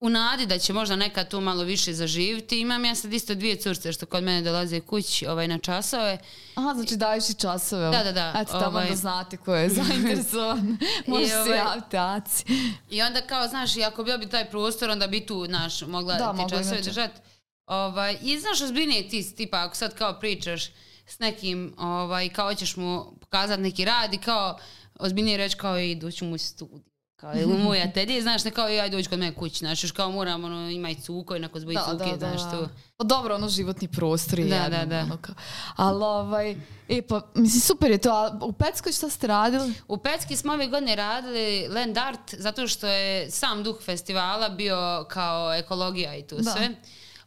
u 0.00 0.08
nadi 0.08 0.46
da 0.46 0.58
će 0.58 0.72
možda 0.72 0.96
nekad 0.96 1.30
tu 1.30 1.40
malo 1.40 1.62
više 1.64 1.92
zaživiti. 1.92 2.60
Imam 2.60 2.84
ja 2.84 2.94
sad 2.94 3.12
isto 3.12 3.34
dvije 3.34 3.56
curce 3.56 3.92
što 3.92 4.06
kod 4.06 4.24
mene 4.24 4.42
dolaze 4.42 4.80
kući 4.80 5.26
ovaj, 5.26 5.48
na 5.48 5.58
časove. 5.58 6.18
Aha, 6.54 6.74
znači 6.74 6.96
daješ 6.96 7.30
i 7.30 7.34
časove. 7.34 7.90
Da, 7.90 8.04
da, 8.04 8.12
da, 8.12 8.32
Eto, 8.40 8.52
tamo 8.52 8.66
ovaj- 8.66 8.88
da 8.88 8.96
znate 8.96 9.36
ko 9.36 9.54
je 9.54 9.68
zainteresovan. 9.82 10.78
Može 11.06 11.26
se 11.26 11.36
ovaj- 11.38 11.58
javiti 11.58 11.96
Aci. 11.96 12.44
I 12.90 13.02
onda 13.02 13.20
kao, 13.20 13.48
znaš, 13.48 13.76
i 13.76 13.84
ako 13.84 14.04
bio 14.04 14.18
bi 14.18 14.28
taj 14.28 14.50
prostor, 14.50 14.90
onda 14.90 15.06
bi 15.06 15.26
tu, 15.26 15.46
znaš, 15.46 15.82
mogla 15.82 16.14
Da, 16.14 16.32
ti 16.32 16.42
časove 16.50 16.76
inače. 16.76 16.82
držati. 16.90 17.20
Ovaj, 17.66 18.16
I 18.22 18.38
znaš, 18.40 18.60
ozbiljnije 18.60 19.08
ti, 19.08 19.34
tipa, 19.36 19.64
ako 19.64 19.76
sad 19.76 19.94
kao 19.94 20.20
pričaš 20.20 20.66
s 21.06 21.18
nekim, 21.18 21.74
ovaj, 21.78 22.28
kao 22.28 22.48
hoćeš 22.48 22.76
mu 22.76 23.16
pokazati 23.20 23.62
neki 23.62 23.84
rad 23.84 24.14
i 24.14 24.18
kao 24.18 24.58
ozbiljnije 24.98 25.36
reći 25.36 25.56
kao 25.56 25.78
i 25.78 25.94
doću 25.94 26.24
mu 26.24 26.34
u 26.34 26.38
studiju. 26.38 26.91
Kao, 27.22 27.32
u 27.46 27.58
moj 27.58 27.82
atelje, 27.82 28.22
znaš, 28.22 28.44
ne 28.44 28.50
kao 28.50 28.64
ajde 28.66 28.96
dođi 28.96 29.08
kod 29.08 29.18
mene 29.18 29.34
kući, 29.34 29.58
znaš, 29.58 29.84
još 29.84 29.92
kao 29.92 30.10
moram, 30.10 30.44
ono, 30.44 30.70
ima 30.70 30.90
i 30.90 30.94
cuko, 31.00 31.36
inako 31.36 31.60
zboji 31.60 31.74
Da, 31.76 31.84
cuke, 31.90 32.10
da, 32.10 32.16
da. 32.16 32.36
znaš, 32.38 32.52
tu. 32.52 32.68
Pa 32.96 33.04
dobro, 33.04 33.34
ono 33.34 33.48
životni 33.48 33.88
prostor 33.88 34.38
je 34.38 34.44
Da, 34.46 34.54
jedno, 34.56 34.78
da, 34.78 34.84
da. 34.84 35.00
Ono 35.00 35.16
kao. 35.16 35.34
Ali 35.76 36.04
ovaj, 36.04 36.56
e 36.88 37.02
pa, 37.08 37.20
mislim, 37.34 37.60
super 37.60 37.90
je 37.90 37.98
to, 37.98 38.10
a 38.10 38.38
u 38.42 38.52
Petskoj 38.52 38.92
šta 38.92 39.08
ste 39.10 39.26
radili? 39.26 39.74
U 39.88 39.96
Pecki 39.96 40.36
smo 40.36 40.52
ove 40.52 40.66
godine 40.66 40.96
radili 40.96 41.68
Land 41.68 41.98
Art 41.98 42.34
zato 42.38 42.68
što 42.68 42.86
je 42.86 43.30
sam 43.30 43.62
duh 43.62 43.82
festivala 43.82 44.48
bio 44.48 45.06
kao 45.08 45.54
ekologija 45.54 46.16
i 46.16 46.26
tu 46.26 46.36
Da. 46.36 46.50
sve. 46.50 46.68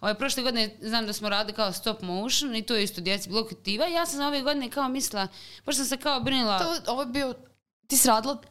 Ove 0.02 0.14
prošle 0.14 0.43
godine 0.43 0.76
znam 0.82 1.06
da 1.06 1.14
smo 1.14 1.30
radili 1.30 1.56
kao 1.56 1.72
stop 1.74 2.02
motion 2.02 2.56
i 2.56 2.62
to 2.62 2.76
je 2.76 2.84
isto 2.84 3.02
djeci 3.02 3.30
bilo 3.30 3.46
kreativa. 3.46 3.86
Ja 3.86 4.06
sam 4.06 4.28
ove 4.28 4.41
godine 4.41 4.70
kao 4.70 4.89
mislila, 4.89 5.28
baš 5.66 5.76
sam 5.76 5.86
se 5.86 5.98
kao 5.98 6.20
brinula, 6.20 6.60
To, 6.60 6.91
ovo 6.91 7.02
je 7.02 7.06
bio, 7.08 7.34
ti 7.88 7.98
si 7.98 8.08
radila 8.08 8.41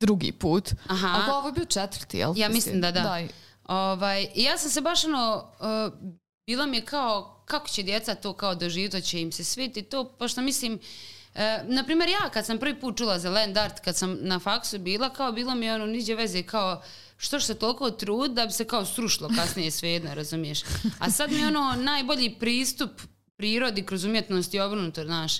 drugi 0.00 0.32
put, 0.32 0.70
Aha. 0.86 1.08
ali 1.14 1.32
ovo 1.32 1.48
je 1.48 1.52
bio 1.52 1.64
četvrti, 1.64 2.18
jel? 2.18 2.32
Ja 2.36 2.48
mislim 2.48 2.80
da 2.80 2.90
da. 2.90 3.00
da. 3.00 3.22
Ovaj, 3.64 4.26
ja 4.34 4.58
sam 4.58 4.70
se 4.70 4.80
baš 4.80 5.04
ono, 5.04 5.52
uh, 5.60 5.98
bilo 6.46 6.66
mi 6.66 6.76
je 6.76 6.84
kao, 6.84 7.42
kako 7.44 7.68
će 7.68 7.82
djeca 7.82 8.14
to 8.14 8.32
kao 8.32 8.54
doživjeti, 8.54 8.96
to 8.96 9.06
će 9.06 9.20
im 9.20 9.32
se 9.32 9.44
sviti 9.44 9.82
to, 9.82 10.04
pošto 10.04 10.40
mislim, 10.40 10.74
uh, 10.74 11.40
na 11.64 11.84
primjer 11.84 12.10
ja 12.10 12.30
kad 12.30 12.46
sam 12.46 12.58
prvi 12.58 12.80
put 12.80 12.98
čula 12.98 13.18
za 13.18 13.30
land 13.30 13.56
art, 13.56 13.80
kad 13.80 13.96
sam 13.96 14.18
na 14.20 14.38
faksu 14.38 14.78
bila, 14.78 15.10
kao 15.10 15.32
bilo 15.32 15.54
mi 15.54 15.66
je 15.66 15.74
ono 15.74 15.86
niđe 15.86 16.14
veze, 16.14 16.42
kao 16.42 16.82
što 17.16 17.40
se 17.40 17.54
toliko 17.54 17.90
trud 17.90 18.30
da 18.30 18.46
bi 18.46 18.52
se 18.52 18.64
kao 18.64 18.84
srušilo 18.84 19.30
kasnije 19.36 19.70
svejedno, 19.70 20.14
razumiješ. 20.14 20.60
A 20.98 21.10
sad 21.10 21.32
mi 21.32 21.40
je 21.40 21.46
ono 21.46 21.74
najbolji 21.76 22.34
pristup 22.40 22.90
prirodi 23.36 23.86
kroz 23.86 24.04
umjetnost 24.04 24.54
i 24.54 24.60
obrnuto, 24.60 25.04
znaš. 25.04 25.32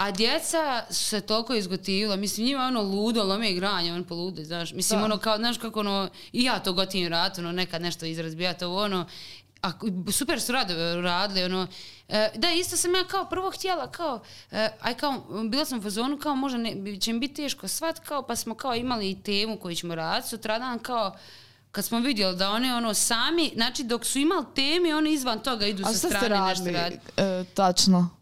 A 0.00 0.10
djeca 0.10 0.84
se 0.90 1.20
toliko 1.20 1.54
izgotivila, 1.54 2.16
mislim 2.16 2.46
njima 2.46 2.62
ono 2.62 2.82
ludo, 2.82 3.24
lome 3.24 3.50
igranje, 3.50 3.92
on 3.92 4.04
polude, 4.04 4.44
znaš. 4.44 4.72
Mislim 4.72 4.98
Da. 4.98 5.04
ono 5.04 5.18
kao, 5.18 5.36
znaš 5.36 5.58
kako 5.58 5.80
ono, 5.80 6.08
i 6.32 6.44
ja 6.44 6.58
to 6.58 6.72
gotivim 6.72 7.08
rat, 7.08 7.38
ono 7.38 7.52
nekad 7.52 7.82
nešto 7.82 8.06
izrazbijati, 8.06 8.64
ovo 8.64 8.82
ono, 8.82 9.06
a 9.62 9.72
super 10.12 10.40
su 10.40 10.52
radove 10.52 11.02
radili, 11.02 11.44
ono, 11.44 11.66
e, 12.08 12.30
da, 12.34 12.52
isto 12.52 12.76
sam 12.76 12.94
ja 12.94 13.04
kao 13.04 13.24
prvo 13.24 13.50
htjela, 13.50 13.90
kao, 13.90 14.20
e, 14.50 14.68
aj 14.80 14.94
kao, 14.94 15.24
bila 15.48 15.64
sam 15.64 15.78
u 15.78 15.82
fazonu, 15.82 16.18
kao 16.18 16.36
možda 16.36 16.58
ne, 16.58 17.00
će 17.00 17.12
mi 17.12 17.18
biti 17.18 17.34
teško 17.34 17.68
svat, 17.68 17.98
kao, 17.98 18.22
pa 18.22 18.36
smo 18.36 18.54
kao 18.54 18.74
imali 18.74 19.10
i 19.10 19.22
temu 19.22 19.56
koju 19.56 19.74
ćemo 19.74 19.94
raditi, 19.94 20.28
sutradan 20.28 20.78
kao, 20.78 21.16
kad 21.72 21.84
smo 21.84 21.98
vidjeli 21.98 22.36
da 22.36 22.50
oni 22.50 22.72
ono 22.72 22.94
sami, 22.94 23.52
znači 23.54 23.84
dok 23.84 24.04
su 24.04 24.18
imali 24.18 24.46
teme, 24.54 24.94
oni 24.94 25.12
izvan 25.12 25.40
toga 25.42 25.66
idu 25.66 25.82
A 25.86 25.92
sa 25.92 26.08
strane 26.08 26.48
nešto 26.48 26.64
radili, 26.64 26.72
raditi. 26.72 27.06
e, 27.16 27.44
tačno? 27.54 28.19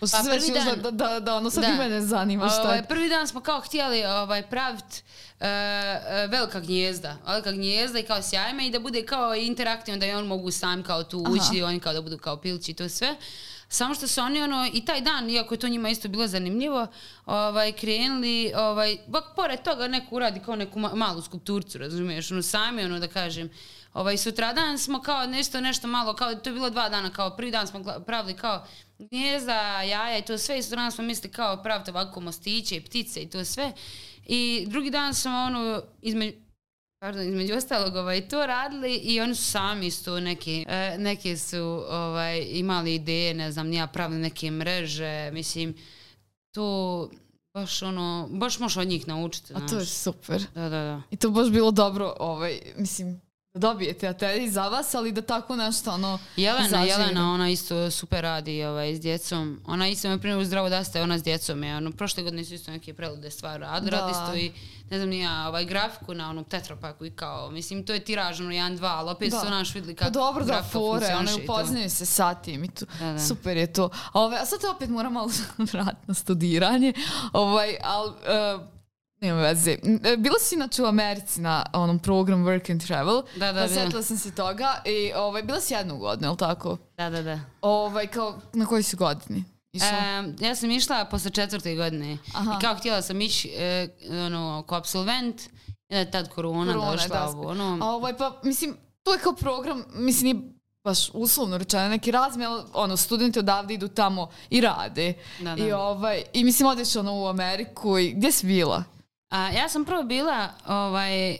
Pa, 0.00 0.06
Pa 0.08 0.22
prvi 0.24 0.50
dan- 0.50 0.82
da, 0.82 0.90
da, 0.90 1.20
da, 1.20 1.34
ono 1.34 1.50
sad 1.50 1.62
Da. 1.62 1.68
i 1.68 1.78
mene 1.78 2.00
zanima 2.00 2.48
šta 2.48 2.62
Ovaj, 2.62 2.82
prvi 2.84 3.08
dan 3.08 3.28
smo 3.28 3.40
kao 3.40 3.60
htjeli 3.60 4.04
ovaj, 4.04 4.42
praviti 4.44 5.02
velika 6.28 6.60
gnjezda. 6.60 7.16
Velika 7.26 7.52
gnjezda 7.52 7.98
i 7.98 8.02
kao 8.02 8.22
sjajme 8.22 8.66
i 8.66 8.70
da 8.70 8.78
bude 8.80 9.04
kao 9.04 9.34
interaktivno, 9.34 10.00
da 10.00 10.06
i 10.06 10.12
on 10.12 10.26
mogu 10.26 10.50
sam 10.50 10.82
kao 10.82 11.02
tu 11.02 11.22
Aha. 11.26 11.32
ući 11.32 11.58
i 11.58 11.62
oni 11.62 11.80
kao 11.80 11.92
da 11.92 12.02
budu 12.02 12.18
kao 12.18 12.36
pilći 12.36 12.70
i 12.70 12.74
to 12.74 12.88
sve. 12.88 13.16
Samo 13.68 13.94
što 13.94 14.06
su 14.06 14.20
oni 14.20 14.42
ono, 14.42 14.70
i 14.72 14.84
taj 14.84 15.00
dan, 15.00 15.30
iako 15.30 15.54
je 15.54 15.58
to 15.58 15.68
njima 15.68 15.88
isto 15.88 16.08
bilo 16.08 16.26
zanimljivo, 16.26 16.86
ovaj, 17.26 17.72
krenuli, 17.72 18.52
ovaj, 18.56 18.96
bak, 19.06 19.24
pored 19.36 19.62
toga 19.62 19.88
neko 19.88 20.14
uradi 20.14 20.40
kao 20.40 20.56
neku 20.56 20.78
ma- 20.78 20.94
malu 20.94 21.22
skulpturcu, 21.22 21.78
razumiješ, 21.78 22.30
ono 22.30 22.42
sami, 22.42 22.84
ono 22.84 22.98
da 22.98 23.08
kažem, 23.08 23.50
Ovaj, 23.94 24.16
sutradan 24.16 24.78
smo 24.78 25.00
kao 25.00 25.26
nešto, 25.26 25.60
nešto 25.60 25.86
malo, 25.88 26.14
kao, 26.14 26.34
to 26.34 26.50
je 26.50 26.54
bilo 26.54 26.70
dva 26.70 26.88
dana, 26.88 27.10
kao 27.10 27.30
prvi 27.30 27.50
dan 27.50 27.66
smo 27.66 27.80
pravili 28.00 28.34
kao 28.34 28.66
gnjezda, 29.10 29.82
jaja 29.82 30.18
i 30.18 30.22
to 30.22 30.38
sve, 30.38 30.58
i 30.58 30.62
sutradan 30.62 30.92
smo 30.92 31.04
mislili 31.04 31.32
kao 31.32 31.62
praviti 31.62 31.90
ovako 31.90 32.20
mostiće 32.20 32.76
i 32.76 32.80
ptice 32.84 33.22
i 33.22 33.30
to 33.30 33.44
sve. 33.44 33.72
I 34.26 34.66
drugi 34.68 34.90
dan 34.90 35.14
smo 35.14 35.30
ono, 35.30 35.82
između, 36.02 36.36
pardon, 36.98 37.28
između 37.28 37.54
ostalog 37.54 37.96
ovaj, 37.96 38.28
to 38.28 38.46
radili 38.46 38.94
i 38.96 39.20
oni 39.20 39.34
su 39.34 39.44
sami 39.44 39.86
isto 39.86 40.20
neke, 40.20 40.64
e, 40.68 40.96
neke 40.98 41.36
su 41.36 41.84
ovaj, 41.88 42.46
imali 42.50 42.94
ideje, 42.94 43.34
ne 43.34 43.52
znam, 43.52 43.68
nija 43.68 43.86
pravili 43.86 44.20
neke 44.20 44.50
mreže, 44.50 45.30
mislim, 45.32 45.74
to 46.54 47.10
baš 47.54 47.82
ono, 47.82 48.28
baš 48.30 48.58
možeš 48.58 48.76
od 48.76 48.88
njih 48.88 49.08
naučiti, 49.08 49.54
A 49.54 49.58
to 49.58 49.64
je 49.64 49.68
znaš. 49.68 49.88
super. 49.88 50.42
Da, 50.54 50.62
da, 50.62 50.68
da. 50.68 51.02
I 51.10 51.16
to 51.16 51.30
baš 51.30 51.48
bilo 51.50 51.70
dobro, 51.70 52.14
ovaj, 52.18 52.60
mislim, 52.76 53.20
da 53.54 53.60
dobijete 53.60 54.08
atelje 54.08 54.50
za 54.50 54.68
vas, 54.68 54.94
ali 54.94 55.12
da 55.12 55.22
tako 55.22 55.56
nešto, 55.56 55.90
ono, 55.92 56.18
Jelena, 56.36 56.68
zaživi. 56.68 56.88
Jelena, 56.88 57.32
ona 57.32 57.48
isto 57.50 57.90
super 57.90 58.22
radi 58.22 58.64
ovaj, 58.64 58.94
s 58.94 59.00
djecom. 59.00 59.60
Ona 59.66 59.88
isto, 59.88 60.08
na 60.08 60.18
primjer, 60.18 60.44
zdravo 60.44 60.68
daste, 60.68 61.02
ona 61.02 61.18
s 61.18 61.22
djecom 61.22 61.62
je, 61.64 61.76
ono, 61.76 61.90
prošle 61.92 62.22
godine 62.22 62.44
su 62.44 62.54
isto 62.54 62.70
neke 62.70 62.94
prelude 62.94 63.30
stvari 63.30 63.60
radili, 63.60 63.90
Da. 63.90 63.96
radi 63.96 64.12
isto 64.12 64.34
i, 64.36 64.52
ne 64.90 64.98
znam, 64.98 65.08
nija, 65.10 65.48
ovaj, 65.48 65.64
grafiku 65.64 66.14
na 66.14 66.30
onom 66.30 66.44
tetrapaku 66.44 67.06
i 67.06 67.10
kao, 67.10 67.50
mislim, 67.50 67.86
to 67.86 67.92
je 67.92 68.00
tiraž, 68.00 68.40
ono, 68.40 68.50
jedan, 68.50 68.76
dva, 68.76 68.88
ali 68.88 69.10
opet 69.10 69.30
Da. 69.30 69.40
su 69.40 69.50
naš 69.50 69.74
vidjeli 69.74 69.94
Pa 69.94 69.98
kako 69.98 70.10
dobro 70.12 70.44
da 70.44 70.62
fore, 70.62 71.14
one 71.18 71.32
to. 71.32 71.38
upoznaju 71.44 71.90
se 71.90 72.06
sa 72.06 72.34
tim 72.34 72.64
i 72.64 72.68
tu. 72.68 72.86
Da, 72.98 73.12
da. 73.12 73.18
Super 73.18 73.56
je 73.56 73.72
to. 73.72 73.90
A, 74.12 74.20
Ove, 74.20 74.36
a 74.36 74.46
sad 74.46 74.60
opet 74.76 74.90
moram 74.90 75.12
malo 75.12 75.30
vratiti 75.72 76.04
na 76.06 76.14
studiranje. 76.14 76.92
Ovaj, 77.32 77.76
al, 77.82 78.08
e, 78.08 78.58
nema 79.20 79.40
veze. 79.40 79.76
E, 80.04 80.16
Bila 80.16 80.38
si 80.38 80.54
inače 80.54 80.82
u 80.82 80.86
Americi 80.86 81.40
na 81.40 81.66
onom 81.72 81.98
program 81.98 82.44
Work 82.44 82.72
and 82.72 82.86
Travel. 82.86 83.22
Da, 83.36 83.52
da, 83.52 83.60
Pa 83.60 83.66
bila. 83.66 83.82
Sjetila 83.82 84.02
sam 84.02 84.18
se 84.18 84.34
toga 84.34 84.82
i 84.84 85.12
ovaj, 85.16 85.42
bila 85.42 85.60
si 85.60 85.74
jednu 85.74 85.98
godinu, 85.98 86.26
je 86.26 86.30
li 86.30 86.36
tako? 86.36 86.76
Da, 86.96 87.10
da, 87.10 87.22
da. 87.22 87.40
Ovaj, 87.60 88.06
kao, 88.06 88.40
na 88.52 88.66
kojoj 88.66 88.82
si 88.82 88.96
godini? 88.96 89.44
Išla? 89.72 89.88
Em, 89.88 90.36
ja 90.40 90.54
sam 90.54 90.70
išla 90.70 91.04
posle 91.04 91.30
četvrte 91.30 91.74
godine 91.74 92.18
Aha. 92.34 92.56
i 92.58 92.60
kao 92.60 92.74
htjela 92.74 93.02
sam 93.02 93.20
ići 93.20 93.48
e, 93.48 93.88
ono, 94.26 94.64
ko 94.66 94.74
absolvent 94.74 95.42
I 95.88 95.94
da 95.94 95.98
je 95.98 96.10
tad 96.10 96.28
korona, 96.28 96.72
Korona, 96.72 96.92
došla, 96.92 97.08
da. 97.08 97.28
ovo, 97.28 97.48
ono. 97.48 97.78
A 97.82 97.86
ovaj, 97.86 98.16
pa, 98.16 98.40
mislim, 98.42 98.76
to 99.02 99.12
je 99.12 99.18
kao 99.18 99.32
program, 99.32 99.84
mislim, 99.94 100.24
nije 100.24 100.52
baš 100.84 101.10
uslovno 101.12 101.58
rečeno, 101.58 101.88
neki 101.88 102.10
razmi, 102.10 102.44
ali 102.44 102.62
ono, 102.74 102.96
studenti 102.96 103.38
odavde 103.38 103.74
idu 103.74 103.88
tamo 103.88 104.30
i 104.50 104.60
rade. 104.60 105.14
Da, 105.40 105.54
da. 105.54 105.64
I, 105.64 105.72
ovaj, 105.72 106.22
I 106.32 106.44
mislim, 106.44 106.68
odeš 106.68 106.96
ono 106.96 107.14
u 107.14 107.26
Ameriku 107.26 107.98
i 107.98 108.12
gdje 108.12 108.32
si 108.32 108.46
bila? 108.46 108.84
A, 109.30 109.50
ja 109.50 109.68
sam 109.68 109.84
prvo 109.84 110.02
bila 110.02 110.48
ovaj, 110.66 111.36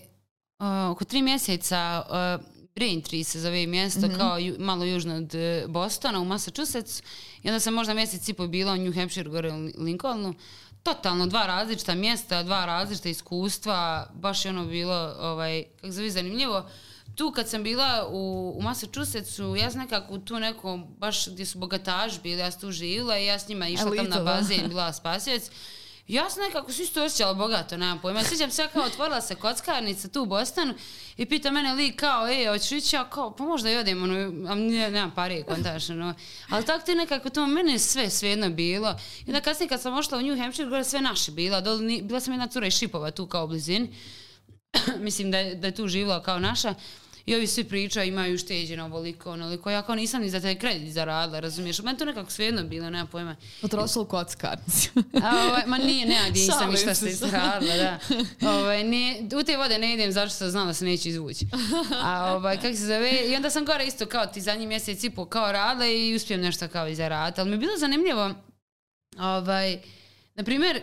oko 0.90 1.04
tri 1.04 1.22
mjeseca 1.22 2.02
Braintree 2.74 3.24
se 3.24 3.40
zove 3.40 3.66
mjesto 3.66 4.08
kao 4.18 4.38
ju, 4.38 4.56
malo 4.58 4.84
južno 4.84 5.16
od 5.16 5.34
eh, 5.34 5.64
Bostona 5.68 6.20
u 6.20 6.24
Massachusetts 6.24 7.02
i 7.42 7.48
onda 7.48 7.60
sam 7.60 7.74
možda 7.74 7.94
mjesec 7.94 8.28
i 8.28 8.34
po 8.34 8.46
bila 8.46 8.72
u 8.72 8.76
New 8.76 8.94
Hampshire 8.94 9.30
gore 9.30 9.52
u 9.52 9.70
Lincolnu 9.78 10.34
totalno 10.82 11.26
dva 11.26 11.46
različita 11.46 11.94
mjesta, 11.94 12.42
dva 12.42 12.64
različita 12.64 13.08
iskustva, 13.08 14.10
baš 14.14 14.44
je 14.44 14.50
ono 14.50 14.66
bilo, 14.66 15.14
ovaj, 15.20 15.64
kako 15.80 15.92
zove, 15.92 16.10
zanimljivo. 16.10 16.68
Tu 17.14 17.32
kad 17.32 17.48
sam 17.48 17.62
bila 17.62 18.08
u, 18.10 18.54
u 18.58 18.62
Massachusettsu, 18.62 19.56
ja 19.56 19.70
sam 19.70 19.80
nekako 19.80 20.18
tu 20.18 20.40
nekom, 20.40 20.86
baš 20.98 21.28
gdje 21.28 21.46
su 21.46 21.58
bogataši 21.58 22.20
bili, 22.22 22.40
ja 22.40 22.50
sam 22.50 22.60
tu 22.60 22.70
živjela 22.70 23.18
i 23.18 23.26
ja 23.26 23.38
s 23.38 23.48
njima 23.48 23.68
išla 23.68 23.84
tam 23.84 23.98
Elita, 23.98 24.18
na 24.18 24.24
bazen, 24.24 24.68
bila 24.68 24.92
spasioc. 24.92 25.50
Ja 26.10 26.30
sam 26.30 26.42
nekako 26.42 26.72
svi 26.72 26.82
isto 26.82 27.04
osjećala 27.04 27.34
bogato, 27.34 27.76
nemam 27.76 27.98
pojma. 27.98 28.24
Sjećam 28.24 28.50
se 28.50 28.62
ja 28.62 28.68
kao 28.68 28.82
otvorila 28.82 29.20
se 29.20 29.34
kockarnica 29.34 30.08
tu 30.08 30.22
u 30.22 30.26
Bostonu 30.26 30.74
i 31.16 31.26
pita 31.26 31.50
mene 31.50 31.74
lik 31.74 32.00
kao, 32.00 32.28
ej, 32.28 32.46
hoćeš 32.46 32.72
ići? 32.72 32.96
Ja 32.96 33.10
kao, 33.10 33.36
pa 33.36 33.44
možda 33.44 33.70
i 33.70 33.76
odem, 33.76 34.02
ono, 34.02 34.14
a 34.52 34.54
nije, 34.54 34.90
nemam 34.90 35.10
pare, 35.14 35.42
kontaš, 35.42 35.90
ono. 35.90 36.14
Ali 36.48 36.64
tako 36.64 36.84
ti 36.84 36.94
nekako 36.94 37.30
to, 37.30 37.46
mene 37.46 37.72
je 37.72 37.78
sve 37.78 38.10
svejedno 38.10 38.50
bilo. 38.50 38.96
I 39.26 39.30
onda 39.30 39.40
kasnije 39.40 39.68
kad 39.68 39.80
sam 39.82 39.94
ošla 39.98 40.18
u 40.18 40.22
New 40.22 40.38
Hampshire, 40.38 40.68
gore 40.68 40.84
sve 40.84 41.00
naše 41.00 41.32
bila. 41.32 41.60
Dole, 41.60 41.82
ni- 41.82 42.02
bila 42.02 42.20
sam 42.20 42.32
jedna 42.32 42.46
cura 42.46 42.66
iz 42.66 42.74
Šipova 42.74 43.10
tu 43.10 43.26
kao 43.26 43.46
blizini. 43.46 43.94
Mislim 44.98 45.30
da 45.30 45.38
je, 45.38 45.54
da 45.54 45.66
je 45.66 45.74
tu 45.74 45.88
živjela 45.88 46.22
kao 46.22 46.38
naša. 46.38 46.74
I 47.30 47.34
ovi 47.34 47.46
svi 47.46 47.64
pričaju, 47.64 48.08
imaju 48.08 48.38
šteđeno 48.38 48.84
ovoliko, 48.84 49.30
onoliko. 49.30 49.70
Ja 49.70 49.82
kao 49.82 49.94
nisam 49.94 50.22
ni 50.22 50.30
za 50.30 50.40
taj 50.40 50.54
kredit 50.54 50.92
zaradila, 50.92 51.40
razumiješ? 51.40 51.78
Meni 51.78 51.98
to 51.98 52.04
nekako 52.04 52.30
svejedno 52.30 52.64
bilo, 52.64 52.90
nema 52.90 53.06
pojma. 53.06 53.36
Potrošila 53.60 54.02
u 54.02 54.06
kockarnicu. 54.06 54.88
A, 55.22 55.46
ovaj, 55.48 55.62
ma 55.66 55.78
nije, 55.78 56.06
ne, 56.06 56.16
gdje 56.30 56.42
nisam 56.42 56.70
ništa 56.70 56.94
se, 56.94 57.12
se 57.12 57.30
radila, 57.30 57.76
da. 57.76 57.98
Ovaj, 58.50 58.84
nije, 58.84 59.22
u 59.40 59.42
te 59.42 59.56
vode 59.56 59.78
ne 59.78 59.94
idem 59.94 60.12
zato 60.12 60.34
što 60.34 60.50
znam 60.50 60.66
da 60.66 60.74
se 60.74 60.84
neće 60.84 61.08
izvući. 61.08 61.46
A 62.02 62.34
ovaj, 62.34 62.56
kako 62.56 62.74
se 62.74 62.86
zove, 62.86 63.12
i 63.28 63.36
onda 63.36 63.50
sam 63.50 63.64
gore 63.64 63.84
isto 63.86 64.06
kao 64.06 64.26
ti 64.26 64.40
zadnji 64.40 64.66
mjesec 64.66 65.04
i 65.04 65.10
po 65.10 65.24
kao 65.24 65.52
radila 65.52 65.86
i 65.86 66.14
uspijem 66.14 66.40
nešto 66.40 66.68
kao 66.68 66.88
i 66.88 66.94
zaraditi. 66.94 67.40
Ali 67.40 67.50
mi 67.50 67.54
je 67.54 67.60
bilo 67.60 67.76
zanimljivo, 67.78 68.34
ovaj, 69.18 69.78
na 70.34 70.44
primjer, 70.44 70.80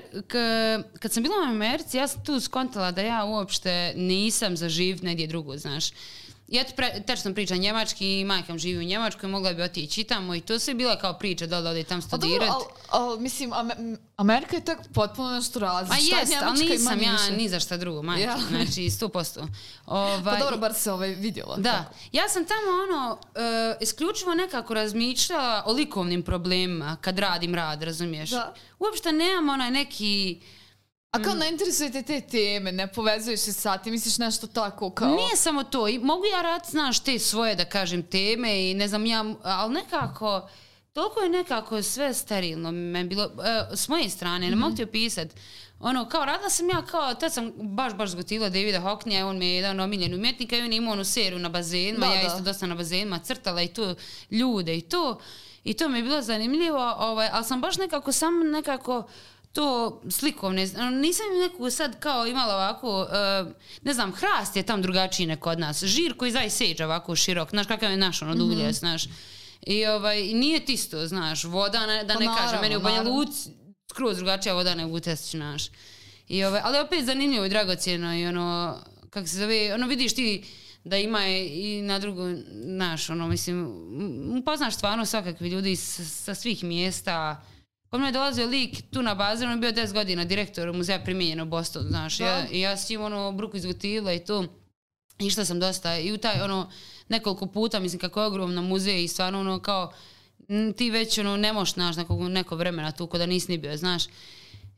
kad 0.99 1.13
sam 1.13 1.23
bila 1.23 1.35
u 1.39 1.49
Americi, 1.49 1.97
ja 1.97 2.07
sam 2.07 2.25
tu 2.25 2.39
skontala 2.39 2.91
da 2.91 3.01
ja 3.01 3.25
uopšte 3.25 3.93
nisam 3.95 4.57
za 4.57 4.69
živ 4.69 5.03
negdje 5.03 5.27
drugo, 5.27 5.57
znaš. 5.57 5.85
Ja 6.47 6.63
pre, 6.75 7.01
tečno 7.01 7.33
pričam 7.33 7.57
njemački, 7.57 8.23
majka 8.23 8.53
mi 8.53 8.59
živi 8.59 8.79
u 8.79 8.83
Njemačkoj, 8.83 9.29
mogla 9.29 9.53
bi 9.53 9.61
otići 9.61 10.03
tamo 10.03 10.35
i 10.35 10.41
to 10.41 10.59
sve 10.59 10.73
bila 10.73 10.95
kao 10.95 11.13
priča 11.13 11.47
da 11.47 11.59
li 11.59 11.69
ode 11.69 11.83
tam 11.83 12.01
Pa 12.01 12.07
dobro, 12.07 12.27
studirati. 12.27 12.51
ali, 12.51 12.63
ali, 13.03 13.19
mislim, 13.19 13.51
Ame- 13.51 13.97
Amerika 14.17 14.55
je 14.55 14.65
tako 14.65 14.83
potpuno 14.93 15.29
nešto 15.29 15.59
Ma 15.59 15.65
različito. 15.65 16.17
jest, 16.17 16.33
ali 16.41 16.65
nisam 16.65 17.01
ja 17.01 17.11
više. 17.11 17.31
ni 17.33 17.49
za 17.49 17.59
šta 17.59 17.77
drugo, 17.77 18.01
majke. 18.01 18.23
Ja. 18.23 18.37
Znači, 18.49 18.81
100%. 18.81 19.47
Ovaj, 19.85 20.23
Pa 20.23 20.39
dobro, 20.39 20.57
bar 20.57 20.73
se 20.73 20.91
ovaj 20.91 21.09
vidjela. 21.09 21.55
da, 21.57 21.71
tako. 21.73 21.95
ja 22.11 22.29
sam 22.29 22.45
tamo 22.45 22.61
ono, 22.83 23.17
e, 23.35 23.77
isključivo 23.81 24.33
nekako 24.35 24.73
razmišljala 24.73 25.63
o 25.65 25.73
likovnim 25.73 26.23
problemima 26.23 26.97
kad 27.01 27.19
radim 27.19 27.55
rad, 27.55 27.83
razumiješ? 27.83 28.29
Da. 28.29 28.53
Uopšte 28.79 29.11
nemam 29.11 29.49
onaj 29.49 29.71
neki... 29.71 30.41
A 31.11 31.19
Mm. 31.19 31.23
kao 31.23 31.33
ne 31.35 31.49
interesuje 31.49 31.91
te 31.91 32.01
te 32.01 32.21
teme, 32.21 32.71
ne 32.71 32.87
povezuješ 32.87 33.39
se 33.39 33.53
sa 33.53 33.77
tim, 33.77 33.93
misliš 33.93 34.17
nešto 34.17 34.47
tako 34.47 34.89
kao... 34.89 35.07
Nije 35.09 35.35
samo 35.35 35.63
to, 35.63 35.87
i 35.87 35.99
mogu 35.99 36.25
ja 36.25 36.41
rad, 36.41 36.61
znaš, 36.65 36.99
te 36.99 37.19
svoje, 37.19 37.55
da 37.55 37.65
kažem, 37.65 38.03
teme 38.03 38.61
i 38.61 38.73
ne 38.73 38.87
znam 38.87 39.05
ja, 39.05 39.25
ali 39.43 39.73
nekako, 39.73 40.49
toliko 40.93 41.19
je 41.19 41.29
nekako 41.29 41.81
sve 41.81 42.13
sterilno 42.13 42.71
meni 42.71 43.09
bilo, 43.09 43.23
e, 43.23 43.75
s 43.75 43.87
moje 43.87 44.09
strane, 44.09 44.49
ne 44.49 44.55
mogu 44.55 44.75
ti 44.75 44.83
opisat. 44.83 45.27
Ono, 45.79 46.09
kao 46.09 46.25
radila 46.25 46.49
sam 46.49 46.69
ja 46.69 46.81
kao, 46.81 47.13
tad 47.13 47.33
sam 47.33 47.51
baš, 47.55 47.93
baš 47.93 48.09
zgotila 48.09 48.49
Davida 48.49 48.79
Hockneya, 48.79 49.25
on 49.25 49.37
mi 49.37 49.47
je 49.47 49.55
jedan 49.55 49.79
omiljen 49.79 50.13
umjetnik, 50.13 50.51
i 50.51 50.61
on 50.61 50.71
je 50.71 50.77
imao 50.77 50.93
onu 50.93 51.03
seriju 51.05 51.39
na 51.39 51.49
bazenima, 51.49 52.05
Da, 52.07 52.13
ja 52.13 52.21
da. 52.21 52.27
isto 52.27 52.39
dosta 52.41 52.65
na 52.65 52.75
bazenima 52.75 53.19
crtala 53.19 53.61
i 53.61 53.67
to 53.67 53.95
ljude 54.31 54.77
i 54.77 54.81
to. 54.81 55.19
I 55.63 55.73
to 55.73 55.89
mi 55.89 55.97
je 55.99 56.03
bilo 56.03 56.21
zanimljivo, 56.21 56.95
ovaj, 56.99 57.29
ali 57.31 57.45
sam 57.45 57.61
baš 57.61 57.77
nekako 57.77 58.11
sam 58.11 58.51
nekako 58.51 59.07
to 59.57 60.01
slikovne, 60.09 60.67
nisam 60.91 61.25
neku 61.43 61.69
sad 61.69 61.99
kao 61.99 62.27
imala 62.27 62.55
ovako, 62.55 63.07
e, 63.11 63.45
ne 63.81 63.93
znam, 63.93 64.13
hrast 64.13 64.55
je 64.55 64.63
tam 64.63 64.81
drugačiji 64.81 65.27
nek 65.27 65.45
od 65.45 65.59
nas, 65.59 65.83
žir 65.83 66.17
koji 66.17 66.31
zaj 66.31 66.49
seđa 66.49 66.85
ovako 66.85 67.15
širok, 67.15 67.49
znaš 67.49 67.67
kakav 67.67 67.91
je 67.91 67.97
naš, 67.97 68.21
ono, 68.21 68.35
dublje, 68.35 68.73
znaš. 68.73 69.03
I 69.61 69.85
ovaj, 69.85 70.23
nije 70.23 70.65
tisto, 70.65 71.07
znaš, 71.07 71.43
voda, 71.43 71.85
ne, 71.85 72.03
da 72.03 72.13
Pa 72.13 72.19
ne 72.19 72.25
kažem, 72.25 72.45
naravno, 72.45 72.61
meni 72.61 72.73
je 72.73 72.77
u 72.77 72.81
Banja. 72.81 73.01
Luci 73.01 73.49
skroz 73.89 74.17
drugačija 74.17 74.53
voda 74.53 74.75
nego 74.75 74.91
u 74.91 74.99
Tesliću, 74.99 75.37
znaš. 75.37 75.69
I 76.27 76.43
ovaj, 76.43 76.61
ali 76.63 76.79
opet 76.79 77.05
zanimljivo 77.05 77.45
i 77.45 77.49
dragocjeno 77.49 78.17
i 78.17 78.27
ono, 78.27 78.77
kako 79.09 79.27
se 79.27 79.37
zove, 79.37 79.73
ono 79.73 79.87
vidiš 79.87 80.15
ti 80.15 80.43
da 80.83 80.97
ima 80.97 81.27
i 81.27 81.81
na 81.81 81.99
drugu, 81.99 82.23
znaš, 82.65 83.09
ono, 83.09 83.27
mislim, 83.27 83.67
upoznaš 84.39 84.75
stvarno 84.75 85.05
svakakvi 85.05 85.49
ljudi 85.49 85.75
sa, 85.75 86.05
sa 86.05 86.35
svih 86.35 86.63
mjesta. 86.63 87.43
Kod 87.89 87.99
mene 87.99 88.09
je 88.09 88.13
dolazio 88.13 88.45
lik 88.45 88.91
tu 88.91 89.01
na 89.01 89.35
on 89.43 89.51
je 89.51 89.57
bio 89.57 89.71
10 89.71 89.93
godina 89.93 90.25
direktor 90.25 90.73
muzeja 90.73 90.99
primijenjeno 90.99 91.43
u 91.43 91.47
Boston, 91.47 91.83
znaš. 91.89 92.17
Da. 92.17 92.25
Ja, 92.25 92.47
I 92.51 92.59
ja 92.59 92.77
s 92.77 92.89
njim, 92.89 93.01
ono, 93.01 93.31
bruku 93.31 93.57
izgotila 93.57 94.13
i 94.13 94.19
to. 94.19 94.45
Išla 95.19 95.45
sam 95.45 95.59
dosta 95.59 95.97
i 95.97 96.11
u 96.11 96.17
taj, 96.17 96.41
ono, 96.41 96.71
nekoliko 97.09 97.45
puta, 97.45 97.79
mislim, 97.79 97.99
kako 97.99 98.21
je 98.21 98.27
ogromna 98.27 98.61
muzej 98.61 99.03
i 99.03 99.07
stvarno, 99.07 99.39
ono, 99.39 99.59
kao, 99.59 99.93
ti 100.77 100.91
već, 100.91 101.17
ono, 101.17 101.37
ne 101.37 101.53
možeš, 101.53 101.73
znaš, 101.73 101.95
nekog, 101.95 102.21
neko 102.21 102.55
vremena 102.55 102.91
tu, 102.91 103.07
kod 103.07 103.19
da 103.19 103.25
nisi 103.25 103.51
ni 103.51 103.57
bio, 103.57 103.77
znaš. 103.77 104.03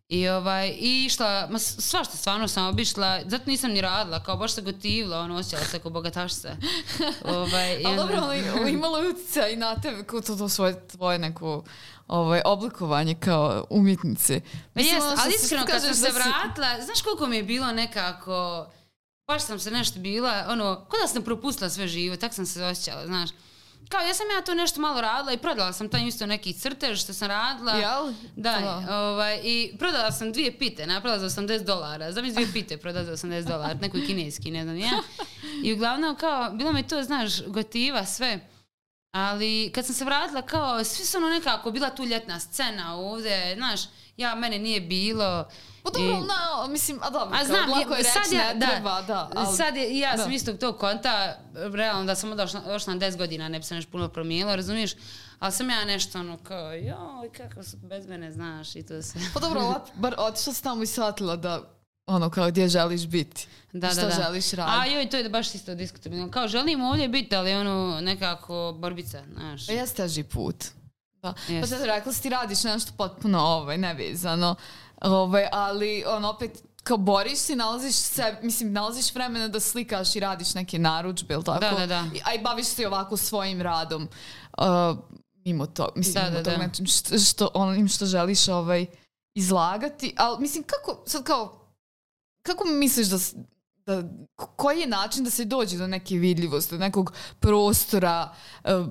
I 0.09 0.27
ovaj, 0.29 0.67
i 0.69 1.05
išla, 1.05 1.47
ma 1.47 1.59
s- 1.59 1.79
svašta 1.79 2.17
stvarno 2.17 2.47
sam 2.47 2.65
obišla, 2.65 3.19
zato 3.25 3.43
nisam 3.47 3.71
ni 3.71 3.81
radila, 3.81 4.19
kao 4.19 4.37
baš 4.37 4.51
se 4.51 4.61
gotivila, 4.61 5.19
ono, 5.19 5.35
osjećala 5.35 5.63
se 5.63 5.79
kao 5.79 5.91
bogatašica. 5.91 6.55
ovaj, 7.35 7.85
Ali 7.85 7.95
dobro, 7.97 8.17
ali 8.19 8.39
imalo 8.67 8.97
je 8.97 9.09
utjecaj 9.09 9.51
i 9.51 9.57
na 9.57 9.75
tebe, 9.75 10.03
kao 10.03 10.21
to, 10.21 10.35
to 10.35 10.49
svoje, 10.49 10.87
tvoje 10.87 11.19
neko 11.19 11.63
ovaj, 12.07 12.41
oblikovanje 12.45 13.15
kao 13.15 13.65
umjetnice. 13.69 14.41
Pa 14.73 14.81
jes, 14.81 14.91
ono 14.93 15.11
što 15.11 15.21
ali 15.21 15.33
iskreno 15.35 15.65
kad 15.65 15.81
sam 15.81 15.93
se 15.95 16.01
da 16.01 16.07
si- 16.07 16.15
vratila, 16.15 16.81
znaš 16.81 17.01
koliko 17.01 17.27
mi 17.27 17.37
je 17.37 17.43
bilo 17.43 17.71
nekako, 17.71 18.67
baš 19.27 19.43
sam 19.43 19.59
se 19.59 19.71
nešto 19.71 19.99
bila, 19.99 20.45
ono, 20.47 20.75
kod 20.79 20.99
da 21.01 21.07
sam 21.07 21.23
propustila 21.23 21.69
sve 21.69 21.87
živo, 21.87 22.15
tak 22.17 22.33
sam 22.33 22.45
se 22.45 22.63
osjećala, 22.63 23.05
znaš. 23.05 23.29
Kao, 23.89 24.01
ja 24.01 24.13
sam 24.13 24.25
ja 24.35 24.41
to 24.41 24.53
nešto 24.53 24.81
malo 24.81 25.01
radila 25.01 25.33
i 25.33 25.37
prodala 25.37 25.73
sam 25.73 25.89
taj 25.89 26.07
isto 26.07 26.25
neki 26.25 26.53
crtež 26.53 27.03
što 27.03 27.13
sam 27.13 27.27
radila. 27.27 27.71
Jel? 27.71 28.13
Da, 28.35 28.83
ovaj, 28.89 29.39
i 29.43 29.75
prodala 29.79 30.11
sam 30.11 30.31
dvije 30.31 30.57
pite, 30.57 30.87
napravila 30.87 31.29
za 31.29 31.41
80 31.41 31.63
dolara. 31.63 32.11
Znam 32.11 32.31
dvije 32.31 32.47
pite 32.53 32.77
prodala 32.77 33.05
za 33.05 33.27
80 33.27 33.47
dolara, 33.47 33.73
neko 33.81 33.97
je 33.97 34.05
kineski, 34.05 34.51
ne 34.51 34.63
znam 34.63 34.77
ja. 34.77 35.01
I 35.63 35.73
uglavnom 35.73 36.15
kao, 36.15 36.51
bilo 36.51 36.71
mi 36.71 36.87
to, 36.87 37.03
znaš, 37.03 37.45
gotiva, 37.45 38.05
sve. 38.05 38.39
Ali 39.11 39.71
kad 39.75 39.85
sam 39.85 39.95
se 39.95 40.05
vratila, 40.05 40.41
kao, 40.41 40.83
svi 40.83 41.05
su 41.05 41.17
ono 41.17 41.29
nekako, 41.29 41.71
bila 41.71 41.89
tu 41.89 42.05
ljetna 42.05 42.39
scena 42.39 42.95
ovdje, 42.95 43.55
znaš, 43.55 43.81
ja, 44.17 44.35
mene 44.35 44.59
nije 44.59 44.81
bilo. 44.81 45.45
Pa 45.83 45.89
dobro, 45.89 46.07
I- 46.07 46.21
na, 46.21 46.67
mislim, 46.67 46.99
a 47.01 47.09
dobro, 47.09 47.37
a 47.37 47.45
znam, 47.45 47.69
lako 47.71 47.93
je 47.93 48.03
sad 48.03 48.23
reći, 48.23 48.35
ja, 48.35 48.47
ne 48.47 48.53
da, 48.55 48.67
treba, 48.67 49.01
da. 49.01 49.29
ali- 49.35 49.57
sad 49.57 49.75
je, 49.75 49.99
ja 49.99 50.17
sam 50.17 50.29
da. 50.29 50.35
istog 50.35 50.57
tog 50.57 50.77
konta, 50.77 51.37
realno 51.53 52.05
da 52.05 52.15
sam 52.15 52.37
došla, 52.37 52.59
došla 52.61 52.93
na 52.93 52.99
10 53.01 53.17
godina, 53.17 53.49
ne 53.49 53.59
bi 53.59 53.65
se 53.65 53.75
nešto 53.75 53.91
puno 53.91 54.09
promijenilo, 54.09 54.55
razumiješ? 54.55 54.91
Ali 55.39 55.51
sam 55.51 55.69
ja 55.69 55.85
nešto 55.85 56.19
ono 56.19 56.37
kao, 56.37 56.71
joj, 56.71 56.97
kako 57.37 57.63
su 57.63 57.77
bez 57.77 58.07
mene, 58.07 58.31
znaš, 58.31 58.75
i 58.75 58.83
to 58.83 59.01
sve. 59.01 59.21
Pa 59.33 59.39
dobro, 59.39 59.61
lep- 59.61 59.91
bar 60.01 60.15
otišla 60.17 60.53
si 60.53 60.63
tamo 60.63 60.83
i 60.83 60.87
shvatila 60.87 61.35
da 61.35 61.61
ono 62.05 62.29
kao 62.29 62.47
gdje 62.47 62.67
želiš 62.67 63.05
biti. 63.05 63.47
Da, 63.73 63.89
šta 63.89 64.01
da, 64.01 64.07
da. 64.07 64.13
želiš 64.15 64.53
A 64.53 64.55
raditi. 64.55 64.95
joj, 64.95 65.09
to 65.09 65.17
je 65.17 65.29
baš 65.29 65.55
isto 65.55 65.75
diskutabilno. 65.75 66.31
Kao, 66.31 66.47
želim 66.47 66.81
ovdje 66.81 67.07
biti, 67.07 67.35
ali 67.35 67.53
ono, 67.53 67.99
nekako 68.01 68.75
borbica, 68.77 69.23
znaš. 69.33 69.67
Pa 69.67 69.73
jeste 69.73 69.95
teži 69.95 70.23
put. 70.23 70.55
Da. 71.13 71.33
Pa 71.61 71.67
sad 71.67 71.83
rekla 71.83 72.13
si 72.13 72.21
ti 72.21 72.29
radiš 72.29 72.63
nešto 72.63 72.91
potpuno 72.97 73.39
ovaj, 73.39 73.77
nevezano, 73.77 74.55
ovaj, 75.01 75.47
ali 75.51 76.03
on 76.07 76.25
opet 76.25 76.63
kao 76.83 76.97
boriš 76.97 77.39
se, 77.39 77.55
nalaziš 77.55 77.95
se, 77.95 78.35
mislim, 78.43 78.71
nalaziš 78.71 79.15
vremena 79.15 79.47
da 79.47 79.59
slikaš 79.59 80.15
i 80.15 80.19
radiš 80.19 80.53
neke 80.53 80.79
narudžbe, 80.79 81.33
ili 81.33 81.43
tako? 81.43 81.59
Da, 81.59 81.71
da, 81.71 81.85
da. 81.85 82.03
A 82.25 82.33
i 82.33 82.39
baviš 82.43 82.67
se 82.67 82.81
i 82.81 82.85
ovako 82.85 83.17
svojim 83.17 83.61
radom. 83.61 84.07
Uh, 84.57 84.65
mimo 85.45 85.65
to, 85.65 85.89
mislim, 85.95 86.13
Da, 86.13 86.29
mimo 86.29 86.43
da, 86.43 86.43
tog 86.43 86.79
da. 86.79 86.85
što, 86.85 87.19
što, 87.19 87.49
onim 87.53 87.87
što 87.87 88.05
želiš 88.05 88.47
ovaj, 88.47 88.85
izlagati. 89.35 90.13
Ali, 90.17 90.39
mislim, 90.39 90.63
kako, 90.63 91.03
sad 91.07 91.23
kao, 91.23 91.73
kako 92.41 92.65
misliš 92.65 93.07
da, 93.07 93.17
da, 93.85 94.09
koji 94.55 94.79
je 94.79 94.87
način 94.87 95.23
da 95.23 95.29
se 95.29 95.45
dođe 95.45 95.77
do 95.77 95.87
neke 95.87 96.15
vidljivosti, 96.15 96.75
do 96.75 96.79
nekog 96.79 97.13
prostora, 97.39 98.35
eh, 98.63 98.85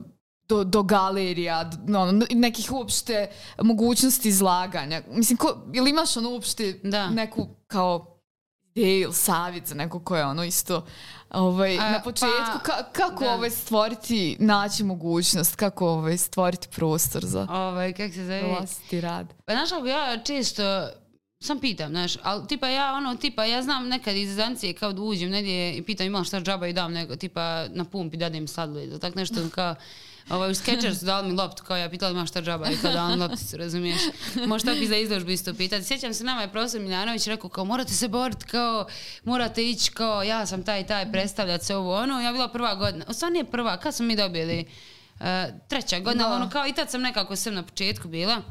do, 0.48 0.64
do 0.64 0.82
galerija, 0.82 1.64
do, 1.64 2.00
ono, 2.00 2.26
nekih 2.30 2.72
uopšte 2.72 3.28
mogućnosti 3.58 4.28
izlaganja. 4.28 5.02
Mislim, 5.08 5.36
ko, 5.36 5.62
ili 5.74 5.90
imaš 5.90 6.16
ono 6.16 6.30
uopšte 6.30 6.80
Da. 6.82 7.10
neku 7.10 7.48
kao 7.66 8.14
ideje 8.66 9.00
ili 9.00 9.12
savjet 9.14 9.66
za 9.66 9.74
neko 9.74 10.00
ko 10.00 10.16
je 10.16 10.26
ono 10.26 10.44
isto 10.44 10.86
ovaj, 11.30 11.78
A, 11.78 11.90
na 11.90 12.02
početku, 12.02 12.28
pa, 12.56 12.72
ka- 12.72 12.92
kako 12.92 13.24
da. 13.24 13.34
ovaj 13.34 13.50
stvoriti, 13.50 14.36
naći 14.40 14.84
mogućnost, 14.84 15.56
kako 15.56 15.88
ovaj 15.88 16.16
stvoriti 16.18 16.68
prostor 16.68 17.24
za 17.24 17.46
Ovaj, 17.50 17.92
kak 17.92 18.12
se 18.12 18.22
zove? 18.22 18.42
vlastiti 18.44 19.00
rad. 19.00 19.34
Pa 19.44 19.52
znaš 19.52 19.70
kako 19.70 19.86
ja 19.86 20.18
često 20.18 20.62
sam 21.40 21.60
pitam, 21.60 21.90
znaš, 21.90 22.12
ali 22.22 22.46
tipa 22.46 22.68
ja 22.68 22.92
ono, 22.92 23.16
tipa 23.16 23.44
ja 23.44 23.62
znam 23.62 23.88
nekad 23.88 24.16
iz 24.16 24.34
zancije 24.36 24.72
kao 24.72 24.92
da 24.92 25.02
uđem 25.02 25.30
negdje 25.30 25.74
i 25.74 25.82
pitam 25.82 26.06
imam 26.06 26.24
šta 26.24 26.40
džaba 26.40 26.66
i 26.66 26.72
dam 26.72 26.92
nego, 26.92 27.16
tipa 27.16 27.40
na 27.68 27.84
pumpi 27.84 28.16
dadem 28.16 28.48
sladoled, 28.48 29.00
tak 29.00 29.14
nešto 29.14 29.34
kao 29.50 29.74
Ovaj, 30.30 30.50
u 30.50 30.54
Skechers 30.54 31.00
dali 31.00 31.28
mi 31.28 31.34
loptu, 31.36 31.62
kao 31.62 31.76
ja 31.76 31.90
pitala 31.90 32.12
imaš 32.12 32.28
šta 32.30 32.42
džaba 32.42 32.70
i 32.70 32.76
kao 32.76 32.92
dala 32.92 33.08
mi 33.08 33.16
lopticu, 33.16 33.56
razumiješ? 33.56 34.00
Može 34.46 34.64
tako 34.64 34.76
i 34.76 34.86
za 34.86 34.96
izložbu 34.96 35.30
isto 35.30 35.54
pitati. 35.54 35.84
Sjećam 35.84 36.14
se, 36.14 36.24
nama 36.24 36.42
je 36.42 36.52
profesor 36.52 36.80
Miljanović 36.80 37.26
rekao 37.26 37.50
kao 37.50 37.64
morate 37.64 37.92
se 37.94 38.08
boriti, 38.08 38.44
kao 38.46 38.86
morate 39.24 39.70
ići, 39.70 39.90
kao 39.90 40.22
ja 40.22 40.46
sam 40.46 40.62
taj 40.64 40.80
i 40.80 40.86
taj, 40.86 41.12
predstavljati 41.12 41.64
se 41.64 41.76
ovo 41.76 41.94
ono. 41.96 42.20
Ja 42.20 42.32
bila 42.32 42.48
prva 42.48 42.74
godina, 42.74 43.04
u 43.08 43.12
stvari 43.12 43.32
nije 43.32 43.44
prva, 43.44 43.76
kad 43.76 43.94
smo 43.94 44.06
mi 44.06 44.16
dobili? 44.16 44.64
E, 45.20 45.48
treća 45.68 45.98
godina, 46.00 46.28
Da. 46.28 46.34
ono 46.34 46.50
kao 46.50 46.66
i 46.66 46.72
tad 46.72 46.90
sam 46.90 47.00
nekako 47.00 47.36
sam 47.36 47.54
na 47.54 47.62
početku 47.62 48.08
bila, 48.08 48.42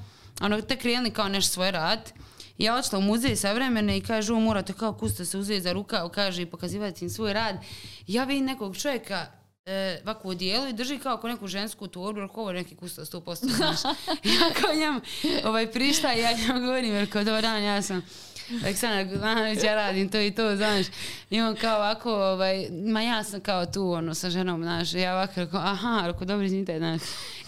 ono 0.41 0.61
tek 0.61 0.80
krenuli 0.82 1.11
kao 1.11 1.30
nešto 1.30 1.53
svoj 1.53 1.71
rad. 1.71 2.11
Ja 2.57 2.75
odšla 2.75 2.99
u 2.99 3.01
muzej 3.01 3.36
savremene 3.36 3.97
i 3.97 4.01
kažu, 4.01 4.36
"O, 4.36 4.39
morate 4.39 4.73
kao 4.73 4.93
kusto 4.93 5.25
se 5.25 5.38
uzeti 5.38 5.61
za 5.61 5.71
rukav, 5.71 6.09
kaže 6.09 6.41
i 6.41 6.45
pokazivati 6.45 7.05
im 7.05 7.09
svoj 7.09 7.34
rad. 7.34 7.55
Ja 8.07 8.23
vidim 8.23 8.45
nekog 8.45 8.78
čovjeka 8.78 9.25
e, 9.68 9.99
ovako 10.03 10.28
u 10.28 10.34
dijelu 10.34 10.68
i 10.68 10.74
drži 10.74 10.99
kao 10.99 11.13
ako 11.13 11.28
neku 11.28 11.47
žensku 11.47 11.88
torbu, 11.88 12.20
rekao 12.20 12.41
ovo 12.41 12.51
neki 12.51 12.76
kusto 12.76 13.05
100%, 13.05 13.36
znaš. 13.57 13.84
ja 14.24 14.53
kao 14.61 14.76
njemu 14.76 15.01
ovaj, 15.43 15.72
prišta 15.72 16.13
i 16.13 16.20
ja 16.20 16.32
njemu 16.32 16.59
govorim, 16.59 16.93
jer 16.93 17.11
kao 17.11 17.24
dobar 17.24 17.41
dan, 17.41 17.63
ja 17.63 17.82
sam 17.82 18.01
Aleksandar 18.63 19.05
Gudanović, 19.05 19.63
ja 19.63 19.76
radim 19.76 20.09
to 20.09 20.20
i 20.20 20.32
to, 20.32 20.55
znaš. 20.55 20.86
I 21.30 21.41
on 21.41 21.55
kao 21.55 21.78
ovako, 21.78 22.13
ovaj, 22.13 22.68
ma 22.72 23.01
ja 23.01 23.24
sam 23.24 23.41
kao 23.41 23.65
tu, 23.65 23.91
ono, 23.91 24.15
sa 24.15 24.30
ženom, 24.30 24.63
znaš. 24.63 24.93
Ja 24.93 25.13
ovako 25.13 25.34
rekao, 25.36 25.59
aha, 25.59 26.03
rekao, 26.05 26.26
dobro, 26.26 26.45
izvinite, 26.45 26.78
znaš. 26.78 27.01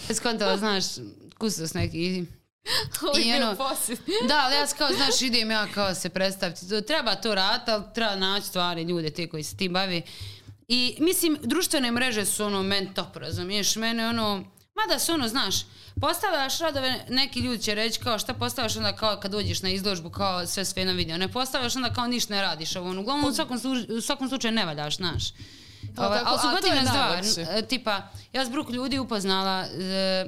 Ja 0.09 0.15
skontala, 0.15 0.57
znaš, 0.57 0.83
kustos 1.37 1.73
neki. 1.73 2.25
Ovo 3.01 3.17
je 3.17 3.35
ono-. 3.35 3.55
Da, 4.27 4.41
ali 4.45 4.55
ja 4.55 4.67
kao, 4.77 4.87
znaš, 4.95 5.21
idem 5.21 5.51
ja 5.51 5.67
kao 5.73 5.95
se 5.95 6.09
predstaviti. 6.09 6.81
Treba 6.87 7.15
to 7.15 7.35
raditi, 7.35 7.71
ali 7.71 7.83
treba 7.93 8.15
naći 8.15 8.47
stvari, 8.47 8.83
ljude, 8.83 9.09
te 9.09 9.27
koji 9.27 9.43
se 9.43 9.57
tim 9.57 9.73
bavi. 9.73 10.01
I 10.69 10.95
mislim, 10.99 11.37
društvene 11.43 11.91
mreže 11.91 12.25
su 12.25 12.45
ono 12.45 12.63
men 12.63 12.93
top, 12.93 13.15
razumiješ? 13.17 13.75
Mene 13.75 14.07
ono, 14.09 14.43
mada 14.75 14.99
su 14.99 15.11
ono, 15.13 15.27
znaš, 15.27 15.55
postavljaš 16.01 16.59
radove, 16.59 17.05
neki 17.09 17.39
ljudi 17.39 17.63
će 17.63 17.75
reći 17.75 17.99
kao 17.99 18.19
šta 18.19 18.33
postavljaš 18.33 18.75
onda 18.75 18.95
kao 18.95 19.19
kad 19.19 19.31
dođeš 19.31 19.61
na 19.61 19.69
izložbu 19.69 20.09
kao 20.09 20.47
sve 20.47 20.65
sve 20.65 20.85
na 20.85 20.91
video. 20.91 21.17
Ne 21.17 21.27
postavljaš 21.27 21.75
onda 21.75 21.93
kao 21.93 22.07
ništa 22.07 22.33
ne 22.33 22.41
radiš. 22.41 22.75
Ovo, 22.75 22.89
ono, 22.89 23.01
uglavnom 23.01 23.29
u 23.31 23.33
svakom, 23.33 23.59
u 23.97 24.01
svakom 24.01 24.29
slučaju 24.29 24.51
ne 24.51 24.65
valjaš, 24.65 24.97
znaš. 24.97 25.23
Pa 25.95 26.07
Ovaj, 26.07 26.19
tako, 26.19 26.29
ali 26.29 26.39
su 26.39 26.47
a 26.47 26.51
to 26.51 26.67
je 26.67 26.73
godine 26.73 26.87
stvar. 26.87 27.63
Tipa, 27.67 28.01
ja 28.33 28.45
s 28.45 28.49
bruk 28.49 28.69
ljudi 28.69 28.99
upoznala 28.99 29.65
e, 29.65 30.25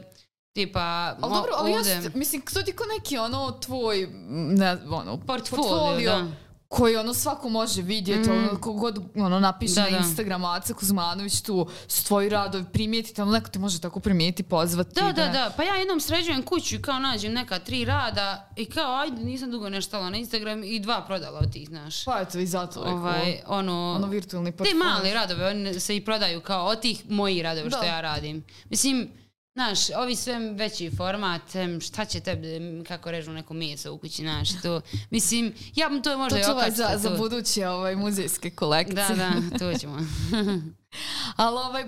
tipa 0.53 1.15
Ali 1.21 1.33
dobro, 1.33 1.51
ali 1.55 1.71
ja, 1.71 1.77
ovdje- 1.77 2.11
mislim, 2.13 2.41
to 2.53 2.61
ti 2.61 2.71
ko 2.71 2.83
neki 2.99 3.17
ono 3.17 3.51
tvoj, 3.51 4.07
ne, 4.29 4.77
ono, 4.89 5.17
Portfolio, 5.17 6.11
da. 6.11 6.27
Koji 6.71 6.95
ono 6.95 7.13
svako 7.13 7.49
može 7.49 7.81
vidjeti, 7.81 8.29
ono, 8.29 8.61
kogod 8.61 8.99
ono, 9.15 9.39
napiše 9.39 9.73
Da, 9.73 9.83
na 9.83 9.89
da. 9.89 9.97
Instagramu 9.97 10.47
Aca 10.47 10.73
Kuzmanović 10.73 11.41
tu 11.41 11.67
su 11.87 12.05
tvoji 12.05 12.29
radovi, 12.29 12.65
primijetiti, 12.73 13.21
ali 13.21 13.31
neko 13.31 13.49
te 13.49 13.59
može 13.59 13.81
tako 13.81 13.99
primijetiti, 13.99 14.49
pozvati. 14.49 14.95
Da, 14.95 15.11
da, 15.11 15.27
da. 15.27 15.53
Pa 15.57 15.63
ja 15.63 15.75
jednom 15.75 15.99
sređujem 15.99 16.43
kuću 16.43 16.75
i 16.75 16.81
kao 16.81 16.99
nađem 16.99 17.33
neka 17.33 17.59
tri 17.59 17.85
rada 17.85 18.49
i 18.55 18.65
kao 18.65 18.95
ajde 18.95 19.23
nisam 19.23 19.51
dugo 19.51 19.69
nešto 19.69 19.89
stavila 19.89 20.09
na 20.09 20.17
Instagram 20.17 20.63
i 20.63 20.79
dva 20.79 21.03
prodala 21.07 21.39
od 21.39 21.53
tih, 21.53 21.67
znaš. 21.67 22.05
Pa 22.05 22.19
eto 22.21 22.39
i 22.39 22.45
zato. 22.47 22.79
Ovaj, 22.79 23.41
ono, 23.47 23.93
ono 23.95 24.07
virtualni 24.07 24.51
te 24.51 24.57
portfolio. 24.57 24.85
mali 24.85 25.13
radove, 25.13 25.47
oni 25.47 25.79
se 25.79 25.95
i 25.95 26.05
prodaju 26.05 26.41
kao 26.41 26.65
od 26.65 26.79
tih 26.81 27.09
mojih 27.09 27.41
radova 27.41 27.69
što 27.69 27.79
Da. 27.79 27.85
ja 27.85 28.01
radim. 28.01 28.43
Mislim, 28.69 29.09
Znaš, 29.53 29.89
ovi 29.89 30.15
sve 30.15 30.39
veći 30.39 30.91
format, 30.97 31.41
šta 31.81 32.05
će 32.05 32.19
tebi, 32.19 32.83
kako 32.87 33.11
režu 33.11 33.31
neko 33.31 33.53
meso 33.53 33.93
u 33.93 33.97
kući, 33.97 34.21
znaš, 34.21 34.61
to, 34.61 34.81
mislim, 35.09 35.53
ja 35.75 35.89
to 36.03 36.17
možda 36.17 36.41
To 36.41 36.51
i 36.51 36.51
okacka 36.51 36.71
za, 36.71 36.97
za 36.97 37.09
buduće 37.09 37.67
ovaj, 37.67 37.95
muzejske 37.95 38.49
kolekcije. 38.49 38.95
Da, 38.95 39.15
da, 39.15 39.57
to 39.57 39.79
ćemo. 39.79 39.97
Ali 41.35 41.57
ovaj, 41.57 41.85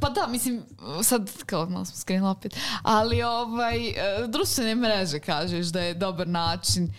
pa 0.00 0.08
da, 0.08 0.26
mislim, 0.26 0.62
sad 1.02 1.30
kao 1.46 1.66
malo 1.66 1.84
smo 1.84 1.96
skrenuli 1.96 2.30
opet, 2.30 2.56
ali 2.82 3.22
ovaj, 3.22 3.88
e, 3.88 3.94
društvene 4.28 4.74
mreže 4.74 5.20
kažeš 5.20 5.66
da 5.66 5.80
je 5.80 5.94
dobar 5.94 6.28
način 6.28 6.94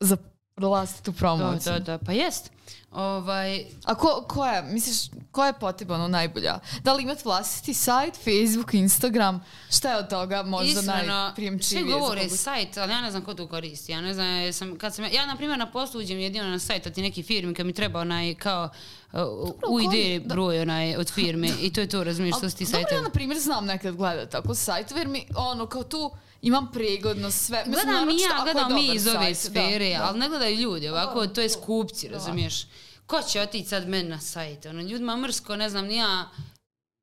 za 0.00 0.16
vlastitu 0.60 1.10
Da, 1.10 1.16
promociju. 1.18 1.72
da, 1.72 1.78
da, 1.78 1.98
pa 1.98 2.12
jest. 2.12 2.50
Ovaj, 2.92 3.64
A 3.84 3.94
ko, 3.94 4.24
koja, 4.28 4.62
misliš, 4.62 4.96
koja 5.30 5.46
je 5.46 5.52
potrebno 5.52 5.94
ono 5.94 6.08
najbolja? 6.08 6.58
Da 6.82 6.92
li 6.92 7.02
imati 7.02 7.22
vlastiti 7.24 7.74
sajt, 7.74 8.14
Facebook, 8.16 8.74
Instagram? 8.74 9.44
Šta 9.70 9.90
je 9.90 9.96
od 9.96 10.08
toga 10.08 10.42
možda 10.42 10.80
Iskreno, 10.80 11.14
najprijemčivije? 11.14 11.84
Svi 11.84 11.92
govore 11.92 12.20
koga- 12.22 12.36
sajt, 12.36 12.76
ali 12.76 12.92
ja 12.92 13.00
ne 13.00 13.10
znam 13.10 13.22
ko 13.22 13.34
to 13.34 13.46
koristi. 13.46 13.92
Ja 13.92 14.00
ne 14.00 14.14
znam, 14.14 14.26
jesam, 14.26 14.78
kad 14.78 14.94
sam, 14.94 15.04
ja 15.04 15.26
na 15.26 15.36
primjer 15.36 15.58
na 15.58 15.66
poslu 15.66 16.00
uđem 16.00 16.18
jedino 16.18 16.44
na 16.44 16.58
sajt 16.58 16.86
od 16.86 16.92
ti 16.92 17.02
neki 17.02 17.22
firmi 17.22 17.54
kad 17.54 17.66
mi 17.66 17.72
treba 17.72 18.00
onaj 18.00 18.34
kao 18.34 18.68
uh, 19.12 19.18
koji- 19.60 19.86
UID 19.86 20.22
broj 20.24 20.60
onaj 20.60 20.96
od 20.96 21.10
firme 21.10 21.48
i 21.60 21.72
to 21.72 21.80
je 21.80 21.88
to, 21.88 22.04
razumiješ 22.04 22.36
što 22.36 22.50
su 22.50 22.56
ti 22.56 22.64
Dobro, 22.64 22.88
ja 22.90 23.02
na 23.02 23.10
primjer 23.10 23.40
znam 23.40 23.66
nekad 23.66 23.96
gledat 23.96 24.30
tako 24.30 24.54
sajt, 24.54 24.90
jer 24.90 25.08
mi 25.08 25.26
ono 25.36 25.66
kao 25.66 25.82
tu 25.84 26.10
imam 26.42 26.72
pregodno 26.72 27.30
sve. 27.30 27.58
Mislim, 27.58 27.74
Gledam 27.74 28.02
i 28.02 28.06
naročito 28.06 28.34
ja, 28.36 28.42
gledam 28.44 28.74
mi 28.74 28.86
iz 28.86 29.06
ove 29.08 29.28
da, 29.28 29.34
sfere, 29.34 29.90
da. 29.90 30.04
ali 30.04 30.18
ne 30.18 30.28
gledaju 30.28 30.56
ljudi 30.56 30.88
ovako, 30.88 31.20
Da, 31.20 31.32
to 31.32 31.40
je 31.40 31.48
skupci, 31.50 32.08
Da. 32.08 32.14
razumiješ. 32.14 32.66
Ko 33.06 33.22
će 33.22 33.40
otići 33.40 33.68
sad 33.68 33.88
meni 33.88 34.08
na 34.08 34.20
sajt? 34.20 34.66
Ono, 34.66 34.82
ljudima 34.82 35.16
mrsko, 35.16 35.56
ne 35.56 35.68
znam, 35.70 35.86
ni 35.86 35.96
ja 35.96 36.28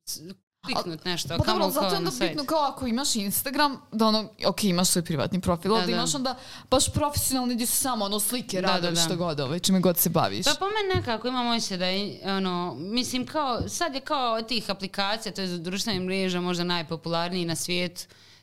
s- 0.06 0.20
kliknut 0.66 1.06
nešto, 1.06 1.30
Pa 1.30 1.46
dobro, 1.46 1.70
zato 1.70 1.88
je 1.88 1.98
onda 1.98 2.12
bitno 2.20 2.46
kao 2.46 2.60
ako 2.60 2.88
imaš 2.88 3.16
Instagram, 3.16 3.82
da 3.92 4.08
ono, 4.08 4.30
ok, 4.46 4.64
imaš 4.64 4.88
svoj 4.88 5.04
privatni 5.04 5.42
profil, 5.42 5.72
Da, 5.72 5.80
da 5.80 5.86
da. 5.86 5.92
imaš 5.92 6.16
onda 6.16 6.36
baš 6.70 6.94
profesionalni 6.94 7.56
gdje 7.56 7.66
su 7.66 7.76
samo 7.76 8.06
ono 8.06 8.20
slike, 8.20 8.62
Da, 8.62 8.68
radovi, 8.68 8.82
da, 8.86 8.92
da. 8.94 9.02
što 9.02 9.16
god, 9.16 9.40
ovaj, 9.40 9.60
čime 9.60 9.80
god 9.80 9.98
se 9.98 10.10
baviš. 10.10 10.46
Pa 10.46 10.54
po 10.54 10.66
meni 10.66 10.96
nekako 10.96 11.28
imam 11.28 11.48
osjećaj 11.48 11.78
da 11.78 11.86
je, 11.86 12.20
ono, 12.28 12.76
mislim 12.76 13.26
kao, 13.26 13.70
sad 13.70 13.96
je 13.96 14.02
kao 14.02 14.42
tih 14.42 14.70
aplikacija, 14.70 15.34
to 15.34 15.42
je 15.42 15.48
za 15.48 15.58
društvene 15.58 16.00
mreže 16.00 16.40
možda 16.40 16.64
najpopularniji 16.64 17.46
na 17.46 17.56
svijetu, 17.56 18.02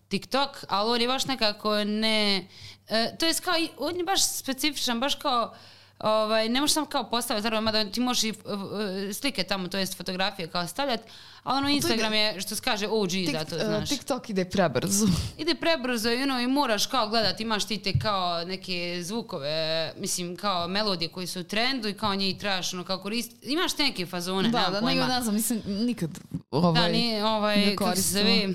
TikTok, 0.09 0.64
ali 0.68 0.90
on 0.90 1.00
je 1.00 1.09
baš 1.09 1.26
nekako 1.26 1.84
ne, 1.84 2.48
e, 2.88 3.16
to 3.18 3.26
je 3.26 3.34
kao, 3.34 3.55
on 3.78 3.96
je 3.96 4.05
baš 4.05 4.22
specifičan, 4.22 5.00
baš 5.00 5.14
kao, 5.14 5.55
ovaj, 5.98 6.48
ne 6.48 6.61
možeš 6.61 6.74
samo 6.74 6.86
kao 6.86 7.11
postaviti, 7.11 7.42
zapravo, 7.42 7.62
mada 7.62 7.84
ti 7.84 8.00
možeš 8.00 8.24
i 8.24 8.28
e, 8.28 9.12
slike 9.12 9.42
tamo, 9.42 9.68
to 9.68 9.78
jest 9.78 9.96
fotografije 9.96 10.48
kao 10.48 10.66
stavljati, 10.66 11.02
ali 11.42 11.59
ono 11.59 11.68
Instagram 11.68 12.14
je, 12.14 12.40
što 12.40 12.57
se 12.57 12.62
kaže, 12.62 12.88
OG 12.88 13.09
Tik- 13.09 13.32
za 13.32 13.44
to, 13.44 13.59
znaš. 13.59 13.88
TikTok 13.88 14.30
ide 14.30 14.44
prebrzo. 14.44 15.07
Ide 15.38 15.55
prebrzo 15.55 16.11
i, 16.11 16.22
ono, 16.22 16.40
i 16.40 16.46
moraš 16.46 16.86
kao 16.86 17.09
gledati, 17.09 17.42
imaš 17.42 17.64
ti 17.64 17.78
te 17.78 17.92
kao 17.98 18.44
neke 18.44 19.00
zvukove, 19.02 19.92
mislim 19.98 20.36
kao 20.36 20.68
melodije 20.68 21.09
koji 21.09 21.26
su 21.26 21.40
u 21.40 21.44
trendu 21.44 21.88
i 21.88 21.94
kao 21.94 22.14
njih 22.14 22.38
trebaš 22.38 22.74
ono 22.74 22.84
kao 22.84 22.98
koristiti. 22.98 23.52
Imaš 23.52 23.72
te 23.72 23.82
neke 23.82 24.07
fazone, 24.07 24.48
da, 24.48 24.68
da, 24.72 24.80
pojma. 24.80 25.07
ne, 25.07 25.14
ne 25.14 25.22
znam, 25.22 25.34
nisam 25.34 25.62
nikad 25.66 26.11
ovaj, 26.50 26.82
da, 26.82 26.88
nije, 26.88 27.24
ovaj, 27.24 27.57
ne 27.57 27.76
kako 27.76 27.96
se 27.96 28.02
zove, 28.02 28.48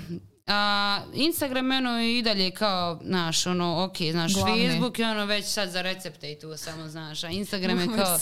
a, 0.50 1.00
Instagram 1.14 1.72
je 1.72 1.78
ono 1.78 2.02
i 2.02 2.22
dalje 2.22 2.50
kao, 2.50 3.00
znaš, 3.04 3.46
ono, 3.46 3.84
ok, 3.84 3.96
znaš, 4.10 4.34
Glavni. 4.34 4.68
Facebook 4.68 4.98
je 4.98 5.10
ono 5.10 5.24
već 5.24 5.46
sad 5.46 5.70
za 5.70 5.82
recepte 5.82 6.32
i 6.32 6.38
tu 6.38 6.56
samo, 6.56 6.88
znaš, 6.88 7.24
a 7.24 7.28
Instagram 7.28 7.80
je 7.80 7.86
kao, 7.86 8.18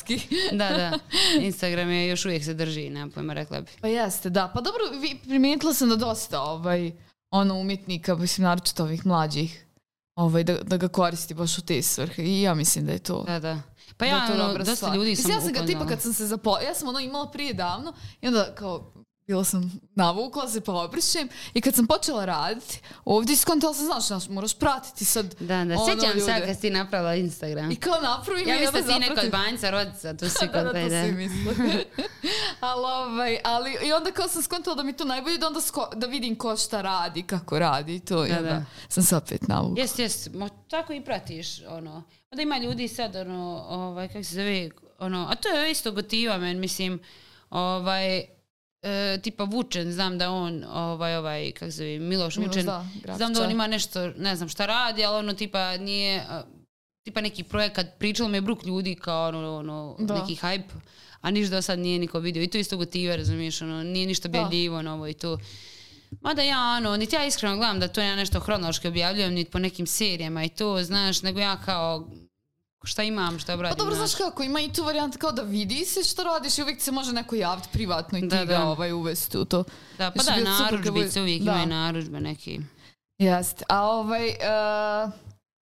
da, 0.53 0.69
da, 0.69 0.99
Instagram 1.41 1.91
je 1.91 2.09
još 2.09 2.25
uvijek 2.25 2.45
se 2.45 2.55
drži, 2.55 2.91
nemam 2.91 3.11
pojma, 3.11 3.33
rekla 3.33 3.61
bi. 3.61 3.71
Pa 3.81 3.89
jeste, 3.89 4.31
da. 4.31 4.51
Pa 4.55 4.61
dobro, 4.61 5.01
vi, 5.01 5.19
primijetila 5.25 5.75
sam 5.75 5.89
da 5.89 5.97
dosta 5.97 6.43
ovaj, 6.43 6.93
ono 7.31 7.55
umjetnika, 7.55 8.15
mislim, 8.15 8.45
naročito 8.45 8.83
ovih 8.83 9.07
mlađih, 9.07 9.67
ovaj, 10.15 10.45
da, 10.45 10.55
da 10.63 10.77
ga 10.77 10.89
koristi 10.89 11.35
baš 11.35 11.59
u 11.59 11.63
te 11.63 11.83
svrhe. 11.83 12.23
I 12.23 12.43
ja 12.43 12.55
mislim 12.55 12.87
da 12.87 12.93
je 12.93 12.99
to... 12.99 13.25
Da, 13.27 13.41
da. 13.41 13.63
Pa 13.97 14.05
da 14.05 14.11
ja, 14.11 14.27
to 14.27 14.33
ono, 14.33 14.65
dosta 14.65 14.95
ljudi 14.95 15.17
sam 15.17 15.31
ja 15.31 15.41
sam 15.41 15.53
ga 15.53 15.67
tipa 15.67 15.87
kad 15.87 16.03
sam 16.03 16.13
se 16.13 16.27
zapo... 16.27 16.59
Ja 16.67 16.75
sam 16.75 16.89
ono 16.89 16.99
imala 17.01 17.31
prije 17.31 17.55
davno 17.55 17.93
i 18.21 18.27
onda 18.27 18.55
kao 18.55 18.93
bila 19.29 19.45
sam 19.45 19.81
navukla 19.95 20.49
se 20.49 20.61
pa 20.61 20.73
obrišem 20.73 21.29
i 21.55 21.61
kad 21.61 21.75
sam 21.75 21.87
počela 21.87 22.25
raditi 22.25 22.81
ovdje 23.05 23.33
iskontala 23.33 23.75
sam, 23.75 23.87
znaš, 23.87 24.07
znaš, 24.07 24.29
moraš 24.29 24.55
pratiti 24.55 25.05
sad 25.05 25.35
Da, 25.41 25.65
da, 25.65 25.75
ono, 25.75 25.87
sjećam 25.87 26.13
se 26.13 26.19
ljude. 26.19 26.33
ja 26.33 26.47
kad 26.47 26.61
si 26.61 26.71
napravila 26.71 27.15
Instagram. 27.15 27.71
I 27.71 27.77
kao 27.77 28.01
napravim 28.01 28.49
Ja 28.49 28.57
i 28.57 28.61
mislim 28.61 28.77
onda 28.77 28.89
da 28.89 28.95
si 28.95 29.11
neka 29.11 29.21
od 29.21 29.31
banjica 29.31 29.71
rodica, 29.71 30.15
tu 30.15 30.29
si 30.39 30.47
da, 30.47 30.53
kod 30.53 30.63
da, 30.63 30.69
to 30.69 30.73
tebe. 30.73 31.03
svi 31.03 31.13
misle. 31.13 31.55
ali, 32.61 32.85
ovaj, 32.85 33.39
ali, 33.45 33.77
i 33.85 33.93
onda 33.93 34.13
kao 34.13 34.29
sam 34.29 34.43
skontala 34.43 34.77
da 34.77 34.83
mi 34.83 34.93
to 34.93 35.05
najbolje 35.05 35.39
da 35.39 35.47
onda 35.47 35.61
sko- 35.61 35.95
da 35.95 36.07
vidim 36.07 36.37
ko 36.37 36.57
šta 36.57 36.81
radi, 36.81 37.23
kako 37.23 37.59
radi 37.59 37.95
i 37.95 38.01
to. 38.01 38.17
Da, 38.17 38.37
onda 38.37 38.43
da. 38.43 38.65
sam 38.89 39.03
se 39.03 39.17
opet 39.17 39.49
navukla. 39.49 39.83
Jest, 39.83 39.99
jest, 39.99 40.35
mo, 40.35 40.49
tako 40.49 40.93
i 40.93 41.05
pratiš, 41.05 41.63
ono. 41.63 42.03
Da 42.33 42.43
ima 42.43 42.59
ljudi 42.59 42.89
sad, 42.89 43.17
ono, 43.17 43.65
ovaj, 43.69 44.09
kako 44.09 44.25
se 44.25 44.35
zove, 44.35 44.71
ono, 44.99 45.27
a 45.31 45.35
to 45.35 45.49
je 45.49 45.71
isto 45.71 45.93
gotiva, 45.93 46.39
men, 46.39 46.61
mislim, 46.61 47.01
ovaj, 47.51 48.38
e, 48.83 49.19
tipa 49.23 49.45
Vučen, 49.45 49.93
znam 49.93 50.19
da 50.19 50.31
on, 50.31 50.65
ovaj, 50.65 51.17
ovaj, 51.17 51.53
kako 51.53 51.71
se 51.71 51.77
zove, 51.77 51.99
Miloš 51.99 52.37
Miloš, 52.37 52.49
Vučen, 52.57 52.67
da, 52.67 53.17
znam 53.17 53.33
da 53.33 53.43
on 53.43 53.51
ima 53.51 53.67
nešto, 53.67 54.09
ne 54.09 54.37
znam 54.37 54.49
šta 54.49 54.67
radi, 54.67 55.05
ali 55.05 55.19
ono, 55.19 55.33
tipa, 55.33 55.77
nije, 55.77 56.25
tipa 57.05 57.21
neki 57.21 57.43
projekat, 57.43 57.87
pričalo 57.99 58.29
me 58.29 58.41
bruk 58.41 58.65
ljudi 58.65 58.95
kao 58.95 59.29
ono, 59.29 59.57
ono 59.57 59.97
Da. 59.99 60.15
neki 60.15 60.35
hype, 60.35 60.75
a 61.21 61.31
ništa 61.31 61.57
do 61.57 61.63
sad 61.63 61.79
nije 61.79 61.99
niko 61.99 62.19
vidio. 62.19 62.43
I 62.43 62.47
to 62.49 62.59
isto 62.59 62.77
gotiva, 62.77 63.17
razumiješ, 63.17 63.63
ono, 63.63 63.83
nije 63.83 64.07
ništa 64.07 64.29
Da. 64.29 64.39
bjeljivo 64.39 64.83
novo 64.83 65.07
i 65.07 65.15
to. 65.15 65.39
Mada 66.21 66.43
ja, 66.43 66.75
ono, 66.77 66.97
niti 66.97 67.17
ja 67.17 67.27
iskreno 67.27 67.57
gledam 67.57 67.81
da 67.81 67.89
to 67.89 68.01
ja 68.01 68.17
nešto 68.17 68.41
hronološki 68.41 68.89
objavljujem, 68.89 69.35
niti 69.35 69.51
po 69.51 69.59
nekim 69.59 69.87
serijama 69.87 70.45
i 70.45 70.49
to, 70.49 70.83
znaš, 70.83 71.23
nego 71.23 71.41
ja 71.41 71.57
kao 71.65 72.11
šta 72.85 73.03
imam, 73.03 73.39
šta 73.39 73.47
Pa 73.47 73.55
obradim. 73.55 73.79
dobro, 73.79 73.95
znaš 73.95 74.15
kako, 74.15 74.43
ima 74.43 74.61
i 74.61 74.73
tu 74.73 74.85
varijanta 74.85 75.19
kao 75.19 75.33
da 75.33 75.43
vidi 75.43 75.85
se 75.85 76.05
što 76.05 76.25
radiš 76.25 76.59
i 76.59 76.63
uvijek 76.63 76.83
se 76.83 76.93
može 76.93 77.13
neko 77.13 77.35
javiti 77.35 77.69
privatno 77.73 78.19
i 78.19 78.23
ti 78.23 78.27
Da, 78.29 78.37
ga 78.39 78.55
da. 78.55 78.67
ovaj, 78.67 78.93
uvesti 78.93 79.39
u 79.39 79.45
to. 79.45 79.65
Da, 79.99 80.11
pa 80.11 80.17
Još 80.17 80.27
da, 80.27 80.37
narudžbice, 80.37 80.91
bude- 80.91 81.21
uvijek 81.21 81.43
da. 81.43 81.51
imaju 81.53 81.67
narudžbe 81.69 82.21
neki. 82.21 82.61
Jeste. 83.19 83.65
A 83.69 83.83
ovaj, 83.83 84.29
uh, 84.29 85.13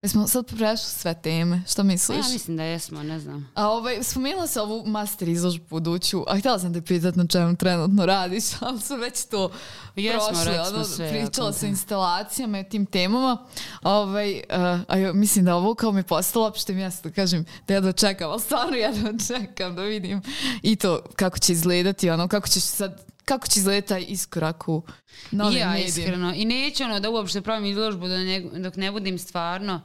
jesmo 0.05 0.29
sad 0.29 0.47
prešli 0.47 0.91
sve 0.91 1.15
teme, 1.15 1.63
što 1.69 1.83
Pa 1.83 1.87
misliš? 1.87 2.27
ja 2.27 2.33
mislim 2.33 2.57
da 2.57 2.63
jesmo, 2.63 3.03
ne 3.03 3.21
znam. 3.21 3.51
A 3.55 3.69
ovaj, 3.69 4.03
spomenula 4.03 4.47
se 4.47 4.61
ovu 4.61 4.87
master 4.87 5.29
izložbu 5.29 5.65
buduću, 5.71 6.25
a 6.29 6.39
htjela 6.39 6.59
sam 6.59 6.75
te 6.75 6.83
pitat 6.83 7.17
na 7.17 7.27
čemu 7.27 7.57
trenutno 7.57 8.07
radiš, 8.07 8.45
ali 8.61 8.81
su 8.81 8.97
već 8.97 9.25
to 9.25 9.51
Jesmo, 9.97 10.29
prošle, 10.29 10.61
ono, 10.61 10.85
sve, 10.85 11.11
pričala 11.11 11.53
sa 11.53 11.67
instalacijama 11.67 12.61
i 12.61 12.69
tim 12.69 12.87
temama. 12.87 13.47
Ovaj, 13.83 14.35
uh, 14.35 14.81
a 14.89 14.99
jo, 14.99 15.15
mislim 15.15 15.45
da 15.45 15.57
ovo 15.57 15.75
kao 15.75 15.93
mi 15.93 16.01
je 16.01 16.05
postalo 16.05 16.47
opšte 16.47 16.73
mjesto, 16.73 17.09
da 17.09 17.15
kažem 17.15 17.45
da 17.69 17.75
jedva 17.75 17.93
čekam, 17.93 18.31
ali 18.31 18.41
stvarno 18.41 18.77
jedva 18.77 19.13
čekam 19.29 19.75
da 19.75 19.83
vidim 19.83 20.23
i 20.63 20.77
to 20.77 21.01
kako 21.17 21.39
će 21.39 21.53
izgledati, 21.53 22.11
ono, 22.11 22.29
kako 22.29 22.49
će 22.49 22.61
sad 22.61 23.15
kako 23.25 23.47
će 23.47 23.61
izgledati 23.61 23.89
taj 23.89 24.05
iskorak 24.09 24.69
u 24.69 24.83
novim 25.31 25.59
ja, 25.59 25.69
medijima. 25.69 25.89
iskreno. 25.89 26.33
I 26.37 26.45
neću 26.45 26.85
ono 26.85 27.01
da 27.01 27.11
uopšte 27.11 27.41
pravim 27.41 27.65
izložbu 27.65 28.07
ne, 28.07 28.41
dok 28.41 28.77
ne 28.77 28.93
budem 28.93 29.19
stvarno 29.19 29.81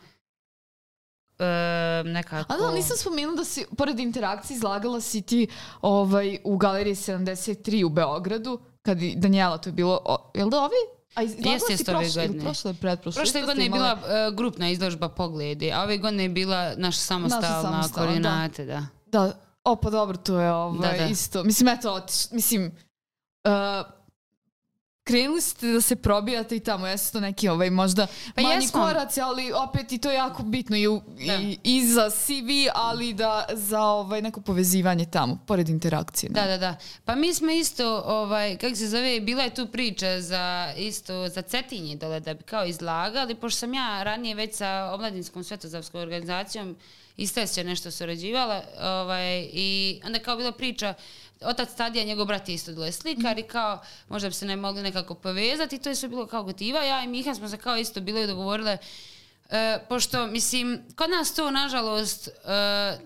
e, 1.39 2.03
nekako... 2.05 2.53
A 2.53 2.57
da, 2.57 2.71
nisam 2.71 2.97
spomenula 2.97 3.35
da 3.35 3.45
si, 3.45 3.65
pored 3.77 3.99
interakcije, 3.99 4.55
izlagala 4.55 5.01
si 5.01 5.21
ti 5.21 5.47
ovaj, 5.81 6.37
u 6.43 6.57
Galeriji 6.57 6.95
73 6.95 7.85
u 7.85 7.89
Beogradu, 7.89 8.59
kad 8.81 9.01
i 9.01 9.15
Danijela 9.15 9.57
to 9.57 9.69
je 9.69 9.73
bilo, 9.73 10.01
o, 10.05 10.31
jel 10.35 10.49
da 10.49 10.57
ovi? 10.57 10.99
A 11.15 11.23
izlagala 11.23 11.53
Jeste, 11.53 11.77
si 11.77 11.83
prošle, 11.83 12.27
godine. 12.27 12.43
prošle, 12.43 12.73
pretprošle? 12.73 13.21
Prošle 13.21 13.41
godine 13.41 13.63
je 13.63 13.69
bila 13.69 13.91
e, 14.07 14.31
grupna 14.35 14.69
izložba 14.69 15.09
Pogledi, 15.09 15.71
a 15.71 15.83
ove 15.83 15.97
godine 15.97 16.23
je 16.23 16.29
bila 16.29 16.73
naša 16.77 16.99
samostalna 16.99 17.61
samostalna, 17.61 18.07
koordinate, 18.07 18.65
da. 18.65 18.85
Da, 19.05 19.31
o 19.63 19.75
pa 19.75 19.89
dobro, 19.89 20.17
to 20.17 20.39
je 20.39 20.51
ovaj, 20.53 20.91
Da, 20.91 20.97
da. 20.97 21.05
isto. 21.05 21.43
Mislim, 21.43 21.67
eto, 21.67 21.93
otiš, 21.93 22.31
mislim, 22.31 22.65
uh, 22.65 23.51
krenuli 25.10 25.41
ste 25.41 25.68
da 25.68 25.82
se 25.82 25.95
probijate 25.95 26.55
i 26.55 26.60
tamo, 26.60 26.88
jesu 26.88 27.12
to 27.12 27.20
neki 27.20 27.49
ovaj, 27.49 27.70
možda 27.70 28.07
Pa 28.36 28.41
manji 28.41 28.55
jesmo. 28.55 28.82
koraci, 28.82 29.22
ali 29.22 29.51
opet 29.53 29.91
i 29.91 29.97
to 29.97 30.10
je 30.10 30.16
jako 30.16 30.43
bitno 30.43 30.78
i, 30.78 30.88
u, 30.88 31.01
Da. 31.28 31.36
i, 31.36 31.57
i 31.64 31.88
za 31.88 32.10
CV, 32.10 32.70
ali 32.76 33.14
da 33.14 33.45
za 33.53 33.82
ovaj, 33.82 34.22
neko 34.22 34.41
povezivanje 34.41 35.05
tamo, 35.05 35.39
pored 35.47 35.70
interakcije. 35.70 36.30
Da, 36.30 36.47
da, 36.47 36.57
da. 36.57 36.76
Pa 37.05 37.16
mi 37.16 37.34
smo 37.34 37.51
isto, 37.51 38.03
ovaj, 38.05 38.57
kako 38.57 38.76
se 38.76 38.88
zove, 38.88 39.20
bila 39.20 39.43
je 39.43 39.55
tu 39.55 39.68
priča 39.68 40.22
za 40.22 40.74
isto 40.78 41.28
za 41.28 41.41
Cetinje 41.41 41.95
dole 41.95 42.20
da 42.20 42.34
bi 42.34 42.43
kao 42.43 42.66
izlagali, 42.66 43.36
pošto 43.36 43.60
sam 43.60 43.74
ja 43.74 44.03
ranije 44.03 44.36
već 44.36 44.55
sa 44.55 44.91
omladinskom 44.93 45.43
svetozavskom 45.43 46.01
organizacijom 46.01 46.76
se 47.47 47.64
nešto 47.64 47.91
surađivala 47.91 48.62
ovaj, 48.82 49.49
i 49.53 49.99
onda 50.05 50.20
kao 50.20 50.38
bila 50.38 50.51
priča 50.51 50.93
otac 51.41 51.75
Tadija, 51.75 52.05
njegov 52.05 52.25
brat 52.25 52.49
je 52.49 52.55
isto 52.55 52.71
dole 52.71 52.91
slikar 52.91 53.39
i 53.39 53.43
kao 53.43 53.81
možda 54.09 54.29
bi 54.29 54.33
se 54.33 54.45
ne 54.45 54.55
mogli 54.55 54.81
nekako 54.83 55.13
povezati 55.15 55.75
i 55.75 55.79
to 55.79 55.89
je 55.89 55.95
sve 55.95 56.09
bilo 56.09 56.27
kao 56.27 56.43
gotiva. 56.43 56.83
Ja 56.83 57.03
i 57.03 57.07
Miha 57.07 57.35
smo 57.35 57.49
se 57.49 57.57
kao 57.57 57.77
isto 57.77 58.01
bile 58.01 58.27
dogovorile 58.27 58.77
E, 59.49 59.79
pošto, 59.89 60.27
mislim, 60.27 60.81
kod 60.95 61.09
nas 61.09 61.35
to, 61.35 61.51
nažalost, 61.51 62.27
e, 62.27 62.97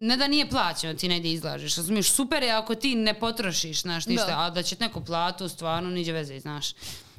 ne 0.00 0.16
da 0.16 0.28
nije 0.28 0.50
plaćeno 0.50 0.94
ti 0.94 1.08
negdje 1.08 1.32
izlažeš, 1.32 1.76
razumiješ, 1.76 2.10
super 2.10 2.42
je 2.42 2.50
ako 2.50 2.74
ti 2.74 2.94
ne 2.94 3.20
potrošiš, 3.20 3.82
znaš, 3.82 4.06
ništa, 4.06 4.26
Da. 4.26 4.40
a 4.40 4.50
da 4.50 4.62
će 4.62 4.76
ti 4.76 4.82
neko 4.82 5.00
platu, 5.00 5.48
stvarno, 5.48 5.90
niđe 5.90 6.12
veze, 6.12 6.40
znaš. 6.40 6.72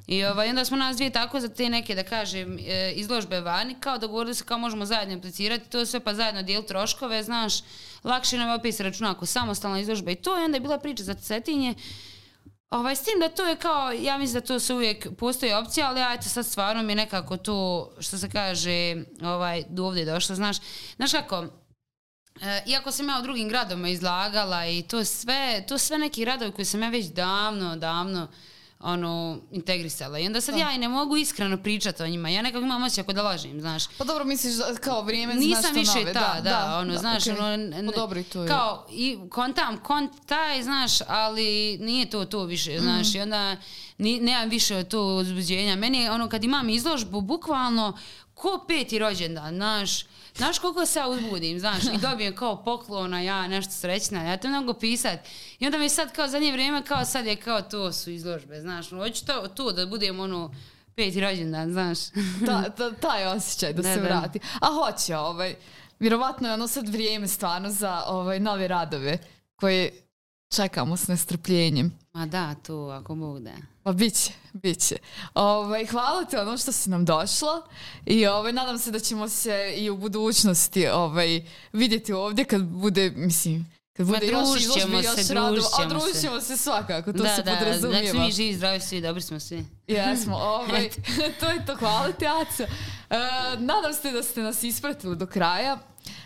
I 0.08 0.26
ovaj, 0.26 0.50
onda 0.50 0.66
smo 0.66 0.78
nas 0.78 0.96
dvije 0.96 1.12
tako 1.12 1.40
za 1.40 1.50
te 1.50 1.70
neke, 1.70 1.96
da 1.96 2.04
kažem, 2.04 2.58
e, 2.60 2.94
izložbe 2.96 3.40
vani, 3.42 3.76
kao 3.80 3.98
dogovorili 3.98 4.36
se 4.36 4.44
kao 4.44 4.58
možemo 4.58 4.86
zajedno 4.86 5.18
aplicirati, 5.18 5.70
to 5.70 5.86
sve 5.86 6.00
pa 6.00 6.14
zajedno 6.14 6.44
dijel 6.44 6.64
troškove, 6.64 7.24
znaš, 7.24 7.54
lakše 8.04 8.38
nam 8.38 8.50
je 8.50 8.56
opet 8.56 8.80
računa 8.80 9.12
ako 9.12 9.26
samostalna 9.26 9.80
izložba 9.80 10.12
i 10.12 10.16
to, 10.16 10.40
i 10.40 10.44
onda 10.44 10.56
je 10.56 10.62
bila 10.62 10.80
priča 10.80 11.04
za 11.04 11.14
Cetinje, 11.14 11.76
Ovaj, 12.70 12.96
s 12.96 13.04
tim 13.04 13.20
da 13.20 13.30
to 13.30 13.46
je 13.46 13.56
kao, 13.56 13.92
ja 13.92 14.18
mislim 14.18 14.42
da 14.42 14.48
to 14.48 14.60
se 14.60 14.74
uvijek 14.74 15.08
postoji 15.18 15.54
opcija, 15.54 15.88
ali 15.88 16.02
eto 16.16 16.30
sad 16.30 16.46
stvarno 16.46 16.84
mi 16.84 16.92
je 16.92 16.96
nekako 16.96 17.38
to, 17.38 17.92
što 18.00 18.18
se 18.18 18.30
kaže, 18.30 18.96
ovaj, 19.22 19.64
do 19.70 19.86
ovdje 19.86 20.06
došlo, 20.06 20.36
znaš, 20.36 20.58
znaš 20.96 21.12
kako, 21.12 21.46
e, 22.42 22.64
iako 22.66 22.92
sam 22.92 23.10
ja 23.10 23.20
u 23.20 23.24
drugim 23.24 23.50
gradovima 23.50 23.90
izlagala 23.90 24.66
i 24.66 24.82
to 24.82 25.06
sve, 25.06 25.64
to 25.68 25.78
sve 25.78 25.98
neki 25.98 26.26
radovi 26.26 26.52
koji 26.52 26.66
sam 26.66 26.84
ja 26.84 26.90
već 26.90 27.06
davno, 27.06 27.76
davno 27.76 28.28
ono, 28.80 29.38
integrisala. 29.52 30.20
I 30.20 30.28
onda 30.28 30.42
sad 30.42 30.58
ja 30.58 30.72
i 30.72 30.78
ne 30.78 30.88
mogu 30.88 31.18
iskreno 31.18 31.58
pričati 31.58 32.04
o 32.04 32.08
njima. 32.08 32.30
Ja 32.30 32.42
nekako 32.42 32.64
imam 32.64 32.84
osjećaj 32.84 33.02
ako 33.02 33.14
da 33.14 33.22
lažem, 33.22 33.62
znaš. 33.62 33.84
Pa 33.98 34.04
dobro, 34.04 34.26
misliš 34.26 34.54
da 34.54 34.76
kao 34.76 35.02
vrijeme 35.02 35.34
Nisam 35.36 35.74
nešto 35.76 35.80
više 35.94 36.00
nove. 36.00 36.14
ta, 36.14 36.42
da, 36.44 36.78
ono, 36.78 36.98
znaš, 36.98 37.24
okej. 37.24 37.40
ono, 37.40 37.86
Pa 37.86 37.98
dobro, 37.98 38.24
to 38.24 38.42
je. 38.42 38.48
kao, 38.48 38.88
i 38.92 39.18
kontam, 39.30 39.78
kont 39.78 40.12
taj, 40.26 40.64
znaš, 40.64 40.92
ali 41.08 41.44
nije 41.78 42.10
to 42.10 42.26
to 42.26 42.44
više, 42.44 42.80
znaš, 42.80 43.08
Mm. 43.08 43.18
i 43.18 43.22
onda 43.22 43.56
ni, 43.98 44.20
nemam 44.20 44.50
više 44.50 44.84
to 44.84 45.06
uzbuđenja. 45.06 45.76
Meni 45.76 46.10
ono, 46.10 46.30
kad 46.30 46.44
imam 46.44 46.70
izložbu, 46.70 47.22
bukvalno, 47.22 47.98
ko 48.38 48.66
peti 48.68 49.00
rođendan, 49.00 49.56
znaš, 49.56 50.06
Znaš 50.38 50.60
koliko 50.60 50.86
se 50.86 51.00
ja 51.00 51.08
uzbudim, 51.08 51.60
znaš, 51.60 51.84
i 51.84 51.98
dobijem 52.02 52.36
kao 52.36 52.64
poklona, 52.64 53.22
ja 53.22 53.48
nešto 53.48 53.74
srećna, 53.74 54.24
ja 54.24 54.38
to 54.38 54.48
ne 54.48 54.60
mogu 54.60 54.80
pisat. 54.80 55.20
I 55.60 55.66
onda 55.66 55.78
mi 55.78 55.90
sad 55.90 56.12
kao 56.12 56.28
zadnje 56.28 56.52
vrijeme, 56.52 56.84
kao 56.84 57.06
sad 57.06 57.26
je 57.26 57.36
kao 57.36 57.62
to 57.62 57.92
su 57.94 58.12
izložbe, 58.12 58.62
znaš, 58.62 58.90
hoću 58.90 59.26
to, 59.26 59.48
to 59.48 59.72
da 59.72 59.86
budem 59.86 60.20
ono 60.20 60.54
peti 60.96 61.22
rođendan, 61.22 61.72
znaš. 61.72 62.00
ta, 62.46 62.70
ta, 62.78 62.92
taj 62.92 63.26
osjećaj 63.28 63.74
da, 63.74 63.82
Da, 63.82 63.94
se 63.94 64.00
da. 64.00 64.06
vrati. 64.06 64.40
A 64.62 64.68
hoće, 64.68 65.18
ovaj, 65.18 65.56
vjerovatno 66.00 66.48
je 66.48 66.54
ono 66.54 66.68
sad 66.68 66.90
vrijeme 66.90 67.28
stvarno 67.28 67.70
za 67.70 68.04
ovaj, 68.08 68.40
nove 68.40 68.68
radove 68.68 69.18
koje 69.56 70.07
čekamo 70.50 70.98
s 70.98 71.08
nestrpljenjem. 71.08 71.92
Ma 72.14 72.26
da, 72.26 72.56
to, 72.56 72.76
ako 72.76 73.16
Bog 73.16 73.40
da. 73.40 73.52
Pa 73.84 73.94
bit 73.94 74.14
će, 74.14 74.32
bit 74.54 74.80
će. 74.80 74.98
Ovaj, 75.34 75.86
hvala 75.86 76.26
ti 76.26 76.38
ono 76.38 76.58
što 76.58 76.72
si 76.72 76.90
nam 76.90 77.06
došla 77.06 77.62
i 78.06 78.28
ovaj, 78.28 78.54
nadam 78.54 78.78
se 78.78 78.92
da 78.92 79.00
ćemo 79.00 79.30
se 79.30 79.74
i 79.78 79.90
u 79.90 79.98
budućnosti 79.98 80.88
ovaj, 80.88 81.46
vidjeti 81.74 82.14
ovdje 82.14 82.46
kad 82.46 82.64
bude, 82.64 83.12
mislim, 83.16 83.72
kad 83.98 84.06
bude 84.08 84.28
još 84.28 84.48
družit 84.48 84.62
izložbi, 84.62 84.96
još 84.96 85.16
se, 85.16 85.34
družit 85.34 85.66
A 85.80 85.86
družit 85.86 86.16
se. 86.16 86.42
se 86.42 86.58
svakako, 86.58 87.14
to 87.14 87.24
da, 87.24 87.36
se 87.36 87.44
da, 87.44 87.56
podrazumijeva. 87.56 88.10
znači 88.10 88.26
mi 88.26 88.32
živi, 88.32 88.56
zdravi 88.56 88.80
svi, 88.80 89.02
dobri 89.02 89.22
smo 89.22 89.40
svi. 89.40 89.66
Jesmo, 89.88 90.36
ovaj, 90.58 90.90
to 91.40 91.50
je 91.50 91.66
to, 91.66 91.76
hvala 91.76 92.12
ti 92.12 92.26
Aca. 92.28 92.64
E, 92.64 92.68
nadam 93.60 93.94
se 94.02 94.12
da 94.12 94.24
ste 94.24 94.42
nas 94.42 94.64
ispratili 94.64 95.16
do 95.16 95.26
kraja, 95.26 95.78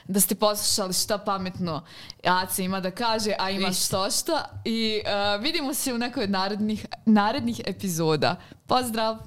da 0.07 0.19
ste 0.19 0.35
poslušali 0.35 0.93
šta 0.93 1.17
pametno 1.17 1.83
Aca 2.23 2.61
ima 2.61 2.79
da 2.79 2.91
kaže, 2.91 3.33
a 3.39 3.49
ima 3.49 3.73
što 3.73 4.11
šta. 4.11 4.45
I 4.65 5.01
uh, 5.05 5.43
vidimo 5.43 5.73
se 5.73 5.93
u 5.93 5.97
nekoj 5.97 6.23
od 6.23 6.29
narednih, 6.29 6.85
narednih 7.05 7.61
epizoda. 7.65 8.35
Pozdrav! 8.67 9.17